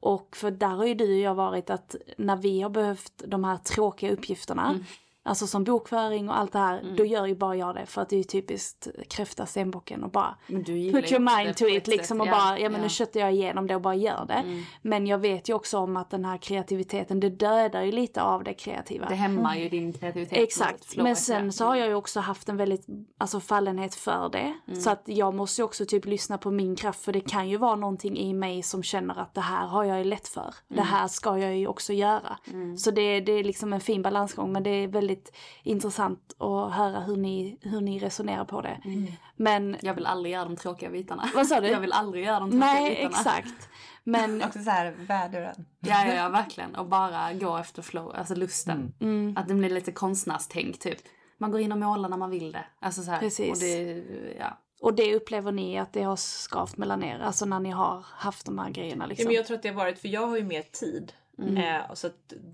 Och 0.00 0.36
för 0.36 0.50
där 0.50 0.68
har 0.68 0.86
ju 0.86 0.94
du 0.94 1.14
och 1.14 1.20
jag 1.20 1.34
varit 1.34 1.70
att 1.70 1.96
när 2.18 2.36
vi 2.36 2.62
har 2.62 2.70
behövt 2.70 3.22
de 3.26 3.44
här 3.44 3.56
tråkiga 3.56 4.12
uppgifterna. 4.12 4.80
Alltså 5.26 5.46
som 5.46 5.64
bokföring 5.64 6.28
och 6.28 6.38
allt 6.38 6.52
det 6.52 6.58
här, 6.58 6.94
då 6.96 7.04
gör 7.04 7.26
ju 7.26 7.34
bara 7.34 7.56
jag 7.56 7.74
det 7.74 7.86
för 7.86 8.02
att 8.02 8.08
det 8.08 8.16
är 8.16 8.18
ju 8.18 8.24
typiskt 8.24 8.88
kräfta 9.08 9.46
stenbocken 9.46 10.04
och 10.04 10.10
bara 10.10 10.36
put 10.48 11.12
your 11.12 11.36
mind 11.36 11.56
to 11.56 11.66
it 11.66 11.86
liksom 11.86 12.20
och 12.20 12.26
ja, 12.26 12.30
bara, 12.30 12.58
ja 12.58 12.68
men 12.68 12.80
ja. 12.80 12.82
nu 12.82 12.88
köttar 12.88 13.20
jag 13.20 13.32
igenom 13.32 13.66
det 13.66 13.74
och 13.74 13.80
bara 13.80 13.94
gör 13.94 14.24
det. 14.28 14.62
Men 14.82 15.06
jag 15.06 15.18
vet 15.18 15.48
ju 15.48 15.54
också 15.54 15.78
om 15.78 15.96
att 15.96 16.10
den 16.10 16.24
här 16.24 16.38
kreativiteten, 16.38 17.20
det 17.20 17.30
dödar 17.30 17.82
ju 17.82 17.92
lite 17.92 18.22
av 18.22 18.44
det 18.44 18.54
kreativa. 18.54 19.08
det 19.08 19.14
hämmar 19.14 19.56
ju 19.56 19.68
din 19.68 19.92
kreativitet. 19.92 20.38
Exakt, 20.38 20.96
men 20.96 21.16
sen 21.16 21.52
så 21.52 21.64
har 21.64 21.76
jag 21.76 21.88
ju 21.88 21.94
också 21.94 22.20
haft 22.20 22.48
en 22.48 22.56
väldigt 22.56 22.86
alltså, 23.18 23.40
fallenhet 23.40 23.94
för 23.94 24.28
det. 24.28 24.76
Så 24.80 24.90
att 24.90 25.02
jag 25.04 25.34
måste 25.34 25.60
ju 25.60 25.64
också 25.64 25.86
typ 25.86 26.06
lyssna 26.06 26.38
på 26.38 26.50
min 26.50 26.76
kraft 26.76 27.04
för 27.04 27.12
det 27.12 27.20
kan 27.20 27.48
ju 27.48 27.56
vara 27.56 27.76
någonting 27.76 28.18
i 28.18 28.32
mig 28.32 28.62
som 28.62 28.82
känner 28.82 29.20
att 29.20 29.34
det 29.34 29.40
här 29.40 29.66
har 29.66 29.84
jag 29.84 29.98
ju 29.98 30.04
lätt 30.04 30.28
för. 30.28 30.54
Det 30.68 30.82
här 30.82 31.08
ska 31.08 31.38
jag 31.38 31.56
ju 31.56 31.66
också 31.66 31.92
göra. 31.92 32.38
Så 32.78 32.90
det, 32.90 33.20
det 33.20 33.32
är 33.32 33.44
liksom 33.44 33.72
en 33.72 33.80
fin 33.80 34.02
balansgång 34.02 34.52
men 34.52 34.62
det 34.62 34.70
är 34.70 34.88
väldigt 34.88 35.15
väldigt 35.16 35.32
intressant 35.62 36.32
att 36.38 36.72
höra 36.74 37.00
hur 37.00 37.16
ni, 37.16 37.58
hur 37.62 37.80
ni 37.80 37.98
resonerar 37.98 38.44
på 38.44 38.60
det. 38.60 38.80
Men 39.36 39.76
Jag 39.82 39.94
vill 39.94 40.06
aldrig 40.06 40.34
göra 40.34 40.44
de 40.44 40.56
tråkiga 40.56 40.90
bitarna. 40.90 41.30
Vad 41.34 41.46
sa 41.46 41.60
du? 41.60 41.68
Jag 41.76 41.80
vill 41.80 41.92
aldrig 41.92 42.24
göra 42.24 42.40
de 42.40 42.50
tråkiga 42.50 42.66
nej, 42.72 42.90
bitarna. 42.90 43.08
exakt. 43.16 43.68
Men 44.04 44.42
Också 44.46 44.62
så 44.62 44.70
här, 44.70 44.94
väduren. 44.98 45.66
Ja, 45.80 46.06
ja, 46.06 46.14
ja, 46.14 46.28
verkligen. 46.42 46.74
Och 46.74 46.86
bara 46.86 47.32
gå 47.32 47.56
efter 47.56 47.82
flow, 47.82 48.12
alltså 48.16 48.34
lusten. 48.34 48.92
mm, 49.00 49.34
Att 49.36 49.48
det 49.48 49.54
blir 49.54 49.70
lite 49.70 49.92
konstnärstänk 49.92 50.78
typ. 50.78 50.98
Man 51.38 51.50
går 51.50 51.60
in 51.60 51.72
och 51.72 51.78
målar 51.78 52.08
när 52.08 52.16
man 52.16 52.30
vill 52.30 52.52
det. 52.52 52.64
Alltså 52.80 53.02
så 53.02 53.10
här. 53.10 53.18
Precis. 53.20 53.50
Och 53.52 53.58
det, 53.58 54.02
ja. 54.38 54.58
Och 54.80 54.94
det 54.94 55.14
upplever 55.14 55.52
ni 55.52 55.78
att 55.78 55.92
det 55.92 56.02
har 56.02 56.16
skavt 56.16 56.76
mellan 56.76 57.02
er? 57.02 57.18
Alltså 57.18 57.44
när 57.44 57.60
ni 57.60 57.70
har 57.70 58.04
haft 58.08 58.46
de 58.46 58.58
här 58.58 58.70
grejerna 58.70 59.04
Ja, 59.04 59.08
liksom? 59.08 59.26
men 59.26 59.34
jag 59.34 59.46
tror 59.46 59.56
att 59.56 59.62
det 59.62 59.68
har 59.68 59.76
varit, 59.76 59.98
för 59.98 60.08
jag 60.08 60.26
har 60.26 60.36
ju 60.36 60.44
mer 60.44 60.62
tid. 60.62 61.12
Eh, 61.58 61.94
så 61.94 62.08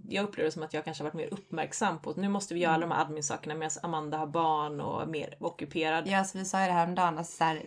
jag 0.09 0.25
upplever 0.25 0.47
det 0.47 0.53
som 0.53 0.63
att 0.63 0.75
jag 0.75 0.85
kanske 0.85 1.03
har 1.03 1.11
varit 1.11 1.15
mer 1.15 1.33
uppmärksam 1.35 1.99
på 1.99 2.11
att 2.11 2.17
nu 2.17 2.29
måste 2.29 2.55
vi 2.55 2.61
göra 2.61 2.75
alla 2.75 2.87
de 2.87 2.95
här 2.95 3.03
admin-sakerna 3.03 3.55
medan 3.55 3.71
Amanda 3.83 4.19
har 4.19 4.27
barn 4.27 4.81
och 4.81 5.09
mer 5.09 5.37
ockuperad. 5.41 6.09
Ja, 6.09 6.19
alltså 6.19 6.39
vi 6.39 6.45
sa 6.45 6.61
ju 6.61 6.67
det 6.67 6.73
här 6.73 6.87
om 6.87 6.95
dagen, 6.95 7.19
alltså 7.19 7.37
så 7.37 7.45
här, 7.45 7.63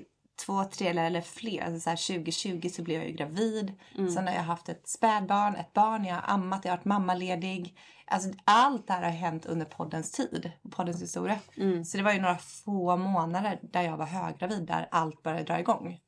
två, 0.45 0.63
tre 0.63 0.87
eller 0.87 1.21
fler. 1.21 1.61
Alltså 1.61 1.79
så 1.79 1.89
här, 1.89 2.17
2020 2.17 2.69
så 2.69 2.81
blev 2.83 2.97
jag 3.01 3.09
ju 3.09 3.15
gravid. 3.15 3.73
Sen 4.13 4.27
har 4.27 4.33
jag 4.33 4.41
haft 4.43 4.69
ett 4.69 4.87
spädbarn, 4.87 5.55
ett 5.55 5.73
barn, 5.73 6.05
jag 6.05 6.15
har 6.15 6.33
ammat, 6.33 6.65
jag 6.65 6.71
har 6.71 6.77
varit 6.77 6.85
mammaledig. 6.85 7.77
Alltså 8.07 8.29
allt 8.45 8.87
det 8.87 8.93
här 8.93 9.03
har 9.03 9.09
hänt 9.09 9.45
under 9.45 9.65
poddens 9.65 10.11
tid, 10.11 10.51
poddens 10.71 11.01
historia. 11.01 11.39
Så 11.85 11.97
det 11.97 12.03
var 12.03 12.13
ju 12.13 12.21
några 12.21 12.37
få 12.37 12.97
månader 12.97 13.59
där 13.63 13.81
jag 13.81 13.97
var 13.97 14.05
höggravid, 14.05 14.67
där 14.67 14.87
allt 14.91 15.23
började 15.23 15.43
dra 15.43 15.59
igång. 15.59 15.99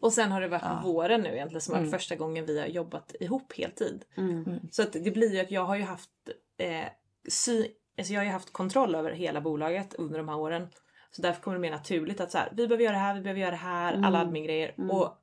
Och 0.00 0.12
sen 0.12 0.32
har 0.32 0.40
det 0.40 0.48
varit 0.48 0.84
våren 0.84 1.20
nu 1.20 1.28
egentligen 1.28 1.60
som 1.60 1.74
har 1.74 1.80
varit 1.80 1.90
första 1.90 2.16
gången 2.16 2.46
vi 2.46 2.60
har 2.60 2.66
jobbat 2.66 3.14
ihop 3.20 3.52
heltid. 3.56 4.04
Så 4.70 4.82
att 4.82 4.92
det 4.92 5.10
blir 5.10 5.34
ju 5.34 5.40
att 5.40 5.50
jag 5.50 5.64
har 5.64 5.76
ju 5.76 5.82
haft 5.82 6.10
eh, 6.58 6.84
sy, 7.28 7.66
alltså 7.98 8.12
jag 8.12 8.20
har 8.20 8.24
ju 8.24 8.30
haft 8.30 8.52
kontroll 8.52 8.94
över 8.94 9.10
hela 9.12 9.40
bolaget 9.40 9.94
under 9.94 10.18
de 10.18 10.28
här 10.28 10.36
åren. 10.38 10.68
Så 11.10 11.22
därför 11.22 11.42
kommer 11.42 11.56
det 11.56 11.60
mer 11.60 11.70
naturligt 11.70 12.20
att 12.20 12.30
så 12.30 12.38
här, 12.38 12.48
vi 12.52 12.68
behöver 12.68 12.84
göra 12.84 12.92
det 12.96 12.98
här, 13.02 13.14
vi 13.14 13.20
behöver 13.20 13.40
göra 13.40 13.50
det 13.50 13.56
här, 13.56 13.94
alla 14.06 14.18
admin-grejer. 14.20 14.74
Och 14.90 15.16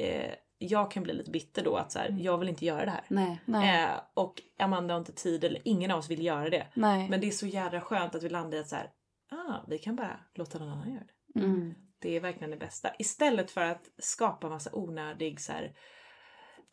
eh, 0.00 0.34
jag 0.58 0.90
kan 0.90 1.02
bli 1.02 1.12
lite 1.12 1.30
bitter 1.30 1.64
då 1.64 1.76
att 1.76 1.92
så 1.92 1.98
här, 1.98 2.16
jag 2.20 2.38
vill 2.38 2.48
inte 2.48 2.64
göra 2.64 2.84
det 2.84 2.90
här. 2.90 3.04
Nej. 3.08 3.40
Nej. 3.44 3.84
Eh, 3.84 3.90
och 4.14 4.42
Amanda 4.58 4.94
har 4.94 4.98
inte 4.98 5.12
tid 5.12 5.44
eller 5.44 5.60
ingen 5.64 5.90
av 5.90 5.98
oss 5.98 6.10
vill 6.10 6.24
göra 6.24 6.50
det. 6.50 6.66
Nej. 6.74 7.08
Men 7.08 7.20
det 7.20 7.26
är 7.26 7.30
så 7.30 7.46
jävla 7.46 7.80
skönt 7.80 8.14
att 8.14 8.22
vi 8.22 8.28
landar 8.28 8.58
i 8.58 8.60
att 8.60 8.68
så 8.68 8.76
här, 8.76 8.90
ah, 9.30 9.64
vi 9.68 9.78
kan 9.78 9.96
bara 9.96 10.20
låta 10.34 10.58
någon 10.58 10.68
annan 10.68 10.92
göra 10.92 11.04
det. 11.34 11.40
Mm. 11.40 11.74
Det 12.02 12.16
är 12.16 12.20
verkligen 12.20 12.50
det 12.50 12.56
bästa. 12.56 12.90
Istället 12.98 13.50
för 13.50 13.60
att 13.60 13.90
skapa 13.98 14.48
massa 14.48 14.70
onödig 14.72 15.40
så 15.40 15.52
här, 15.52 15.72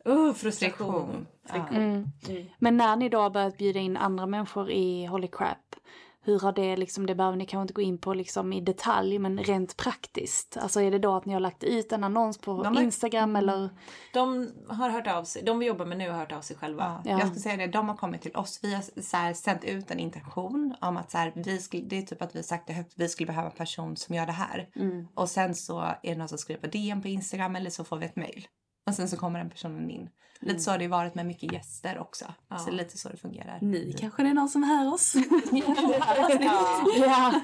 oh, 0.04 0.32
frustration. 0.32 1.26
Friktion. 1.46 2.12
Ja. 2.22 2.32
Mm. 2.32 2.46
Men 2.58 2.76
när 2.76 2.96
ni 2.96 3.08
då 3.08 3.20
har 3.20 3.30
börjat 3.30 3.58
bjuda 3.58 3.80
in 3.80 3.96
andra 3.96 4.26
människor 4.26 4.70
i 4.70 5.06
Holy 5.06 5.28
Crap, 5.28 5.76
hur 6.22 6.40
har 6.40 6.52
det 6.52 6.76
liksom, 6.76 7.06
det 7.06 7.14
behöver 7.14 7.36
ni 7.36 7.46
kanske 7.46 7.62
inte 7.62 7.74
gå 7.74 7.80
in 7.82 7.98
på 7.98 8.14
liksom 8.14 8.52
i 8.52 8.60
detalj, 8.60 9.18
men 9.18 9.38
rent 9.38 9.76
praktiskt. 9.76 10.56
Alltså 10.56 10.80
är 10.80 10.90
det 10.90 10.98
då 10.98 11.14
att 11.16 11.24
ni 11.24 11.32
har 11.32 11.40
lagt 11.40 11.64
ut 11.64 11.92
en 11.92 12.04
annons 12.04 12.38
på 12.38 12.62
De 12.62 12.76
har- 12.76 12.82
Instagram 12.82 13.36
eller? 13.36 13.70
De 14.14 14.52
har 14.68 14.88
hört 14.90 15.06
av 15.06 15.24
sig, 15.24 15.42
de 15.42 15.58
vi 15.58 15.66
jobbar 15.66 15.86
med 15.86 15.98
nu 15.98 16.10
har 16.10 16.18
hört 16.18 16.32
av 16.32 16.40
sig 16.40 16.56
själva. 16.56 17.02
Ja. 17.04 17.10
Ja. 17.10 17.18
Jag 17.18 17.26
skulle 17.28 17.40
säga 17.40 17.56
det, 17.56 17.66
de 17.66 17.88
har 17.88 17.96
kommit 17.96 18.22
till 18.22 18.36
oss. 18.36 18.60
Vi 18.62 18.74
har 18.74 18.82
så 19.02 19.16
här, 19.16 19.34
sänt 19.34 19.64
ut 19.64 19.90
en 19.90 19.98
intention 19.98 20.74
om 20.80 20.96
att 20.96 21.10
så 21.10 21.18
här, 21.18 21.32
vi 21.36 21.58
skulle, 21.58 21.82
det 21.84 21.98
är 21.98 22.02
typ 22.02 22.22
att 22.22 22.34
vi 22.34 22.38
har 22.38 22.44
sagt 22.44 22.66
det 22.66 22.72
högt, 22.72 22.92
vi 22.96 23.08
skulle 23.08 23.26
behöva 23.26 23.50
en 23.50 23.56
person 23.56 23.96
som 23.96 24.14
gör 24.14 24.26
det 24.26 24.32
här. 24.32 24.68
Och 25.14 25.28
sen 25.28 25.54
så 25.54 25.80
är 25.80 25.96
det 26.02 26.14
någon 26.16 26.28
som 26.28 26.38
skriver 26.38 26.60
på 26.60 26.66
DM 26.66 27.02
på 27.02 27.08
Instagram 27.08 27.56
eller 27.56 27.70
så 27.70 27.84
får 27.84 27.96
vi 27.96 28.06
ett 28.06 28.16
mail. 28.16 28.46
Och 28.86 28.94
sen 28.94 29.08
så 29.08 29.16
kommer 29.16 29.38
den 29.38 29.50
personen 29.50 29.90
in. 29.90 30.10
Lite 30.42 30.60
så 30.60 30.70
har 30.70 30.78
det 30.78 30.88
varit 30.88 31.14
med 31.14 31.26
mycket 31.26 31.52
gäster 31.52 31.98
också. 31.98 32.24
Så 32.58 32.70
lite 32.70 32.98
så 32.98 33.08
det 33.08 33.16
fungerar. 33.16 33.58
Ni 33.60 33.92
kanske 33.98 34.22
det 34.22 34.28
är 34.28 34.34
någon 34.34 34.48
som 34.48 34.62
hör 34.62 34.94
oss. 34.94 35.14
Ja. 37.00 37.40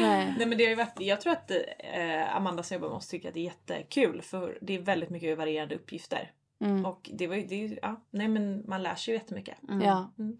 Nej. 0.00 0.34
Nej 0.38 0.46
men 0.46 0.58
det 0.58 0.64
har 0.64 0.68
ju 0.70 0.74
varit, 0.74 1.00
jag 1.00 1.20
tror 1.20 1.32
att 1.32 1.50
eh, 1.50 2.36
Amanda 2.36 2.62
som 2.62 2.74
jobbar 2.74 2.88
med 2.88 2.96
oss 2.96 3.08
tycker 3.08 3.28
att 3.28 3.34
det 3.34 3.40
är 3.40 3.44
jättekul 3.44 4.22
för 4.22 4.58
det 4.62 4.72
är 4.74 4.82
väldigt 4.82 5.10
mycket 5.10 5.38
varierande 5.38 5.74
uppgifter. 5.74 6.30
Mm. 6.60 6.86
Och 6.86 7.10
det 7.12 7.26
var 7.26 7.36
ju, 7.36 7.46
det 7.46 7.64
är 7.64 7.78
ja, 7.82 8.00
nej 8.10 8.28
men 8.28 8.64
man 8.68 8.82
lär 8.82 8.94
sig 8.94 9.14
ju 9.14 9.18
jättemycket. 9.20 9.58
Ja. 9.82 10.12
Mm. 10.18 10.36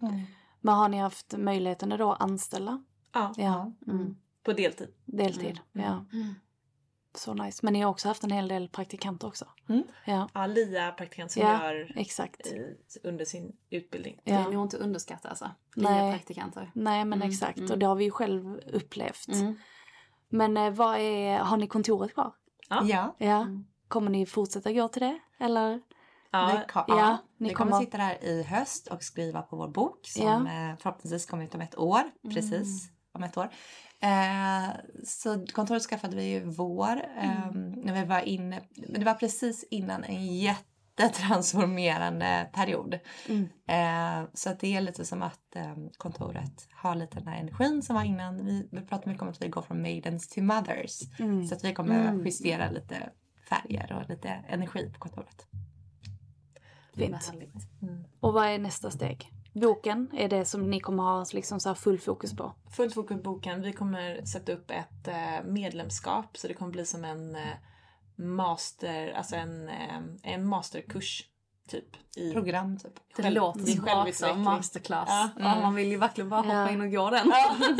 Men 0.61 0.75
har 0.75 0.89
ni 0.89 0.97
haft 0.97 1.37
möjligheten 1.37 1.89
då 1.89 2.11
att 2.11 2.21
anställa? 2.21 2.83
Ja, 3.13 3.33
Ja. 3.37 3.73
Mm. 3.87 4.15
på 4.43 4.53
deltid. 4.53 4.87
Deltid. 5.05 5.59
Ja. 5.71 6.05
Så 7.15 7.33
nice. 7.33 7.59
Men 7.63 7.73
ni 7.73 7.81
har 7.81 7.89
också 7.91 8.07
haft 8.07 8.23
en 8.23 8.31
hel 8.31 8.47
del 8.47 8.69
praktikanter 8.69 9.27
också? 9.27 9.45
Mm. 9.69 9.83
Ja. 10.05 10.29
Ja, 10.33 10.45
Lia 10.47 10.91
praktikant 10.91 11.31
som 11.31 11.41
Ja, 11.41 11.63
gör 11.73 11.91
exakt. 11.95 12.47
eh, 12.53 12.61
under 13.09 13.25
sin 13.25 13.55
utbildning. 13.69 14.19
Det 14.23 14.31
är 14.31 14.39
Ja. 14.41 14.49
nog 14.49 14.65
inte 14.65 14.77
underskatta 14.77 15.29
alltså. 15.29 15.49
Nej. 15.75 16.13
Praktikanter. 16.13 16.71
Nej 16.75 17.05
men 17.05 17.19
Mm, 17.19 17.29
exakt 17.29 17.57
mm. 17.57 17.71
och 17.71 17.79
det 17.79 17.85
har 17.85 17.95
vi 17.95 18.03
ju 18.03 18.11
själv 18.11 18.57
upplevt. 18.57 19.27
Mm. 19.27 19.55
Men 20.29 20.57
eh, 20.57 20.69
vad 20.71 20.97
är, 20.99 21.37
har 21.39 21.57
ni 21.57 21.67
kontoret 21.67 22.13
kvar? 22.13 22.33
Ja. 22.69 23.15
Ja. 23.17 23.47
Kommer 23.87 24.09
ni 24.11 24.25
fortsätta 24.25 24.71
gå 24.71 24.87
till 24.87 25.01
det? 25.01 25.19
Eller? 25.39 25.81
Ja, 26.31 26.51
Vi, 26.53 26.73
ja, 26.73 26.85
ja, 26.87 27.17
ni 27.37 27.49
vi 27.49 27.55
kommer 27.55 27.71
kommer- 27.71 27.85
sitta 27.85 27.97
där 27.97 28.23
i 28.23 28.43
höst 28.43 28.87
och 28.87 29.03
skriva 29.03 29.41
på 29.41 29.55
vår 29.55 29.67
bok 29.67 29.99
som 30.07 30.25
Ja. 30.25 30.35
eh, 30.35 30.77
förhoppningsvis 30.77 31.25
kommer 31.25 31.43
ut 31.43 31.55
om 31.55 31.61
ett 31.61 31.77
år. 31.77 32.01
Precis 32.33 32.89
om 33.11 33.23
ett 33.23 33.37
år. 33.37 33.49
Eh, 34.03 34.69
så 35.03 35.45
kontoret 35.53 35.83
skaffade 35.83 36.15
vi 36.15 36.23
ju 36.23 36.45
vår. 36.45 37.01
Eh, 37.17 37.51
när 37.75 37.93
vi 37.93 38.05
var 38.05 38.19
inne, 38.19 38.61
men 38.75 38.99
det 38.99 39.05
var 39.05 39.13
precis 39.13 39.67
innan 39.71 40.03
en 40.03 40.37
jättetransformerande 40.37 42.49
period. 42.53 42.99
Eh, 43.67 44.23
så 44.33 44.49
att 44.49 44.59
det 44.59 44.75
är 44.75 44.81
lite 44.81 45.05
som 45.05 45.21
att 45.21 45.55
eh, 45.55 45.75
kontoret 45.97 46.67
har 46.71 46.95
lite 46.95 47.19
den 47.19 47.27
här 47.27 47.39
energin 47.39 47.81
som 47.81 47.95
var 47.95 48.03
innan. 48.03 48.45
Vi, 48.45 48.69
vi 48.71 48.81
pratade 48.81 49.09
mycket 49.09 49.23
om 49.23 49.29
att 49.29 49.41
vi 49.41 49.47
går 49.47 49.61
från 49.61 49.81
maidens 49.81 50.29
till 50.29 50.43
mothers. 50.43 50.99
Så 51.49 51.55
att 51.55 51.63
vi 51.63 51.73
kommer 51.73 52.13
justera 52.25 52.71
lite 52.71 53.09
färger 53.49 54.01
och 54.01 54.09
lite 54.09 54.29
energi 54.29 54.91
på 54.93 54.99
kontoret. 54.99 55.47
Fint. 56.95 57.25
Härligt. 57.25 57.55
Och 58.19 58.33
vad 58.33 58.47
är 58.47 58.59
nästa 58.59 58.91
steg? 58.91 59.32
Boken 59.53 60.09
är 60.13 60.29
det 60.29 60.45
som 60.45 60.69
ni 60.69 60.79
kommer 60.79 61.03
ha 61.03 61.25
liksom 61.33 61.59
så 61.59 61.69
här 61.69 61.75
full 61.75 61.99
fokus 61.99 62.35
på? 62.35 62.53
Fullt 62.69 62.93
fokus 62.93 63.17
på 63.17 63.23
boken. 63.23 63.61
Vi 63.61 63.73
kommer 63.73 64.25
sätta 64.25 64.51
upp 64.51 64.71
ett 64.71 65.07
eh, 65.07 65.43
medlemskap 65.45 66.37
så 66.37 66.47
det 66.47 66.53
kommer 66.53 66.71
bli 66.71 66.85
som 66.85 67.05
en 67.05 67.35
eh, 67.35 67.53
master, 68.15 69.11
alltså 69.11 69.35
en, 69.35 69.69
eh, 69.69 69.99
en 70.23 70.47
masterkurs 70.47 71.29
typ. 71.69 71.85
I 72.15 72.33
Program 72.33 72.77
typ. 72.77 72.93
Det 73.15 73.23
Själv- 73.23 73.35
låter 73.35 73.59
bra 73.59 73.69
också. 73.71 73.85
självutveckling. 73.85 74.43
Masterclass. 74.43 75.09
Ja. 75.09 75.29
Ja. 75.39 75.61
man 75.61 75.75
vill 75.75 75.87
ju 75.87 75.97
verkligen 75.97 76.29
bara 76.29 76.41
hoppa 76.41 76.53
Ja. 76.53 76.69
in 76.69 76.81
och 76.81 76.91
gå 76.91 77.09
den. 77.09 77.27
Ja, 77.29 77.55
men 77.59 77.77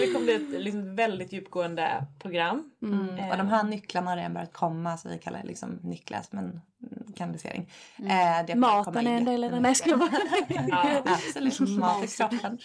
det 0.00 0.12
kommer 0.12 0.24
bli 0.24 0.34
ett 0.34 0.62
liksom, 0.62 0.96
väldigt 0.96 1.32
djupgående 1.32 2.06
program. 2.18 2.70
Mm. 2.82 3.18
Eh, 3.18 3.30
Och 3.30 3.36
de 3.36 3.48
här 3.48 3.62
nycklarna 3.62 4.10
har 4.10 4.16
redan 4.16 4.34
börjat 4.34 4.52
komma 4.52 4.96
så 4.96 5.08
vi 5.08 5.18
kallar 5.18 5.38
det 5.42 5.46
liksom 5.48 5.78
nycklar 5.82 6.22
som 6.22 6.38
en 6.38 6.44
mm, 6.44 7.12
kanalisering. 7.16 7.70
Eh, 7.98 8.56
Maten 8.56 9.06
är 9.06 9.16
en 9.16 9.24
del 9.24 9.44
i 9.44 9.48
det. 9.48 9.60
Nej, 9.60 9.74
jag 9.86 9.98
bara. 9.98 10.10
Ja. 10.68 11.02
Absolut, 11.06 11.60
mat 11.78 12.04
i 12.04 12.08
kroppen. 12.08 12.58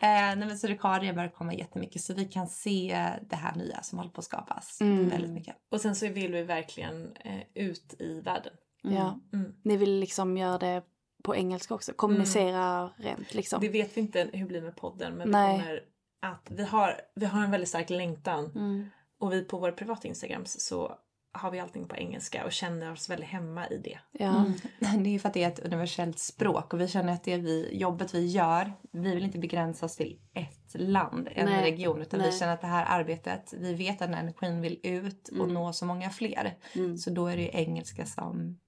Eh, 0.00 0.08
nej, 0.08 0.36
men 0.36 0.58
så 0.58 0.66
det 0.66 0.80
har 0.82 1.00
redan 1.00 1.14
börjat 1.16 1.34
komma 1.34 1.54
jättemycket 1.54 2.02
så 2.02 2.14
vi 2.14 2.24
kan 2.24 2.48
se 2.48 3.06
det 3.30 3.36
här 3.36 3.54
nya 3.54 3.82
som 3.82 3.98
håller 3.98 4.10
på 4.10 4.18
att 4.18 4.24
skapas. 4.24 4.80
Mm. 4.80 5.08
Väldigt 5.08 5.30
mycket. 5.30 5.56
Och 5.72 5.80
sen 5.80 5.96
så 5.96 6.08
vill 6.08 6.32
vi 6.32 6.42
verkligen 6.42 7.12
eh, 7.24 7.40
ut 7.64 7.94
i 7.98 8.20
världen. 8.20 8.52
Ja. 8.82 9.20
Mm. 9.32 9.54
Ni 9.62 9.76
vill 9.76 9.98
liksom 9.98 10.36
göra 10.36 10.58
det 10.58 10.82
på 11.22 11.36
engelska 11.36 11.74
också? 11.74 11.92
Kommunicera 11.92 12.90
rent 12.96 13.34
liksom? 13.34 13.60
Det 13.60 13.68
vet 13.68 13.96
vi 13.96 14.00
inte 14.00 14.30
hur 14.32 14.40
det 14.40 14.48
blir 14.48 14.62
med 14.62 14.76
podden 14.76 15.14
men 15.14 15.30
Nej. 15.30 15.56
vi 15.56 15.62
kommer 15.62 15.82
att 16.22 16.50
vi 16.50 16.64
har, 16.64 17.00
vi 17.14 17.26
har 17.26 17.44
en 17.44 17.50
väldigt 17.50 17.68
stark 17.68 17.90
längtan. 17.90 18.52
Mm. 18.54 18.86
Och 19.20 19.32
vi 19.32 19.44
på 19.44 19.58
vår 19.58 19.72
privata 19.72 20.08
Instagrams 20.08 20.60
så 20.60 20.98
har 21.32 21.50
vi 21.50 21.58
allting 21.58 21.88
på 21.88 21.96
engelska 21.96 22.44
och 22.44 22.52
känner 22.52 22.92
oss 22.92 23.10
väldigt 23.10 23.28
hemma 23.28 23.68
i 23.68 23.78
det. 23.78 23.98
Ja. 24.12 24.44
Det 24.78 24.86
är 24.86 25.12
ju 25.12 25.18
för 25.18 25.28
att 25.28 25.34
det 25.34 25.42
är 25.42 25.48
ett 25.48 25.64
universellt 25.64 26.18
språk 26.18 26.74
och 26.74 26.80
vi 26.80 26.88
känner 26.88 27.12
att 27.12 27.24
det 27.24 27.36
vi, 27.36 27.78
jobbet 27.78 28.14
vi 28.14 28.26
gör, 28.26 28.72
vi 28.92 29.14
vill 29.14 29.24
inte 29.24 29.38
begränsa 29.38 29.86
oss 29.86 29.96
till 29.96 30.20
ett 30.34 30.80
land, 30.80 31.28
en 31.32 31.46
Nej. 31.46 31.70
region. 31.70 32.02
Utan 32.02 32.20
Nej. 32.20 32.30
vi 32.30 32.38
känner 32.38 32.54
att 32.54 32.60
det 32.60 32.66
här 32.66 33.00
arbetet, 33.00 33.54
vi 33.58 33.74
vet 33.74 33.92
att 33.92 34.08
den 34.08 34.14
här 34.14 34.22
energin 34.22 34.60
vill 34.60 34.80
ut 34.82 35.28
och 35.40 35.48
nå 35.48 35.72
så 35.72 35.86
många 35.86 36.10
fler. 36.10 36.56
Så 36.98 37.10
då 37.10 37.26
är 37.26 37.36
det 37.36 37.42
ju 37.42 37.50
engelska 37.52 38.06
som, 38.06 38.58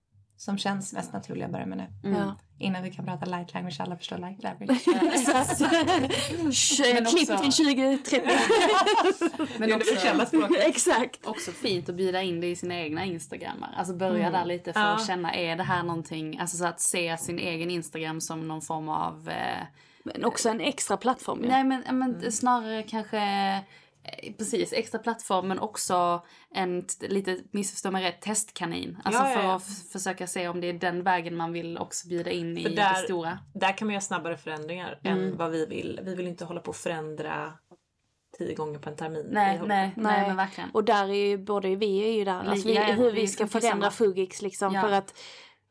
som 0.40 0.58
känns 0.58 0.92
mest 0.92 1.12
naturliga 1.12 1.46
att 1.46 1.52
börja 1.52 1.66
med 1.66 1.78
nu. 1.78 1.86
Ja. 2.10 2.36
Innan 2.58 2.82
vi 2.82 2.90
kan 2.90 3.04
prata 3.04 3.26
light 3.26 3.54
language, 3.54 3.80
alla 3.80 3.96
förstår 3.96 4.18
light 4.18 4.42
language. 4.42 4.86
Men 6.94 7.04
Klipp 7.04 7.28
till 7.28 7.52
2030. 7.52 8.22
Men 9.58 9.72
också, 9.72 9.94
Exakt. 10.58 11.26
också 11.26 11.50
fint 11.50 11.88
att 11.88 11.94
bjuda 11.94 12.22
in 12.22 12.40
det 12.40 12.46
i 12.46 12.56
sina 12.56 12.80
egna 12.80 13.04
instagrammar. 13.04 13.74
Alltså 13.76 13.94
börja 13.94 14.30
där 14.30 14.44
lite 14.44 14.72
för 14.72 14.80
Ja. 14.80 14.86
att 14.86 15.06
känna, 15.06 15.34
är 15.34 15.56
det 15.56 15.62
här 15.62 15.82
någonting, 15.82 16.38
alltså 16.38 16.56
så 16.56 16.66
att 16.66 16.80
se 16.80 17.16
sin 17.16 17.38
egen 17.38 17.70
instagram 17.70 18.20
som 18.20 18.48
någon 18.48 18.62
form 18.62 18.88
av 18.88 19.28
eh, 19.28 19.66
Men 20.04 20.24
också 20.24 20.48
en 20.48 20.60
extra 20.60 20.96
plattform. 20.96 21.40
Ja. 21.42 21.48
Nej 21.48 21.64
men, 21.64 21.98
men 21.98 22.32
snarare 22.32 22.82
kanske 22.82 23.20
precis, 24.38 24.72
extra 24.72 24.98
plattform 24.98 25.48
men 25.48 25.58
också 25.58 26.22
en, 26.54 26.86
lite, 27.00 27.38
missförstå 27.52 27.90
mig 27.90 28.04
rätt, 28.04 28.20
testkanin. 28.22 28.98
Alltså 29.04 29.22
Ja, 29.22 29.28
ja, 29.30 29.36
för 29.36 29.42
ja. 29.44 29.54
att 29.54 29.62
f- 29.62 29.92
försöka 29.92 30.26
se 30.26 30.48
om 30.48 30.60
det 30.60 30.66
är 30.68 30.72
den 30.72 31.02
vägen 31.02 31.36
man 31.36 31.52
vill 31.52 31.78
också 31.78 32.08
bjuda 32.08 32.30
in 32.30 32.58
i 32.58 32.62
För 32.62 32.70
det 32.70 32.76
där- 32.76 32.94
stora. 32.94 33.38
Där 33.54 33.78
kan 33.78 33.86
man 33.88 33.92
göra 33.92 34.00
snabbare 34.00 34.36
förändringar 34.36 34.98
Mm. 35.04 35.18
än 35.18 35.36
vad 35.36 35.50
vi 35.50 35.66
vill. 35.66 36.00
Vi 36.02 36.14
vill 36.14 36.26
inte 36.26 36.44
hålla 36.44 36.60
på 36.60 36.68
och 36.68 36.76
förändra 36.76 37.52
tio 38.38 38.54
gånger 38.54 38.78
på 38.78 38.88
en 38.90 38.96
termin. 38.96 39.26
Nej, 39.30 39.58
nej, 39.58 39.68
nej, 39.68 39.92
Nej. 39.96 40.26
men 40.26 40.36
verkligen. 40.36 40.70
Och 40.70 40.84
där 40.84 41.08
är 41.08 41.26
ju 41.28 41.38
både 41.38 41.76
vi 41.76 42.02
är 42.08 42.12
ju 42.12 42.24
där, 42.24 42.44
alltså 42.44 42.68
vi, 42.68 42.74
Ja, 42.74 42.88
ja, 42.88 42.94
hur 42.94 43.12
vi 43.12 43.26
ska 43.28 43.46
förändra. 43.46 43.90
Fugix 43.90 44.42
liksom 44.42 44.74
Ja. 44.74 44.80
för 44.80 44.90
att 44.92 45.14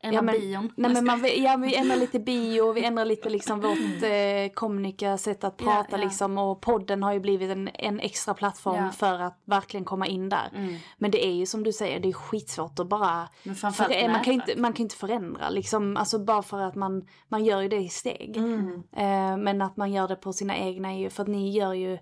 Ändra 0.02 0.16
ja, 0.18 0.22
men- 0.22 0.40
bion. 0.40 0.72
Nej 0.76 0.92
men 0.92 1.04
man, 1.04 1.24
ja, 1.36 1.56
vi 1.56 1.76
ändrar 1.76 1.96
lite 1.96 2.18
bio, 2.30 2.72
vi 2.72 2.84
ändrar 2.84 3.04
lite 3.04 3.28
liksom 3.30 3.60
vårt 3.60 4.02
eh, 4.02 4.54
kommunika 4.54 5.18
sätt 5.18 5.44
att 5.44 5.56
prata 5.56 5.98
ja. 5.98 6.04
liksom 6.04 6.38
och 6.38 6.60
podden 6.60 7.02
har 7.02 7.12
ju 7.12 7.20
blivit 7.20 7.50
en, 7.50 7.70
en 7.74 8.00
extra 8.00 8.34
plattform 8.34 8.84
Ja. 8.84 8.90
för 8.90 9.18
att 9.20 9.40
verkligen 9.44 9.84
komma 9.84 10.06
in 10.06 10.28
där. 10.28 10.50
Mm. 10.54 10.76
Men 10.98 11.10
det 11.10 11.26
är 11.26 11.32
ju 11.32 11.46
som 11.46 11.62
du 11.64 11.72
säger, 11.72 12.00
det 12.00 12.08
är 12.08 12.12
skitsvårt 12.12 12.78
att 12.78 12.88
bara 12.88 13.28
för, 13.44 14.08
man, 14.08 14.24
kan 14.24 14.34
inte, 14.34 14.54
man 14.56 14.72
kan 14.72 14.82
inte 14.82 14.96
förändra 14.96 15.48
liksom, 15.50 15.96
alltså 15.96 16.18
bara 16.18 16.42
för 16.42 16.60
att 16.60 16.74
man, 16.74 17.06
man 17.28 17.44
gör 17.44 17.60
ju 17.60 17.68
det 17.68 17.76
i 17.80 17.88
steg. 17.88 18.36
Mm. 18.36 18.82
Eh, 18.96 19.36
men 19.36 19.62
att 19.62 19.76
man 19.76 19.92
gör 19.92 20.08
det 20.08 20.16
på 20.16 20.32
sina 20.32 20.56
egna 20.56 20.92
är 20.92 20.98
ju, 20.98 21.10
för 21.10 21.22
att 21.22 21.28
ni 21.28 21.50
gör 21.50 21.72
ju 21.72 21.98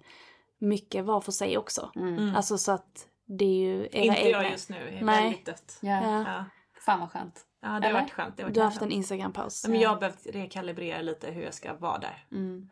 mycket 0.60 1.04
var 1.04 1.20
för 1.20 1.32
sig 1.32 1.58
också. 1.58 1.90
Mm. 1.96 2.36
Alltså 2.36 2.58
så 2.58 2.72
att 2.72 3.06
det 3.38 3.44
är 3.44 3.58
ju 3.58 3.80
era 3.92 4.02
Inte 4.04 4.18
egna. 4.20 4.42
jag 4.42 4.50
just 4.50 4.70
nu, 4.70 4.76
är 4.76 5.04
Nej. 5.04 5.22
väldigt 5.24 5.46
dött. 5.46 5.78
Ja. 5.80 5.90
Ja. 6.02 6.24
Ja. 6.26 6.44
Fan 6.84 7.00
vad 7.00 7.10
skönt. 7.10 7.44
Ja, 7.60 7.68
det 7.68 7.74
har 7.74 7.80
Eller? 7.80 7.92
varit 7.92 8.10
skönt. 8.10 8.36
Det 8.36 8.42
har 8.42 8.48
varit 8.48 8.54
Du 8.54 8.60
har 8.60 8.64
haft 8.64 8.82
en 8.82 8.90
Instagram-paus. 8.92 9.68
Men 9.68 9.80
jag 9.80 9.90
har 9.90 10.00
behövt 10.00 10.26
rekalibrera 10.26 11.02
lite 11.02 11.30
hur 11.30 11.42
jag 11.42 11.54
ska 11.54 11.74
vara 11.74 11.98
där. 11.98 12.24
Mm. 12.32 12.68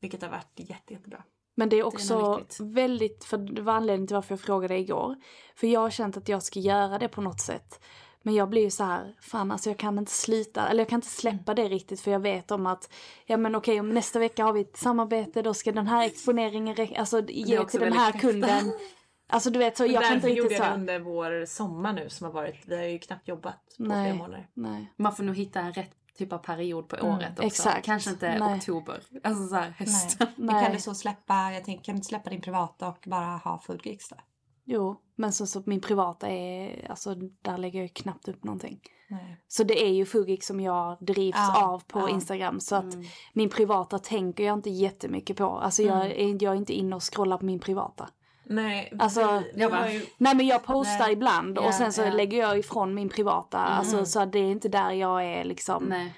Vilket 0.00 0.22
har 0.22 0.28
varit 0.28 0.52
jätte, 0.56 0.92
jättebra. 0.92 1.22
Men 1.54 1.68
det 1.68 1.76
är 1.76 1.82
också 1.82 2.36
viktigt. 2.36 2.60
väldigt, 2.60 3.24
för 3.24 3.38
det 3.38 3.62
var 3.62 3.72
anledningen 3.72 4.06
till 4.06 4.14
varför 4.14 4.32
jag 4.32 4.40
frågade 4.40 4.78
igår. 4.78 5.16
För 5.56 5.66
jag 5.66 5.80
har 5.80 5.90
känt 5.90 6.16
att 6.16 6.28
jag 6.28 6.42
ska 6.42 6.60
göra 6.60 6.98
det 6.98 7.08
på 7.08 7.20
något 7.20 7.40
sätt. 7.40 7.84
Men 8.22 8.34
jag 8.34 8.48
blir 8.48 8.62
ju 8.62 8.70
så 8.70 8.84
här, 8.84 9.14
fan 9.20 9.52
alltså 9.52 9.70
jag 9.70 9.78
kan 9.78 9.98
inte 9.98 10.12
sluta, 10.12 10.68
eller 10.68 10.80
jag 10.80 10.88
kan 10.88 10.98
inte 10.98 11.08
släppa 11.08 11.54
det 11.54 11.68
riktigt 11.68 12.00
för 12.00 12.10
jag 12.10 12.20
vet 12.20 12.50
om 12.50 12.66
att, 12.66 12.92
ja 13.26 13.36
men 13.36 13.54
okej 13.54 13.80
om 13.80 13.88
nästa 13.88 14.18
vecka 14.18 14.44
har 14.44 14.52
vi 14.52 14.60
ett 14.60 14.76
samarbete 14.76 15.42
då 15.42 15.54
ska 15.54 15.72
den 15.72 15.86
här 15.86 16.06
exponeringen 16.06 16.76
räcka, 16.76 17.00
alltså 17.00 17.22
ge 17.28 17.64
till 17.64 17.80
den 17.80 17.92
här 17.92 18.12
kunden. 18.12 18.72
Alltså 19.32 19.50
du 19.50 19.58
vet 19.58 19.76
så, 19.76 19.86
jag 19.86 20.02
kan 20.04 20.14
inte 20.14 20.28
gjorde 20.28 20.40
riktigt 20.42 20.58
så 20.58 20.64
jag 20.64 20.70
det 20.72 20.74
under 20.80 20.98
vår 20.98 21.46
sommar 21.46 21.92
nu 21.92 22.08
som 22.08 22.24
har 22.24 22.32
varit. 22.32 22.56
Vi 22.66 22.76
har 22.76 22.84
ju 22.84 22.98
knappt 22.98 23.28
jobbat 23.28 23.58
på 23.76 23.82
Nej. 23.82 24.04
flera 24.10 24.18
månader. 24.18 24.48
nej. 24.54 24.92
Man 24.96 25.14
får 25.16 25.24
nog 25.24 25.36
hitta 25.36 25.60
en 25.60 25.72
rätt 25.72 25.90
typ 26.18 26.32
av 26.32 26.38
period 26.38 26.88
på 26.88 26.96
året 27.06 27.30
också. 27.32 27.42
exakt. 27.46 27.84
Kanske 27.84 28.10
inte 28.10 28.38
Nej. 28.38 28.56
oktober. 28.56 29.00
Alltså 29.24 29.46
såhär 29.48 29.62
Nej. 29.62 29.74
hösten. 29.78 30.26
Men 30.36 30.46
Nej. 30.46 30.64
kan 30.64 30.74
du 30.74 30.80
så 30.80 30.94
släppa, 30.94 31.52
jag 31.52 31.64
tänker, 31.64 31.84
kan 31.84 31.96
du 31.96 32.02
släppa 32.02 32.30
din 32.30 32.40
privata 32.40 32.88
och 32.88 32.98
bara 33.06 33.26
ha 33.36 33.58
full 33.58 33.80
gigs 33.84 34.08
då? 34.08 34.16
Jo, 34.64 34.96
men 35.16 35.32
så, 35.32 35.46
så 35.46 35.62
min 35.66 35.80
privata 35.80 36.28
är, 36.28 36.86
alltså 36.90 37.14
där 37.42 37.58
lägger 37.58 37.78
jag 37.78 37.84
ju 37.84 37.88
knappt 37.88 38.28
upp 38.28 38.44
någonting. 38.44 38.80
Nej. 39.10 39.36
Så 39.48 39.64
det 39.64 39.82
är 39.84 39.92
ju 39.92 40.06
Fugik 40.06 40.44
som 40.44 40.60
jag 40.60 40.96
drivs 41.00 41.36
Ja, 41.36 41.64
av 41.66 41.82
på 41.86 41.98
ja. 42.00 42.08
Instagram. 42.08 42.60
Så 42.60 42.76
att 42.76 42.94
Mm. 42.94 43.06
min 43.32 43.48
privata 43.48 43.98
tänker 43.98 44.44
jag 44.44 44.54
inte 44.58 44.70
jättemycket 44.70 45.36
på. 45.36 45.44
Alltså 45.44 45.82
jag, 45.82 45.96
Mm. 46.06 46.36
är, 46.36 46.44
jag 46.44 46.52
är 46.52 46.56
inte 46.56 46.72
inne 46.72 46.96
och 46.96 47.14
scrollar 47.14 47.38
på 47.38 47.44
min 47.44 47.58
privata. 47.60 48.08
Nej, 48.44 48.92
Alltså, 48.98 49.42
vi, 49.54 49.60
jag 49.60 49.70
har 49.70 49.78
bara- 49.78 49.92
ju... 49.92 50.06
Nej 50.18 50.34
men 50.36 50.46
jag 50.46 50.64
postar 50.64 50.98
Nej. 51.04 51.12
ibland 51.12 51.58
och 51.58 51.74
sen 51.74 51.92
så 51.92 52.02
ja. 52.02 52.10
lägger 52.12 52.38
jag 52.38 52.58
ifrån 52.58 52.94
min 52.94 53.08
privata. 53.08 53.58
Alltså 53.58 54.04
så 54.04 54.20
att 54.20 54.32
det 54.32 54.38
är 54.38 54.50
inte 54.50 54.68
där 54.68 54.90
jag 54.90 55.24
är 55.24 55.44
liksom 55.44 55.84
Nej. 55.84 56.14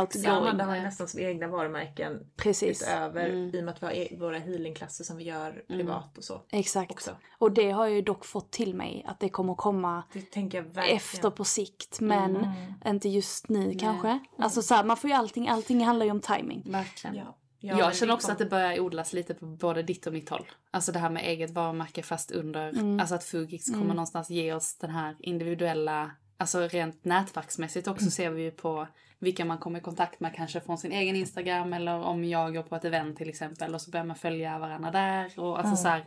outgoing. 0.00 0.24
Ja, 0.24 0.32
Amanda 0.32 0.64
har 0.64 0.76
ju 0.76 0.82
nästan 0.82 1.08
som 1.08 1.20
egna 1.20 1.46
varumärken 1.46 2.12
Precis. 2.36 2.82
utöver 2.82 3.28
Mm. 3.28 3.50
i 3.54 3.60
och 3.60 3.64
med 3.64 3.74
att 3.74 3.82
vi 3.82 3.86
har 3.86 3.92
e- 3.92 4.16
våra 4.20 4.38
healingklasser 4.38 5.04
som 5.04 5.16
vi 5.16 5.24
gör 5.24 5.62
privat 5.68 6.18
och 6.18 6.24
så. 6.24 6.40
Exakt. 6.52 6.90
Också. 6.92 7.10
Och 7.38 7.52
det 7.52 7.70
har 7.70 7.86
jag 7.86 7.94
ju 7.96 8.02
dock 8.02 8.24
fått 8.24 8.50
till 8.50 8.74
mig 8.74 9.04
att 9.08 9.20
det 9.20 9.28
kommer 9.28 9.54
komma 9.54 10.02
Det 10.12 10.30
tänker 10.30 10.58
jag 10.58 10.64
verkligen. 10.64 10.96
efter 10.96 11.30
på 11.30 11.44
sikt. 11.44 12.00
Men 12.00 12.36
Mm. 12.36 12.48
inte 12.86 13.08
just 13.08 13.48
nu 13.48 13.74
kanske. 13.78 14.18
Alltså 14.38 14.62
så 14.62 14.74
här, 14.74 14.84
man 14.84 14.96
får 14.96 15.10
ju 15.10 15.16
allting, 15.16 15.48
allting 15.48 15.84
handlar 15.84 16.06
ju 16.06 16.12
om 16.12 16.20
timing. 16.20 16.62
Verkligen. 16.66 17.16
Ja. 17.16 17.36
Jag 17.68 17.78
men 17.78 17.92
känner 17.92 18.06
det 18.06 18.14
också 18.14 18.32
att 18.32 18.38
det 18.38 18.46
börjar 18.46 18.80
odlas 18.80 19.12
lite 19.12 19.34
på 19.34 19.46
både 19.46 19.82
ditt 19.82 20.06
och 20.06 20.12
mitt 20.12 20.28
håll. 20.28 20.44
Alltså 20.70 20.92
det 20.92 20.98
här 20.98 21.10
med 21.10 21.24
eget 21.24 21.50
varumärke 21.50 22.02
fast 22.02 22.30
under, 22.30 22.68
Mm. 22.68 23.00
alltså 23.00 23.14
att 23.14 23.24
Fugix 23.24 23.66
kommer 23.70 23.86
någonstans 23.94 24.30
ge 24.30 24.52
oss 24.52 24.78
den 24.78 24.90
här 24.90 25.16
individuella, 25.20 26.10
alltså 26.36 26.60
rent 26.60 27.04
nätverksmässigt 27.04 27.88
också 27.88 28.10
ser 28.10 28.30
vi 28.30 28.42
ju 28.42 28.50
på 28.50 28.88
vilka 29.18 29.44
man 29.44 29.58
kommer 29.58 29.78
i 29.78 29.82
kontakt 29.82 30.20
med 30.20 30.34
kanske 30.34 30.60
från 30.60 30.78
sin 30.78 30.92
egen 30.92 31.16
Instagram 31.16 31.72
eller 31.72 31.92
om 31.94 32.24
jag 32.24 32.54
går 32.54 32.62
på 32.62 32.76
ett 32.76 32.84
event 32.84 33.16
till 33.18 33.28
exempel 33.28 33.74
och 33.74 33.80
så 33.80 33.90
börjar 33.90 34.04
man 34.06 34.16
följa 34.16 34.58
varandra 34.58 34.90
där 34.90 35.38
och 35.40 35.58
alltså 35.58 35.76
så 35.76 35.88
här, 35.88 36.04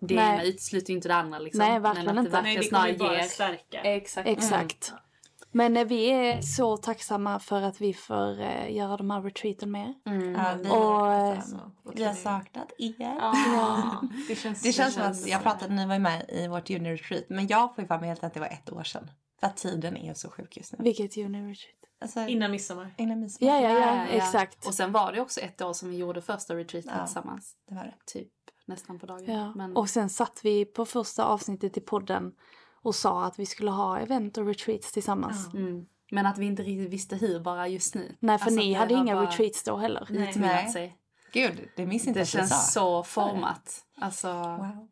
det 0.00 0.14
Nej. 0.14 0.34
ena 0.34 0.42
utesluter 0.42 0.90
ju 0.90 0.96
inte 0.96 1.08
det 1.08 1.14
andra 1.14 1.38
liksom. 1.38 1.58
Nej, 1.58 1.80
verkligen 1.80 2.06
Men 2.06 2.18
att 2.18 2.24
inte. 2.26 2.36
det 2.36 2.42
Nej, 2.42 2.54
verkligen 2.56 2.62
det 2.62 2.68
kommer 2.70 2.94
snarare 2.98 3.12
ju 3.12 3.16
bara 3.16 3.22
ger... 3.22 3.28
stärka. 3.28 3.80
Exakt. 3.80 4.28
Exakt. 4.28 4.92
Men 5.52 5.76
eh, 5.76 5.84
vi 5.84 6.06
är 6.10 6.40
så 6.40 6.76
tacksamma 6.76 7.38
för 7.38 7.62
att 7.62 7.80
vi 7.80 7.94
får 7.94 8.40
eh, 8.40 8.72
göra 8.76 8.96
de 8.96 9.10
här 9.10 9.20
retreaten 9.22 9.70
med 9.70 9.88
er. 9.88 10.10
Mm. 10.12 10.32
Ja, 10.34 10.54
vi, 10.62 10.68
Och, 10.70 11.12
eh, 11.12 11.42
vi 11.94 12.04
har 12.04 12.14
saknat 12.14 12.72
er. 12.78 12.94
Ja, 12.98 14.00
det 14.28 14.34
känns, 14.36 14.62
Det 14.62 14.72
känns 14.72 14.94
som 14.94 15.02
att 15.02 15.26
jag 15.26 15.42
pratade, 15.42 15.74
ni 15.74 15.86
var 15.86 15.94
ju 15.94 16.00
med 16.00 16.24
i 16.28 16.48
vårt 16.48 16.70
junior 16.70 16.92
retreat, 16.92 17.24
men 17.28 17.46
jag 17.46 17.74
får 17.74 17.82
ju 17.84 17.88
för 17.88 17.98
mig 17.98 18.08
helt 18.08 18.24
att 18.24 18.34
det 18.34 18.40
var 18.40 18.46
ett 18.46 18.72
år 18.72 18.82
sedan. 18.82 19.10
För 19.40 19.46
att 19.46 19.56
tiden 19.56 19.96
är 19.96 20.14
så 20.14 20.30
sjuk 20.30 20.56
just 20.56 20.72
nu. 20.72 20.78
Vilket 20.82 21.16
juni 21.16 21.38
retreat? 21.38 21.76
Alltså, 22.00 22.20
Innan 22.20 22.50
midsommar. 22.50 22.94
innan 22.98 23.20
midsommar. 23.20 23.52
Ja, 23.52 23.60
ja, 23.60 23.78
ja, 23.78 24.06
exakt. 24.06 24.66
Och 24.66 24.74
sen 24.74 24.92
var 24.92 25.12
det 25.12 25.20
också 25.20 25.40
ett 25.40 25.60
år 25.62 25.72
som 25.72 25.90
vi 25.90 25.96
gjorde 25.96 26.22
första 26.22 26.56
retreaten 26.56 26.92
Ja. 26.98 27.04
tillsammans. 27.06 27.56
Det 27.68 27.74
var 27.74 27.84
det. 27.84 27.94
Typ 28.06 28.28
nästan 28.66 28.98
på 28.98 29.06
dagen. 29.06 29.24
Ja. 29.34 29.52
Men... 29.54 29.76
Och 29.76 29.90
sen 29.90 30.08
satt 30.08 30.40
vi 30.42 30.64
på 30.64 30.84
första 30.86 31.24
avsnittet 31.24 31.76
i 31.76 31.80
podden 31.80 32.32
och 32.82 32.94
sa 32.94 33.24
att 33.24 33.38
vi 33.38 33.46
skulle 33.46 33.70
ha 33.70 33.98
event 33.98 34.38
och 34.38 34.46
retreats 34.46 34.92
tillsammans. 34.92 35.54
Mm. 35.54 35.86
Men 36.10 36.26
att 36.26 36.38
vi 36.38 36.46
inte 36.46 36.62
riktigt 36.62 36.90
visste 36.90 37.16
hur 37.16 37.40
bara 37.40 37.68
just 37.68 37.94
nu. 37.94 38.16
Nej, 38.20 38.38
för 38.38 38.44
Alltså, 38.44 38.60
ni 38.60 38.72
hade 38.72 38.94
inga 38.94 39.14
bara 39.14 39.26
retreats 39.26 39.64
då 39.64 39.76
heller. 39.76 40.06
Nej. 40.10 40.68
sig. 40.68 40.96
Gud, 41.32 41.68
det 41.76 41.86
minns 41.86 42.06
inte 42.06 42.20
Det 42.20 42.26
känns 42.26 42.72
så 42.72 43.02
format. 43.02 43.84
Alltså, 44.00 44.28
Wow. 44.28 44.88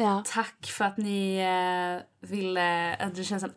Ja. 0.00 0.22
tack 0.26 0.66
för 0.66 0.84
att 0.84 0.96
ni 0.96 1.36
eh, 1.38 2.28
ville... 2.28 2.94
Att 2.96 3.14
det 3.14 3.24
känns 3.24 3.42
en 3.42 3.52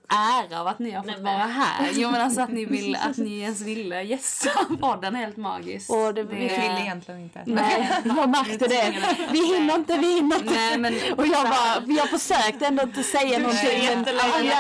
ära 0.50 0.62
av 0.62 0.68
att 0.68 0.80
ni 0.80 0.92
har 0.92 1.04
fått 1.04 1.20
vara 1.20 1.34
här. 1.38 1.90
Jo 1.94 2.12
men 2.12 2.22
alltså 2.22 2.42
att 2.42 2.50
ni, 2.52 2.66
vill, 2.76 2.96
att 2.96 3.18
ni 3.18 3.40
ens 3.40 3.62
ville 3.62 4.02
gästa 4.04 4.50
podden 4.80 5.16
helt 5.16 5.38
magiskt. 5.38 5.90
Och 5.90 6.14
det- 6.14 6.24
Vi 6.24 6.36
vi 6.36 6.42
ville 6.48 6.82
egentligen 6.82 7.20
inte. 7.22 7.44
Nej, 7.46 7.90
jag 8.06 8.30
märkte 8.30 8.68
det. 8.68 8.94
Vi 9.32 9.56
hinner 9.56 9.76
inte, 9.76 9.98
vi 9.98 10.16
hinner 10.16 10.36
inte. 10.36 10.54
Nej 10.54 10.78
men... 10.78 10.94
Och 11.18 11.28
jag 11.28 11.44
bara, 11.50 11.84
jag 11.88 12.10
försökte 12.10 12.66
ändå 12.68 12.84
inte 12.84 13.04
säga 13.04 13.40
någonting. 13.40 13.68
Men, 13.88 13.98
jättelänge. 14.00 14.56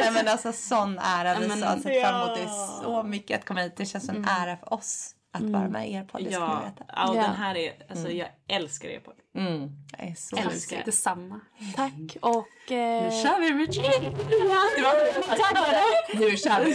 Nej 0.00 0.10
men 0.12 0.28
alltså 0.28 0.52
sån 0.52 0.98
ära. 0.98 1.38
Vi 1.40 1.48
men- 1.48 1.62
har 1.62 1.76
sett 1.76 2.02
fram 2.02 2.22
emot 2.22 2.36
det 2.36 2.48
så 2.82 3.02
mycket 3.02 3.40
att 3.40 3.46
komma 3.46 3.60
hit. 3.60 3.76
Det 3.76 3.86
känns 3.86 4.06
som 4.06 4.16
en 4.16 4.24
ära 4.28 4.56
för 4.56 4.72
oss 4.74 5.10
att 5.34 5.42
vara 5.42 5.68
med 5.68 5.90
i 5.90 5.94
er 5.94 6.04
podd. 6.04 6.26
Ja, 6.30 6.62
ja, 6.96 7.08
och 7.08 7.14
den 7.14 7.34
här 7.34 7.56
är, 7.56 7.72
alltså 7.88 8.10
jag 8.10 8.28
älskar 8.48 8.88
er 8.88 9.00
podd. 9.00 9.14
Mm. 9.36 9.70
Jag 9.98 10.08
är 10.08 10.14
så 10.14 10.36
Älskar 10.36 10.82
detsamma. 10.84 11.40
Tack 11.76 12.16
och... 12.20 12.72
Eh, 12.72 13.04
Nu 13.04 13.10
kör 13.10 13.40
vi 13.40 13.64
retreat! 13.64 14.02
Nu 16.14 16.36
kör 16.36 16.64
vi! 16.64 16.74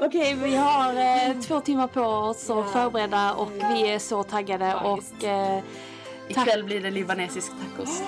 Okej, 0.06 0.34
vi 0.34 0.56
har 0.56 0.94
eh, 0.94 1.40
två 1.40 1.60
timmar 1.60 1.86
på 1.86 2.00
oss 2.00 2.50
att 2.50 2.70
förbereda 2.70 3.34
och 3.34 3.50
vi 3.52 3.88
är 3.90 3.98
så 3.98 4.22
taggade 4.22 4.74
och... 4.74 5.24
Eh, 5.24 5.62
Ikväll 6.28 6.64
blir 6.64 6.80
det 6.80 6.90
libanesisk 6.90 7.52
tacos. 7.76 8.02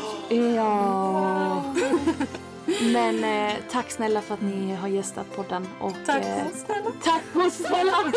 ja... 0.56 1.74
Men 2.92 3.24
eh, 3.24 3.54
tack 3.70 3.90
snälla 3.90 4.22
för 4.22 4.34
att 4.34 4.42
ni 4.42 4.74
har 4.74 4.88
gästat 4.88 5.36
podden 5.36 5.68
och... 5.80 5.94
Tack 6.06 6.24
eh, 6.24 6.46
snälla. 6.66 6.90
Tack 7.04 7.52
snälla! 7.52 7.92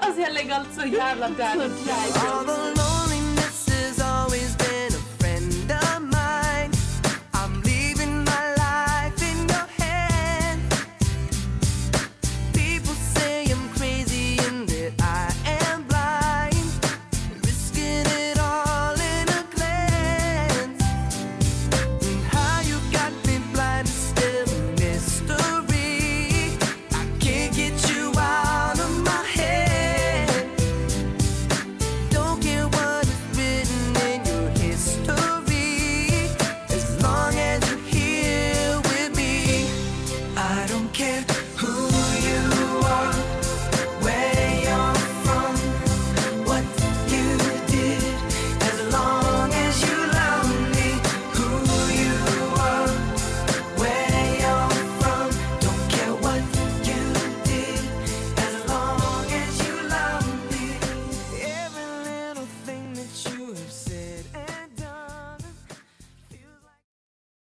Alltså 0.00 0.20
jag 0.20 0.32
lägger 0.32 0.54
allt 0.54 0.74
så 0.74 0.86
jävla 0.86 1.28
där. 1.28 2.93